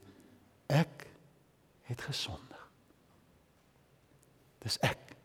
ek 0.68 1.08
het 1.88 2.02
gesondig 2.02 2.47
dis 4.68 4.78
ek 4.86 5.16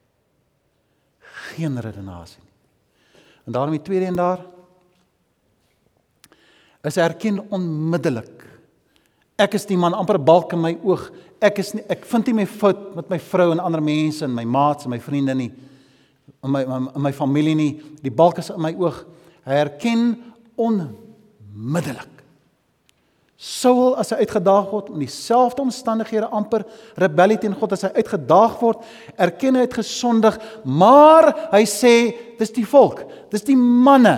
geen 1.53 1.77
redenasie 1.83 2.41
nie 2.41 2.51
en 3.47 3.59
daarom 3.59 3.75
die 3.75 3.85
tweede 3.85 4.09
en 4.13 4.21
daar 4.23 4.47
is 6.87 6.99
erken 6.99 7.43
onmiddellik 7.51 8.43
Ek 9.43 9.57
is 9.57 9.65
die 9.67 9.79
man 9.81 9.97
amper 9.97 10.21
balk 10.23 10.53
in 10.55 10.61
my 10.63 10.73
oog. 10.85 11.09
Ek 11.43 11.59
is 11.63 11.73
nie, 11.75 11.83
ek 11.91 12.05
vind 12.09 12.29
nie 12.29 12.37
my 12.43 12.47
fout 12.49 12.93
met 12.99 13.09
my 13.11 13.19
vrou 13.33 13.49
en 13.55 13.63
ander 13.63 13.83
mense 13.85 14.25
en 14.27 14.35
my 14.35 14.45
maats 14.47 14.87
en 14.87 14.93
my 14.93 15.01
vriende 15.03 15.35
nie. 15.39 15.51
In 16.45 16.53
my 16.53 16.63
in 16.63 16.73
my, 16.87 17.05
my 17.09 17.13
familie 17.17 17.57
nie. 17.59 17.71
Die 18.05 18.13
balk 18.13 18.43
is 18.43 18.53
in 18.53 18.63
my 18.63 18.75
oog. 18.79 19.03
Hy 19.49 19.59
erken 19.65 20.05
onmiddellik. 20.61 22.12
Saul 23.43 23.97
as 23.99 24.13
hy 24.15 24.21
uitgedaag 24.23 24.69
word 24.71 24.93
in 24.93 25.01
dieselfde 25.03 25.65
omstandighede 25.65 26.29
amper 26.31 26.63
rebellie 27.01 27.41
teen 27.43 27.57
God 27.59 27.73
as 27.75 27.83
hy 27.89 27.91
uitgedaag 27.97 28.61
word, 28.61 28.85
erken 29.19 29.59
hy 29.59 29.65
het 29.65 29.81
gesondig, 29.81 30.37
maar 30.63 31.33
hy 31.51 31.65
sê 31.67 31.95
dis 32.39 32.55
die 32.55 32.67
volk, 32.69 33.03
dis 33.35 33.43
die 33.49 33.59
manne 33.59 34.15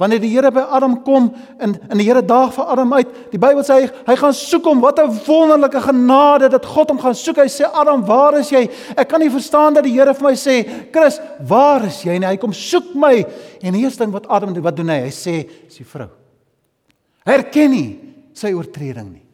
Wanneer 0.00 0.22
die 0.22 0.30
Here 0.32 0.48
by 0.48 0.62
Adam 0.72 0.94
kom 1.04 1.26
en 1.60 1.74
in 1.92 2.00
die 2.00 2.06
Here 2.06 2.22
daag 2.24 2.54
vir 2.56 2.70
Adam 2.72 2.94
uit, 2.96 3.10
die 3.34 3.40
Bybel 3.40 3.60
sê 3.66 3.82
hy, 3.82 3.90
hy 4.06 4.14
gaan 4.16 4.32
soek 4.36 4.70
hom. 4.70 4.80
Wat 4.80 4.98
'n 4.98 5.12
wonderlike 5.26 5.80
genade 5.84 6.48
dat 6.48 6.64
God 6.64 6.88
hom 6.88 6.98
gaan 6.98 7.14
soek. 7.14 7.36
Hy 7.36 7.48
sê 7.52 7.68
Adam, 7.68 8.00
waar 8.06 8.38
is 8.38 8.48
jy? 8.48 8.70
Ek 8.96 9.08
kan 9.08 9.20
nie 9.20 9.28
verstaan 9.28 9.74
dat 9.74 9.84
die 9.84 9.92
Here 9.92 10.14
vir 10.14 10.24
my 10.24 10.32
sê, 10.32 10.64
Chris, 10.90 11.20
waar 11.46 11.84
is 11.84 12.02
jy? 12.02 12.16
En 12.16 12.22
hy 12.22 12.36
kom 12.36 12.52
soek 12.52 12.94
my. 12.94 13.26
En 13.62 13.74
die 13.74 13.84
eerste 13.84 14.04
ding 14.04 14.12
wat 14.12 14.26
Adam 14.28 14.54
doen, 14.54 14.62
wat 14.62 14.76
doen 14.76 14.88
hy? 14.88 15.00
Hy 15.04 15.10
sê, 15.10 15.46
"Dis 15.68 15.76
die 15.76 15.84
vrou." 15.84 16.08
Hy 17.26 17.36
erken 17.36 17.70
nie 17.70 17.88
sy 18.36 18.52
oortreding 18.56 19.10
nie. 19.12 19.26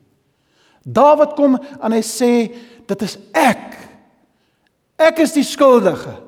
Dawid 0.87 1.35
kom 1.37 1.57
en 1.57 1.93
hy 1.93 2.03
sê, 2.03 2.55
"Dit 2.87 3.03
is 3.03 3.19
ek. 3.35 3.77
Ek 4.99 5.19
is 5.19 5.33
die 5.33 5.43
skuldige." 5.43 6.23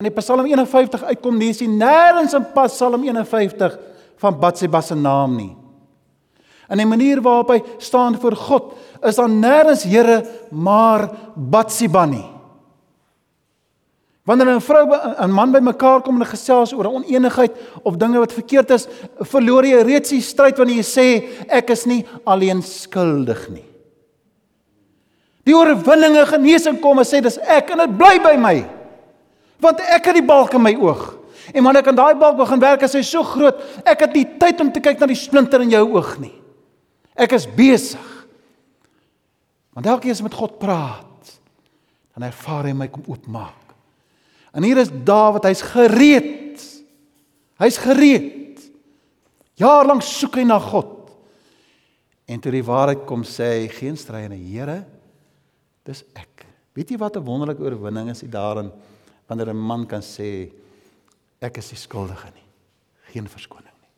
In 0.00 0.04
die 0.04 0.20
Psalm 0.20 0.46
51 0.46 1.02
uitkom 1.02 1.38
lees 1.38 1.60
jy 1.60 1.66
nêrens 1.66 2.34
in 2.34 2.44
Psalm 2.54 3.04
51 3.04 3.78
van 4.16 4.40
Batsheba 4.40 4.80
se 4.80 4.94
naam 4.94 5.36
nie. 5.36 5.56
In 6.68 6.78
die 6.78 6.86
manier 6.86 7.20
waarop 7.22 7.48
hy 7.48 7.62
staan 7.78 8.16
voor 8.20 8.36
God, 8.36 8.74
is 9.02 9.16
daar 9.16 9.28
nêrens 9.28 9.84
Here 9.84 10.24
maar 10.50 11.08
Batsheba 11.36 12.06
nie. 12.06 12.33
Wanneer 14.24 14.56
'n 14.56 14.60
vrou 14.60 14.92
en 14.92 15.28
'n 15.28 15.32
man 15.32 15.52
bymekaar 15.52 16.00
kom 16.00 16.20
en 16.20 16.26
gesels 16.26 16.72
oor 16.72 16.84
'n 16.84 16.94
oneenigheid 17.04 17.52
of 17.82 17.96
dinge 17.96 18.18
wat 18.18 18.32
verkeerd 18.32 18.70
is, 18.70 18.86
verloor 19.20 19.64
jy 19.64 19.82
reeds 19.82 20.10
die 20.10 20.20
stryd 20.20 20.56
wanneer 20.56 20.76
jy 20.76 20.82
sê 20.82 21.28
ek 21.48 21.70
is 21.70 21.84
nie 21.84 22.06
alleen 22.24 22.62
skuldig 22.62 23.48
nie. 23.48 23.64
Die 25.44 25.54
oorwinninge 25.54 26.24
genesing 26.26 26.80
kom 26.80 26.98
en 26.98 27.04
sê 27.04 27.20
dis 27.20 27.38
ek 27.38 27.70
en 27.70 27.78
dit 27.84 27.98
bly 27.98 28.18
by 28.18 28.36
my. 28.36 28.64
Want 29.60 29.80
ek 29.80 30.06
het 30.06 30.14
die 30.14 30.24
balk 30.24 30.54
in 30.54 30.62
my 30.62 30.74
oog. 30.74 31.18
En 31.52 31.64
wanneer 31.64 31.82
ek 31.82 31.88
aan 31.88 32.00
daai 32.00 32.14
balk 32.14 32.36
begin 32.36 32.60
werk, 32.60 32.82
is 32.82 32.94
hy 32.94 33.02
so 33.02 33.22
groot, 33.22 33.60
ek 33.84 34.00
het 34.00 34.14
nie 34.14 34.24
tyd 34.40 34.60
om 34.60 34.72
te 34.72 34.80
kyk 34.80 35.00
na 35.00 35.06
die 35.06 35.18
splinter 35.18 35.60
in 35.60 35.70
jou 35.70 35.84
oog 35.98 36.18
nie. 36.18 36.32
Ek 37.14 37.32
is 37.32 37.46
besig. 37.46 38.26
Want 39.74 39.86
elke 39.86 40.06
keer 40.06 40.12
as 40.12 40.20
ek 40.20 40.30
met 40.30 40.34
God 40.34 40.58
praat, 40.58 41.38
dan 42.14 42.22
ervaar 42.22 42.64
hy 42.64 42.72
my 42.72 42.88
kom 42.88 43.04
oopmaak. 43.06 43.63
En 44.54 44.62
hier 44.62 44.78
is 44.78 44.90
Dawid, 44.90 45.46
hy's 45.48 45.62
gereed. 45.66 46.62
Hy's 47.58 47.78
gereed. 47.82 48.62
Jaar 49.58 49.86
lank 49.86 50.04
soek 50.06 50.38
hy 50.38 50.46
na 50.46 50.60
God. 50.62 51.10
En 52.30 52.40
toe 52.40 52.52
die 52.54 52.64
waarheid 52.64 53.04
kom 53.08 53.24
sê 53.26 53.50
hy 53.58 53.68
geen 53.72 53.98
stryd 54.00 54.30
in 54.30 54.38
die 54.38 54.54
Here. 54.54 54.80
Dis 55.86 56.04
ek. 56.16 56.46
Weet 56.74 56.94
jy 56.94 56.98
wat 56.98 57.16
'n 57.16 57.26
wonderlike 57.26 57.62
oorwinning 57.62 58.10
is 58.10 58.20
dit 58.20 58.32
daarin 58.32 58.72
wanneer 59.28 59.50
'n 59.50 59.56
man 59.56 59.86
kan 59.86 60.00
sê 60.00 60.50
ek 61.40 61.58
is 61.58 61.70
nie 61.70 61.78
skuldige 61.78 62.30
nie. 62.34 62.48
Geen 63.12 63.28
verskoning 63.28 63.74
nie. 63.82 63.92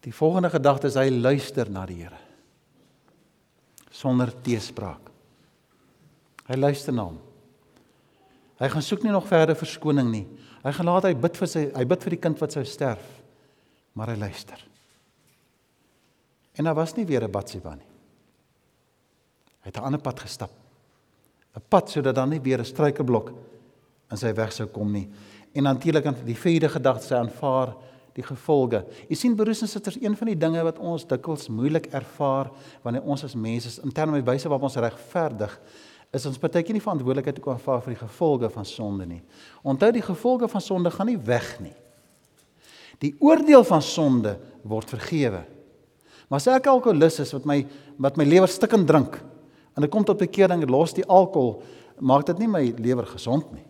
Die 0.00 0.12
volgende 0.12 0.50
gedagte 0.50 0.86
is 0.86 0.94
hy 0.94 1.08
luister 1.10 1.70
na 1.70 1.86
die 1.86 2.02
Here 2.02 2.26
sonder 3.96 4.32
teespraak. 4.42 5.10
Hy 6.46 6.56
luister 6.56 6.94
na 6.94 7.08
hom. 7.08 7.18
Hy 8.60 8.68
gaan 8.72 8.84
soek 8.84 9.02
nie 9.04 9.12
nog 9.12 9.26
verder 9.28 9.58
verskoning 9.58 10.08
nie. 10.10 10.24
Hy 10.62 10.72
gaan 10.72 10.88
laat 10.88 11.08
hy 11.08 11.14
bid 11.14 11.36
vir 11.36 11.50
sy 11.50 11.66
hy 11.74 11.84
bid 11.84 12.06
vir 12.06 12.16
die 12.16 12.22
kind 12.22 12.40
wat 12.40 12.56
sou 12.56 12.64
sterf. 12.64 13.04
Maar 13.96 14.14
hy 14.14 14.20
luister. 14.20 14.62
En 16.56 16.64
daar 16.64 16.78
was 16.78 16.94
nie 16.96 17.06
weer 17.06 17.24
'n 17.24 17.30
Batsheba 17.30 17.74
nie. 17.74 17.90
Hy 19.60 19.68
het 19.68 19.76
'n 19.76 19.84
ander 19.84 20.00
pad 20.00 20.20
gestap. 20.20 20.50
'n 21.56 21.62
Pad 21.68 21.90
sodat 21.90 22.14
dan 22.14 22.30
nie 22.30 22.40
weer 22.40 22.60
'n 22.60 22.64
struikelblok 22.64 23.32
in 24.10 24.16
sy 24.16 24.32
weg 24.32 24.52
sou 24.52 24.66
kom 24.66 24.92
nie. 24.92 25.08
En 25.52 25.62
natuurlik 25.62 26.06
aan 26.06 26.16
die 26.24 26.36
vierde 26.36 26.68
gedagte 26.68 27.06
sy 27.06 27.14
aanvaar 27.14 27.74
die 28.14 28.22
gevolge. 28.22 28.84
Jy 29.08 29.16
sien 29.16 29.36
broers 29.36 29.62
en 29.62 29.68
susters, 29.68 29.98
een 30.00 30.16
van 30.16 30.26
die 30.26 30.38
dinge 30.38 30.62
wat 30.62 30.78
ons 30.78 31.06
dikwels 31.06 31.48
moeilik 31.48 31.86
ervaar 31.86 32.50
wanneer 32.82 33.02
ons 33.02 33.24
as 33.24 33.34
mense 33.34 33.82
in 33.82 33.92
terme 33.92 34.22
wyse 34.22 34.48
waarop 34.48 34.62
ons 34.62 34.76
regverdig 34.76 35.60
is 36.12 36.26
ons 36.26 36.38
keer 36.38 36.72
nie 36.72 36.82
verantwoordelikheid 36.82 37.38
ook 37.40 37.48
aanvaar 37.54 37.82
vir 37.82 37.94
die 37.94 38.00
gevolge 38.00 38.50
van 38.50 38.64
sonde 38.64 39.06
nie. 39.06 39.22
Onthou 39.62 39.90
die 39.92 40.02
gevolge 40.02 40.48
van 40.48 40.60
sonde 40.60 40.90
gaan 40.90 41.06
nie 41.06 41.18
weg 41.18 41.60
nie. 41.60 41.74
Die 42.98 43.14
oordeel 43.20 43.64
van 43.64 43.82
sonde 43.82 44.38
word 44.62 44.88
vergewe. 44.88 45.44
Maar 46.28 46.40
as 46.40 46.48
ek 46.50 46.66
alkoholus 46.66 47.20
is 47.22 47.32
wat 47.36 47.44
my 47.46 47.66
wat 48.02 48.16
my 48.16 48.24
lewer 48.24 48.48
stikkend 48.48 48.88
drink 48.88 49.20
en 49.76 49.84
dit 49.84 49.90
kom 49.92 50.04
tot 50.04 50.18
bekering 50.18 50.62
en 50.62 50.70
los 50.72 50.94
die 50.96 51.04
alkohol, 51.04 51.62
maak 52.00 52.26
dit 52.26 52.38
nie 52.40 52.48
my 52.48 52.62
lewer 52.80 53.06
gesond 53.06 53.52
nie. 53.52 53.64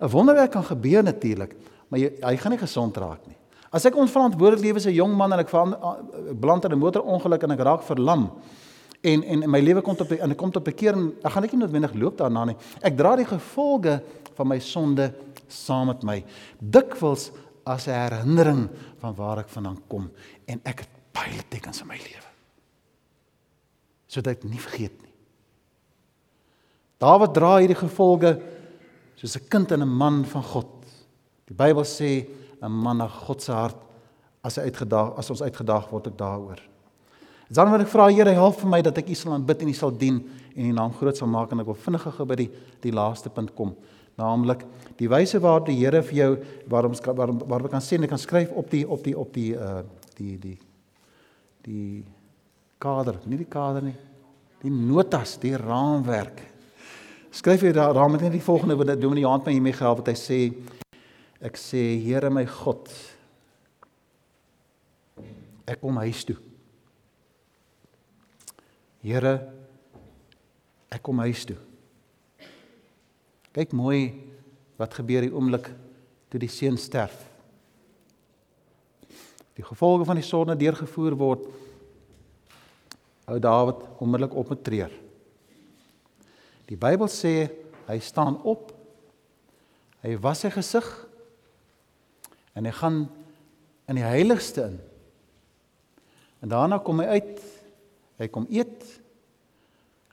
'n 0.00 0.10
Wonderwerk 0.10 0.52
kan 0.52 0.64
gebeur 0.64 1.02
natuurlik, 1.02 1.56
maar 1.88 2.00
jy, 2.00 2.12
hy 2.22 2.36
gaan 2.36 2.52
nie 2.52 2.60
gesond 2.60 2.96
raak 2.96 3.26
nie. 3.26 3.36
As 3.72 3.84
ek 3.84 3.96
onverantwoordelik 3.96 4.64
lewe 4.64 4.76
as 4.76 4.86
'n 4.86 4.94
jong 4.94 5.16
man 5.16 5.32
en 5.32 5.40
ek 5.40 5.50
beland 6.40 6.64
in 6.64 6.72
'n 6.72 6.78
motorongeluk 6.78 7.42
en 7.42 7.50
ek 7.50 7.60
raak 7.60 7.82
verlam, 7.82 8.30
en 9.00 9.22
en 9.22 9.50
my 9.50 9.60
lewe 9.62 9.82
kom 9.84 9.96
op 9.98 10.12
en 10.12 10.34
ek 10.34 10.38
kom 10.38 10.52
op 10.54 10.64
bekering 10.64 11.10
ek 11.22 11.32
gaan 11.32 11.44
net 11.44 11.54
nie 11.54 11.62
noodwendig 11.62 11.94
loop 11.94 12.18
daarna 12.18 12.44
nie. 12.50 12.56
Ek 12.82 12.96
dra 12.98 13.14
die 13.16 13.28
gevolge 13.28 13.98
van 14.38 14.50
my 14.50 14.58
sonde 14.62 15.12
saam 15.48 15.92
met 15.92 16.02
my. 16.06 16.18
Dikwels 16.58 17.30
as 17.64 17.86
'n 17.86 17.94
herinnering 17.94 18.68
van 18.98 19.14
waar 19.14 19.38
ek 19.38 19.48
vandaan 19.48 19.78
kom. 19.88 20.10
En 20.46 20.60
ek 20.64 20.80
het 20.80 20.88
baie 21.12 21.42
tekens 21.48 21.80
in 21.80 21.86
my 21.86 21.96
lewe. 21.96 22.28
Sodat 24.06 24.36
ek 24.36 24.44
nie 24.44 24.60
vergeet 24.60 25.02
nie. 25.02 25.12
Dawid 26.98 27.34
dra 27.34 27.58
hierdie 27.58 27.76
gevolge 27.76 28.40
soos 29.14 29.36
'n 29.36 29.48
kind 29.48 29.72
en 29.72 29.82
'n 29.82 29.96
man 29.96 30.24
van 30.24 30.42
God. 30.42 30.66
Die 31.46 31.54
Bybel 31.54 31.84
sê 31.84 32.26
'n 32.62 32.70
man 32.70 32.98
na 32.98 33.08
God 33.08 33.42
se 33.42 33.52
hart 33.52 33.76
as 34.42 34.56
hy 34.56 34.62
uitgedaag 34.62 35.16
as 35.18 35.30
ons 35.30 35.42
uitgedaag 35.42 35.90
word 35.90 36.06
ek 36.06 36.16
daaroor 36.16 36.60
Dan 37.48 37.70
wil 37.72 37.80
ek 37.80 37.88
vra 37.88 38.08
Here, 38.12 38.32
help 38.36 38.58
vir 38.60 38.68
my 38.68 38.80
dat 38.84 38.98
ek 39.00 39.08
U 39.08 39.16
sal 39.16 39.32
aanbid 39.38 39.62
en 39.64 39.70
U 39.72 39.76
sal 39.76 39.92
dien 39.96 40.18
en 40.52 40.66
U 40.68 40.72
naam 40.76 40.92
groot 40.92 41.16
sal 41.16 41.30
maak 41.32 41.52
en 41.54 41.62
ek 41.62 41.70
wil 41.70 41.78
vinnig 41.80 42.04
gou 42.04 42.26
by 42.28 42.36
die 42.42 42.48
die 42.84 42.92
laaste 42.92 43.32
punt 43.32 43.54
kom. 43.56 43.72
Naamlik 44.20 44.66
die 44.98 45.08
wyse 45.08 45.40
waarop 45.40 45.68
die 45.70 45.78
Here 45.78 46.02
vir 46.04 46.18
jou 46.18 46.32
waarom 46.68 46.96
waarom 47.08 47.38
waar 47.48 47.64
we 47.64 47.70
kan 47.72 47.84
sê 47.84 47.96
ek 47.96 48.12
kan 48.12 48.20
skryf 48.20 48.52
op 48.52 48.68
die 48.70 48.84
op 48.84 49.04
die 49.04 49.14
op 49.16 49.32
die 49.32 49.52
uh 49.56 49.80
die 50.18 50.36
die 50.42 50.58
die 51.64 52.04
kader, 52.78 53.16
nie 53.24 53.38
die 53.40 53.48
kader 53.48 53.82
nie. 53.82 53.96
Die 54.62 54.72
notas, 54.72 55.36
die 55.40 55.54
raamwerk. 55.56 56.42
Skryf 57.32 57.62
jy 57.62 57.72
daar 57.72 57.94
raam 57.96 58.12
met 58.12 58.24
net 58.26 58.34
die 58.34 58.44
volgende 58.44 58.76
wat 58.76 58.92
Dominee 59.00 59.26
Hand 59.26 59.46
my 59.46 59.54
hiermee 59.56 59.76
gehelp 59.76 60.02
wat 60.02 60.12
hy 60.12 60.18
sê 60.18 60.40
ek 61.40 61.56
sê 61.56 61.80
Here 62.04 62.28
my 62.28 62.44
God 62.44 62.92
ek 65.68 65.80
kom 65.80 65.96
huis 66.04 66.26
toe 66.28 66.36
Here 69.04 69.34
ek 70.90 71.02
kom 71.04 71.20
huis 71.22 71.44
toe. 71.46 71.58
Kyk 73.54 73.74
mooi 73.76 74.10
wat 74.78 74.96
gebeur 74.98 75.26
die 75.26 75.34
oomblik 75.34 75.70
toe 76.30 76.40
die 76.42 76.50
seun 76.50 76.78
sterf. 76.80 77.16
Die 79.58 79.66
gevolge 79.66 80.06
van 80.06 80.18
die 80.18 80.26
sonde 80.26 80.56
deurgevoer 80.58 81.16
word. 81.18 81.46
Ou 83.28 83.38
Dawid 83.42 83.82
onmiddellik 83.98 84.36
op 84.38 84.52
met 84.54 84.64
treur. 84.66 84.92
Die 86.68 86.78
Bybel 86.78 87.10
sê 87.10 87.48
hy 87.88 87.98
staan 88.04 88.38
op. 88.46 88.70
Hy 90.04 90.14
was 90.22 90.44
sy 90.44 90.52
gesig 90.54 90.86
en 92.54 92.66
hy 92.66 92.74
gaan 92.74 93.04
in 93.88 93.98
die 93.98 94.06
heiligste 94.06 94.68
in. 94.68 94.78
En 96.42 96.52
daarna 96.52 96.78
kom 96.82 97.00
hy 97.02 97.18
uit 97.18 97.57
Hy 98.18 98.28
kom 98.34 98.46
eet 98.50 98.82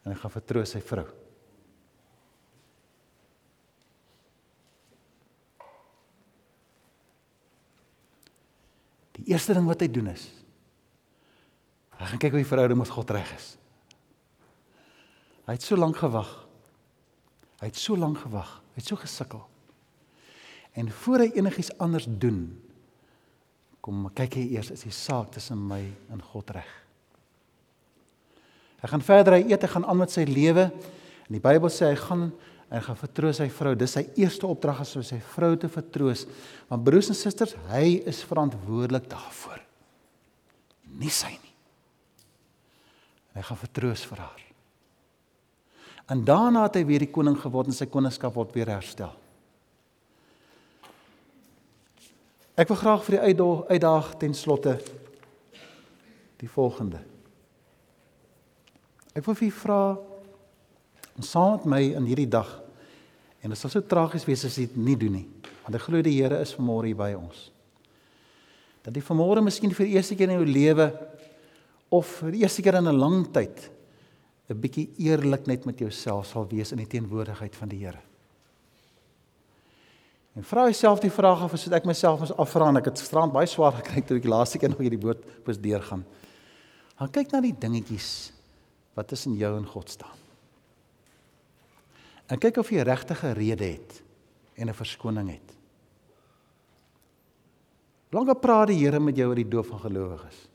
en 0.04 0.14
hy 0.14 0.18
gaan 0.20 0.34
vertroos 0.34 0.76
sy 0.76 0.82
vrou. 0.86 1.06
Die 9.16 9.32
eerste 9.32 9.56
ding 9.58 9.66
wat 9.66 9.82
hy 9.82 9.90
doen 9.92 10.12
is 10.14 10.30
hy 11.96 12.10
gaan 12.12 12.20
kyk 12.20 12.34
hoe 12.36 12.42
die 12.44 12.50
verhouding 12.50 12.78
met 12.78 12.92
God 12.92 13.12
reg 13.16 13.30
is. 13.38 13.46
Hy 15.48 15.54
het 15.56 15.64
so 15.64 15.78
lank 15.80 15.96
gewag. 15.96 16.28
Hy 17.62 17.70
het 17.70 17.80
so 17.80 17.96
lank 17.96 18.20
gewag. 18.20 18.50
Hy 18.76 18.82
het 18.82 18.90
so 18.92 19.00
gesukkel. 19.00 19.46
En 20.76 20.92
voor 20.92 21.24
hy 21.24 21.30
enigiets 21.40 21.72
anders 21.80 22.04
doen, 22.10 22.50
kom 23.80 24.10
kyk 24.18 24.36
hy 24.42 24.44
eers 24.58 24.74
is 24.76 24.84
die 24.84 24.94
saak 24.94 25.32
tussen 25.32 25.62
my 25.70 25.80
en 26.12 26.24
God 26.34 26.52
reg. 26.58 26.74
Hy 28.84 28.92
gaan 28.92 29.06
verder, 29.06 29.38
hy 29.38 29.50
eet, 29.52 29.64
hy 29.66 29.72
gaan 29.72 29.88
aan 29.88 30.02
met 30.04 30.14
sy 30.14 30.26
lewe. 30.28 30.68
En 31.26 31.38
die 31.38 31.44
Bybel 31.44 31.72
sê 31.74 31.90
hy 31.94 32.00
gaan 32.00 32.30
hy 32.66 32.82
gaan 32.82 32.98
vertroos 32.98 33.40
sy 33.40 33.48
vrou. 33.54 33.76
Dis 33.78 33.94
sy 33.96 34.04
eerste 34.20 34.48
opdrag 34.50 34.82
om 34.84 35.04
sy 35.06 35.20
vrou 35.36 35.54
te 35.60 35.70
vertroos. 35.72 36.26
Want 36.68 36.84
broers 36.84 37.12
en 37.14 37.18
susters, 37.18 37.54
hy 37.70 38.00
is 38.10 38.24
verantwoordelik 38.26 39.06
daarvoor. 39.12 39.62
Nie 41.00 41.14
sy 41.14 41.32
nie. 41.36 41.54
En 43.32 43.40
hy 43.40 43.46
gaan 43.48 43.62
vertroos 43.62 44.04
vir 44.10 44.24
haar. 44.26 44.42
En 46.12 46.22
daarna 46.26 46.66
het 46.68 46.82
hy 46.82 46.84
weer 46.90 47.06
die 47.06 47.14
koning 47.14 47.38
geword 47.40 47.72
en 47.72 47.78
sy 47.78 47.88
koningskap 47.90 48.36
word 48.38 48.54
weer 48.58 48.70
herstel. 48.74 49.14
Ek 52.56 52.70
wil 52.72 52.80
graag 52.80 53.04
vir 53.08 53.18
die 53.18 53.36
uitdaag 53.76 54.14
ten 54.22 54.36
slotte 54.38 54.78
die 56.40 56.52
volgende 56.52 57.02
Ek 59.16 59.24
wil 59.24 59.38
vir 59.40 59.48
u 59.48 59.52
vra 59.56 59.82
om 61.16 61.24
saam 61.24 61.56
met 61.56 61.68
my 61.72 61.82
in 61.96 62.08
hierdie 62.10 62.28
dag 62.28 62.50
en 63.40 63.54
dit 63.54 63.60
sal 63.60 63.72
so 63.72 63.86
tragies 63.88 64.26
wees 64.28 64.44
as 64.48 64.58
dit 64.60 64.74
nie 64.76 64.98
doen 65.00 65.22
nie. 65.22 65.28
Want 65.64 65.78
ek 65.78 65.86
glo 65.88 66.02
die 66.04 66.18
Here 66.18 66.42
is 66.44 66.52
vanmôre 66.58 66.90
hier 66.90 67.00
by 67.00 67.14
ons. 67.16 67.48
Dat 68.84 68.96
jy 68.96 69.04
vanmôre 69.06 69.44
miskien 69.46 69.74
vir 69.74 69.88
die 69.88 69.96
eerste 69.96 70.18
keer 70.18 70.34
in 70.34 70.42
jou 70.42 70.50
lewe 70.50 70.90
of 71.96 72.10
vir 72.20 72.36
die 72.36 72.44
eerste 72.44 72.66
keer 72.66 72.82
in 72.82 72.90
'n 72.90 73.00
lang 73.00 73.32
tyd 73.32 73.72
'n 74.50 74.60
bietjie 74.62 74.90
eerlik 75.00 75.48
net 75.48 75.66
met 75.66 75.80
jouself 75.80 76.28
sal 76.28 76.46
wees 76.50 76.72
in 76.72 76.78
die 76.78 76.88
teenwoordigheid 76.88 77.56
van 77.56 77.70
die 77.70 77.80
Here. 77.86 78.02
En 80.36 80.44
vra 80.44 80.66
jouself 80.66 81.00
die 81.00 81.10
vraag 81.10 81.44
of 81.44 81.54
as 81.54 81.68
ek 81.72 81.86
myself 81.86 82.20
moet 82.20 82.38
afvra 82.38 82.68
en 82.68 82.78
ek 82.78 82.86
het 82.86 83.00
gisterand 83.00 83.32
baie 83.32 83.48
swaar 83.48 83.72
gekry 83.72 84.02
toe 84.02 84.18
ek 84.18 84.24
die 84.24 84.30
laaste 84.30 84.58
keer 84.58 84.70
nog 84.70 84.80
hierdie 84.80 85.02
woord 85.02 85.24
moes 85.46 85.58
deurgaan. 85.58 86.04
Gaan 87.00 87.12
kyk 87.12 87.32
na 87.32 87.42
die 87.42 87.56
dingetjies 87.58 88.35
wat 88.96 89.08
tussen 89.12 89.36
jou 89.38 89.52
en 89.58 89.68
God 89.68 89.90
staan. 89.90 90.24
En 92.32 92.42
kyk 92.42 92.58
of 92.58 92.72
jy 92.74 92.82
regtige 92.88 93.36
rede 93.38 93.68
het 93.76 94.02
en 94.56 94.70
'n 94.70 94.74
verskoning 94.74 95.30
het. 95.30 95.54
Lange 98.10 98.36
praat 98.36 98.68
die 98.68 98.80
Here 98.80 99.00
met 99.00 99.18
jou 99.18 99.28
oor 99.28 99.36
die 99.36 99.48
doop 99.48 99.66
van 99.66 99.80
gelowiges. 99.80 100.48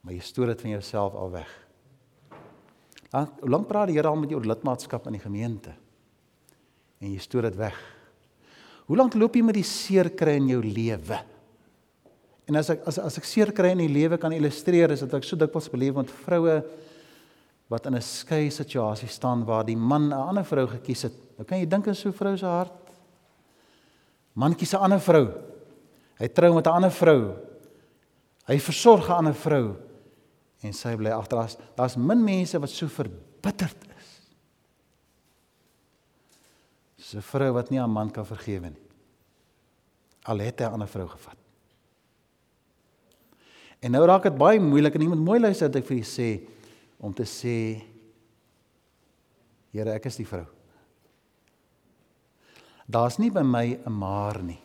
Maar 0.00 0.14
jy 0.14 0.20
stoor 0.20 0.46
dit 0.46 0.60
van 0.60 0.70
jouself 0.70 1.14
al 1.14 1.30
weg. 1.30 1.66
Hoe 3.10 3.48
lank 3.48 3.66
praat 3.66 3.86
die 3.86 3.96
Here 3.96 4.08
al 4.08 4.16
met 4.16 4.30
jou 4.30 4.40
oor 4.40 4.46
lidmaatskap 4.46 5.06
in 5.06 5.12
die 5.12 5.22
gemeente? 5.22 5.72
En 7.00 7.12
jy 7.12 7.18
stoor 7.18 7.42
dit 7.42 7.56
weg. 7.56 7.76
Hoe 8.86 8.96
lank 8.96 9.14
loop 9.14 9.34
jy 9.34 9.42
met 9.42 9.54
die 9.54 9.66
seer 9.66 10.10
kry 10.10 10.36
in 10.38 10.48
jou 10.48 10.62
lewe? 10.62 11.18
En 12.46 12.56
as 12.60 12.70
ek 12.70 12.84
as 12.86 13.00
as 13.02 13.18
ek 13.18 13.24
seer 13.24 13.50
kry 13.52 13.72
in 13.74 13.82
die 13.82 13.90
lewe 13.90 14.18
kan 14.22 14.34
illustreer 14.34 14.92
is 14.94 15.02
dit 15.02 15.14
ek 15.18 15.24
so 15.26 15.38
dikwels 15.38 15.66
beleef 15.72 15.96
met 15.98 16.12
vroue 16.22 16.60
wat 17.68 17.86
in 17.86 17.94
'n 17.94 18.02
skei 18.02 18.50
situasie 18.50 19.08
staan 19.08 19.44
waar 19.44 19.64
die 19.64 19.76
man 19.76 20.08
'n 20.08 20.12
ander 20.12 20.44
vrou 20.44 20.66
gekies 20.66 21.02
het. 21.02 21.12
Nou 21.36 21.44
kan 21.44 21.58
jy 21.58 21.66
dink 21.66 21.86
in 21.86 21.94
so 21.94 22.08
'n 22.08 22.12
vrou 22.12 22.36
se 22.36 22.46
hart. 22.46 22.72
Man 24.34 24.54
kies 24.54 24.72
'n 24.74 24.82
ander 24.82 25.00
vrou. 25.00 25.32
Hy 26.18 26.28
trou 26.28 26.54
met 26.54 26.66
'n 26.66 26.70
ander 26.70 26.90
vrou. 26.90 27.36
Hy 28.46 28.58
versorg 28.58 29.08
'n 29.08 29.12
ander 29.12 29.34
vrou 29.34 29.76
en 30.62 30.72
sy 30.72 30.96
bly 30.96 31.10
agter 31.10 31.38
as 31.38 31.56
daar's 31.76 31.96
min 31.96 32.24
mense 32.24 32.58
wat 32.58 32.70
so 32.70 32.86
verbitterd 32.86 33.76
is. 33.98 34.20
Dis 36.96 37.14
'n 37.14 37.22
vrou 37.22 37.52
wat 37.52 37.70
nie 37.70 37.78
haar 37.78 37.88
man 37.88 38.10
kan 38.10 38.26
vergewe 38.26 38.70
nie. 38.70 38.82
Al 40.24 40.38
het 40.38 40.60
hy 40.60 40.66
'n 40.66 40.72
ander 40.72 40.88
vrou 40.88 41.08
gevat. 41.08 41.36
En 43.80 43.90
nou 43.90 44.06
raak 44.06 44.22
dit 44.22 44.36
baie 44.36 44.60
moeilik 44.60 44.94
en 44.94 45.00
iemand 45.00 45.20
mooi 45.20 45.40
luister 45.40 45.70
dat 45.70 45.82
ek 45.82 45.88
vir 45.88 45.96
julle 45.96 46.06
sê 46.10 46.55
om 46.98 47.14
te 47.14 47.26
sê 47.28 47.82
Here, 49.76 49.92
ek 49.92 50.06
is 50.08 50.16
die 50.16 50.24
vrou. 50.24 50.46
Daar's 52.88 53.18
nie 53.20 53.28
by 53.30 53.42
my 53.42 53.76
'n 53.76 53.92
maar 53.92 54.42
nie. 54.42 54.60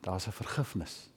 Daar's 0.00 0.26
'n 0.26 0.32
vergifnis. 0.32 1.10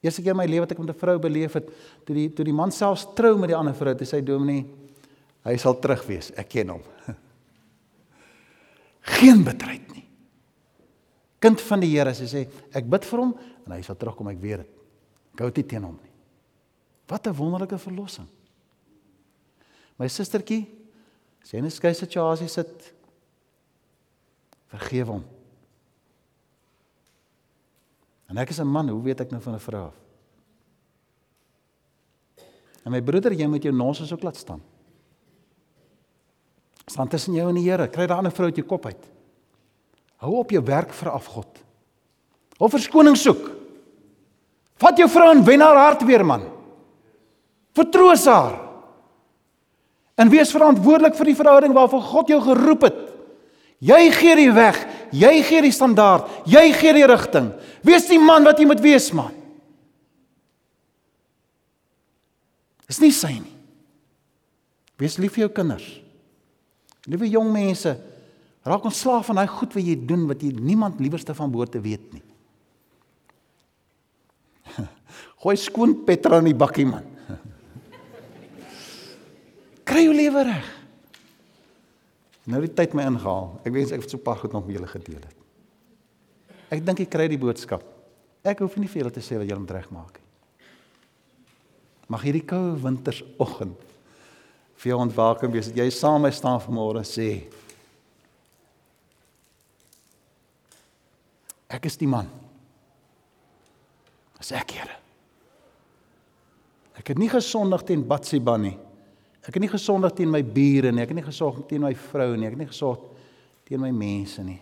Eerste 0.00 0.22
keer 0.22 0.30
in 0.30 0.36
my 0.36 0.46
lewe 0.46 0.60
wat 0.60 0.72
ek 0.72 0.78
met 0.78 0.90
'n 0.90 0.98
vrou 0.98 1.18
beleef 1.18 1.54
het, 1.54 1.66
toe 2.04 2.14
die 2.14 2.32
toe 2.32 2.44
die 2.44 2.52
man 2.52 2.70
selfs 2.70 3.06
trou 3.14 3.36
met 3.38 3.48
die 3.48 3.56
ander 3.56 3.74
vrou, 3.74 3.94
toe 3.94 4.06
sê 4.06 4.22
dominee, 4.22 4.66
hy 5.42 5.56
sal 5.56 5.78
terug 5.78 6.06
wees. 6.06 6.30
Ek 6.36 6.48
ken 6.48 6.68
hom. 6.68 6.82
Geen 9.00 9.44
betryd 9.44 9.92
nie. 9.94 10.04
Kind 11.38 11.60
van 11.60 11.80
die 11.80 11.90
Here, 11.90 12.14
sy 12.14 12.24
sê, 12.24 12.48
ek 12.72 12.88
bid 12.88 13.04
vir 13.04 13.18
hom 13.18 13.34
en 13.66 13.72
hy 13.72 13.82
sal 13.82 13.96
terugkom, 13.96 14.28
ek 14.28 14.40
weet 14.40 14.58
dit. 14.58 14.70
Hou 15.38 15.50
dit 15.50 15.68
teen 15.68 15.82
hom 15.82 15.98
nie. 16.02 16.05
Wat 17.06 17.26
'n 17.26 17.34
wonderlike 17.34 17.78
verlossing. 17.78 18.28
My 19.96 20.08
sustertjie, 20.08 20.66
sy 21.42 21.56
in 21.56 21.64
'n 21.64 21.70
skei 21.70 21.94
situasie 21.94 22.48
sit. 22.48 22.92
Vergeef 24.66 25.06
hom. 25.06 25.24
En 28.28 28.36
ek 28.36 28.50
is 28.50 28.60
'n 28.60 28.66
man, 28.66 28.88
hoe 28.88 29.02
weet 29.02 29.20
ek 29.20 29.30
nou 29.30 29.40
van 29.42 29.54
'n 29.54 29.60
vrou 29.60 29.86
af? 29.86 29.94
En 32.84 32.92
my 32.92 33.02
broeder, 33.02 33.32
jy 33.32 33.46
moet 33.46 33.62
jou 33.62 33.74
nonsens 33.74 34.12
ook 34.12 34.22
laat 34.22 34.36
staan. 34.36 34.62
Staan 36.86 37.08
tussen 37.08 37.34
jou 37.34 37.48
en 37.48 37.54
die 37.54 37.70
Here. 37.70 37.88
Kry 37.88 38.06
daai 38.06 38.18
ander 38.18 38.32
vrou 38.32 38.46
uit 38.46 38.56
jou 38.56 38.66
kop 38.66 38.86
uit. 38.86 39.10
Hou 40.16 40.36
op 40.38 40.50
jou 40.50 40.62
werk 40.64 40.92
vir 40.92 41.10
afgod. 41.10 41.64
Hou 42.58 42.70
verskoning 42.70 43.16
soek. 43.16 43.50
Vat 44.76 44.96
jou 44.98 45.08
vrou 45.08 45.30
en 45.30 45.44
wen 45.44 45.60
haar 45.60 45.76
hart 45.76 46.04
weer, 46.06 46.24
man. 46.24 46.55
Vertroos 47.76 48.24
haar. 48.30 48.56
En 50.16 50.32
wees 50.32 50.52
verantwoordelik 50.54 51.16
vir 51.18 51.30
die 51.30 51.36
verhouding 51.36 51.74
waarvoor 51.76 52.04
God 52.08 52.32
jou 52.32 52.40
geroep 52.40 52.86
het. 52.88 53.02
Jy 53.84 54.06
gee 54.16 54.36
die 54.38 54.52
weg, 54.56 54.78
jy 55.12 55.34
gee 55.44 55.60
die 55.66 55.74
standaard, 55.74 56.30
jy 56.48 56.70
gee 56.78 56.94
die 56.96 57.04
rigting. 57.08 57.50
Wees 57.84 58.08
die 58.08 58.20
man 58.20 58.46
wat 58.48 58.56
jy 58.60 58.64
moet 58.68 58.80
wees, 58.80 59.10
man. 59.12 59.34
Dis 62.88 63.02
nie 63.02 63.12
sy 63.12 63.34
nie. 63.36 63.52
Wees 64.96 65.18
lief 65.20 65.34
vir 65.36 65.44
jou 65.44 65.52
kinders. 65.58 65.84
Liewe 67.06 67.28
jong 67.28 67.50
mense, 67.52 67.92
raak 68.66 68.86
ontslaaf 68.88 69.28
van 69.28 69.42
daai 69.42 69.50
goed 69.50 69.76
wat 69.76 69.84
jy 69.84 69.98
doen 70.08 70.24
wat 70.30 70.40
jy 70.42 70.54
niemand 70.56 71.02
liewerste 71.02 71.36
van 71.36 71.52
behoort 71.52 71.74
te 71.76 71.82
weet 71.84 72.06
nie. 72.16 72.24
Gooi 75.44 75.58
skoon 75.60 75.92
petrol 76.08 76.40
in 76.40 76.50
die 76.54 76.56
bakkie 76.56 76.88
man. 76.88 77.04
Kry 79.86 80.02
jou 80.06 80.14
lewe 80.16 80.42
reg. 80.48 80.70
Nou 82.50 82.60
die 82.62 82.72
tyd 82.78 82.94
my 82.94 83.06
ingehaal. 83.10 83.50
Ek 83.66 83.74
wens 83.74 83.92
ek 83.94 84.04
het 84.04 84.14
so 84.14 84.22
paar 84.22 84.38
goed 84.40 84.54
nog 84.54 84.66
met 84.66 84.76
julle 84.76 84.90
gedeel 84.90 85.22
het. 85.22 85.42
Ek 86.74 86.82
dink 86.86 87.02
ek 87.04 87.10
kry 87.10 87.26
die 87.30 87.40
boodskap. 87.40 87.82
Ek 88.46 88.62
hoef 88.62 88.76
nie 88.78 88.90
vir 88.90 89.02
julle 89.02 89.14
te 89.14 89.22
sê 89.24 89.38
wat 89.38 89.48
julle 89.48 89.62
moet 89.62 89.74
regmaak 89.78 90.18
nie. 90.18 90.24
Mag 92.14 92.22
hierdie 92.22 92.44
koue 92.46 92.76
wintersoggend 92.78 93.82
vir 94.76 94.92
jou 94.92 94.98
ontwaking 95.02 95.54
wees 95.54 95.70
dat 95.72 95.80
jy 95.80 95.86
saam 95.94 96.22
my 96.22 96.30
staan 96.34 96.60
vanmôre 96.62 97.02
sê 97.06 97.30
Ek 101.66 101.88
is 101.90 101.96
die 101.98 102.06
man. 102.06 102.28
As 104.38 104.52
ek 104.54 104.76
Here. 104.76 104.94
Ek 106.96 107.10
het 107.10 107.18
nie 107.18 107.28
gesondig 107.28 107.82
teen 107.88 108.04
Batsheba 108.06 108.54
nie. 108.60 108.76
Ek 109.46 109.54
het 109.54 109.62
nie 109.62 109.70
gesondig 109.70 110.14
teen 110.18 110.30
my 110.30 110.42
bure 110.42 110.90
nie, 110.90 111.04
ek 111.04 111.12
het 111.12 111.20
nie 111.20 111.26
gesondig 111.26 111.68
teen 111.70 111.84
my 111.84 111.92
vrou 112.08 112.32
nie, 112.34 112.48
ek 112.48 112.56
het 112.56 112.64
nie 112.64 112.72
gesondig 112.72 113.12
teen 113.66 113.82
my 113.82 113.90
mense 113.94 114.42
nie. 114.46 114.60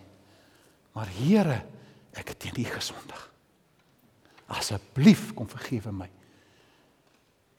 Maar 0.97 1.11
Here, 1.17 1.59
ek 2.17 2.33
het 2.33 2.39
teen 2.45 2.61
U 2.61 2.67
gesondig. 2.69 3.23
Asseblief 4.55 5.33
kom 5.37 5.49
vergewe 5.51 5.93
my. 5.93 6.09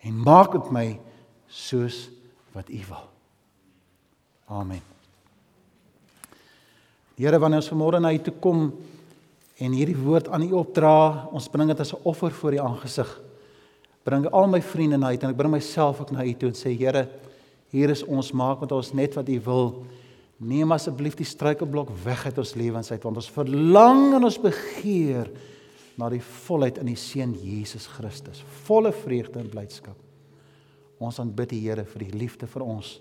En 0.05 0.21
maak 0.21 0.53
met 0.53 0.71
my 0.71 0.85
soos 1.49 2.05
wat 2.53 2.69
U 2.69 2.81
wil. 2.89 3.07
Amen. 4.45 4.81
Here, 7.17 7.39
wanneer 7.39 7.63
ons 7.63 7.71
vanmôre 7.71 8.01
na 8.01 8.13
U 8.13 8.21
toe 8.21 8.35
kom 8.43 8.67
en 9.55 9.75
hierdie 9.75 9.97
woord 9.97 10.29
aan 10.29 10.45
U 10.45 10.51
opdra, 10.61 11.27
ons 11.33 11.49
bring 11.49 11.69
dit 11.71 11.79
as 11.79 11.93
'n 11.93 12.03
offer 12.03 12.31
voor 12.31 12.53
U 12.53 12.59
aangesig 12.59 13.09
bring 14.05 14.27
al 14.29 14.47
my 14.51 14.61
vriende 14.61 14.99
na 15.01 15.11
U 15.13 15.17
en 15.17 15.31
ek 15.31 15.39
bring 15.39 15.53
myself 15.55 16.01
ook 16.03 16.13
na 16.13 16.25
U 16.25 16.33
toe 16.37 16.51
en 16.51 16.57
sê 16.57 16.73
Here, 16.77 17.07
hier 17.73 17.91
is 17.91 18.03
ons, 18.05 18.31
maak 18.37 18.61
met 18.63 18.71
ons 18.75 18.93
net 18.93 19.17
wat 19.17 19.29
U 19.29 19.39
wil. 19.47 19.69
Neem 20.45 20.73
asseblief 20.75 21.17
die 21.17 21.27
struikelblok 21.27 21.91
weg 22.03 22.25
uit 22.27 22.39
ons 22.41 22.55
lewens 22.59 22.91
uit 22.91 23.03
want 23.07 23.21
ons 23.21 23.31
verlang 23.33 24.13
en 24.17 24.27
ons 24.27 24.39
begeer 24.41 25.31
na 25.95 26.09
die 26.11 26.21
volheid 26.45 26.77
in 26.81 26.91
die 26.91 26.99
seun 26.99 27.33
Jesus 27.39 27.87
Christus, 27.87 28.43
volle 28.67 28.91
vreugde 28.91 29.39
en 29.39 29.51
blydskap. 29.51 29.95
Ons 30.99 31.19
aanbid 31.23 31.55
die 31.55 31.63
Here 31.63 31.87
vir 31.87 32.05
die 32.05 32.19
liefde 32.19 32.51
vir 32.51 32.67
ons 32.67 32.97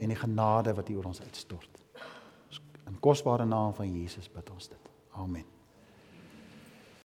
en 0.00 0.12
die 0.12 0.18
genade 0.18 0.74
wat 0.76 0.90
U 0.90 0.98
oor 0.98 1.12
ons 1.12 1.22
uitstort. 1.24 1.80
In 2.88 3.00
kosbare 3.00 3.46
naam 3.48 3.76
van 3.76 3.88
Jesus 3.88 4.28
bid 4.32 4.52
ons 4.52 4.72
dit. 4.72 4.94
Amen. 5.20 5.51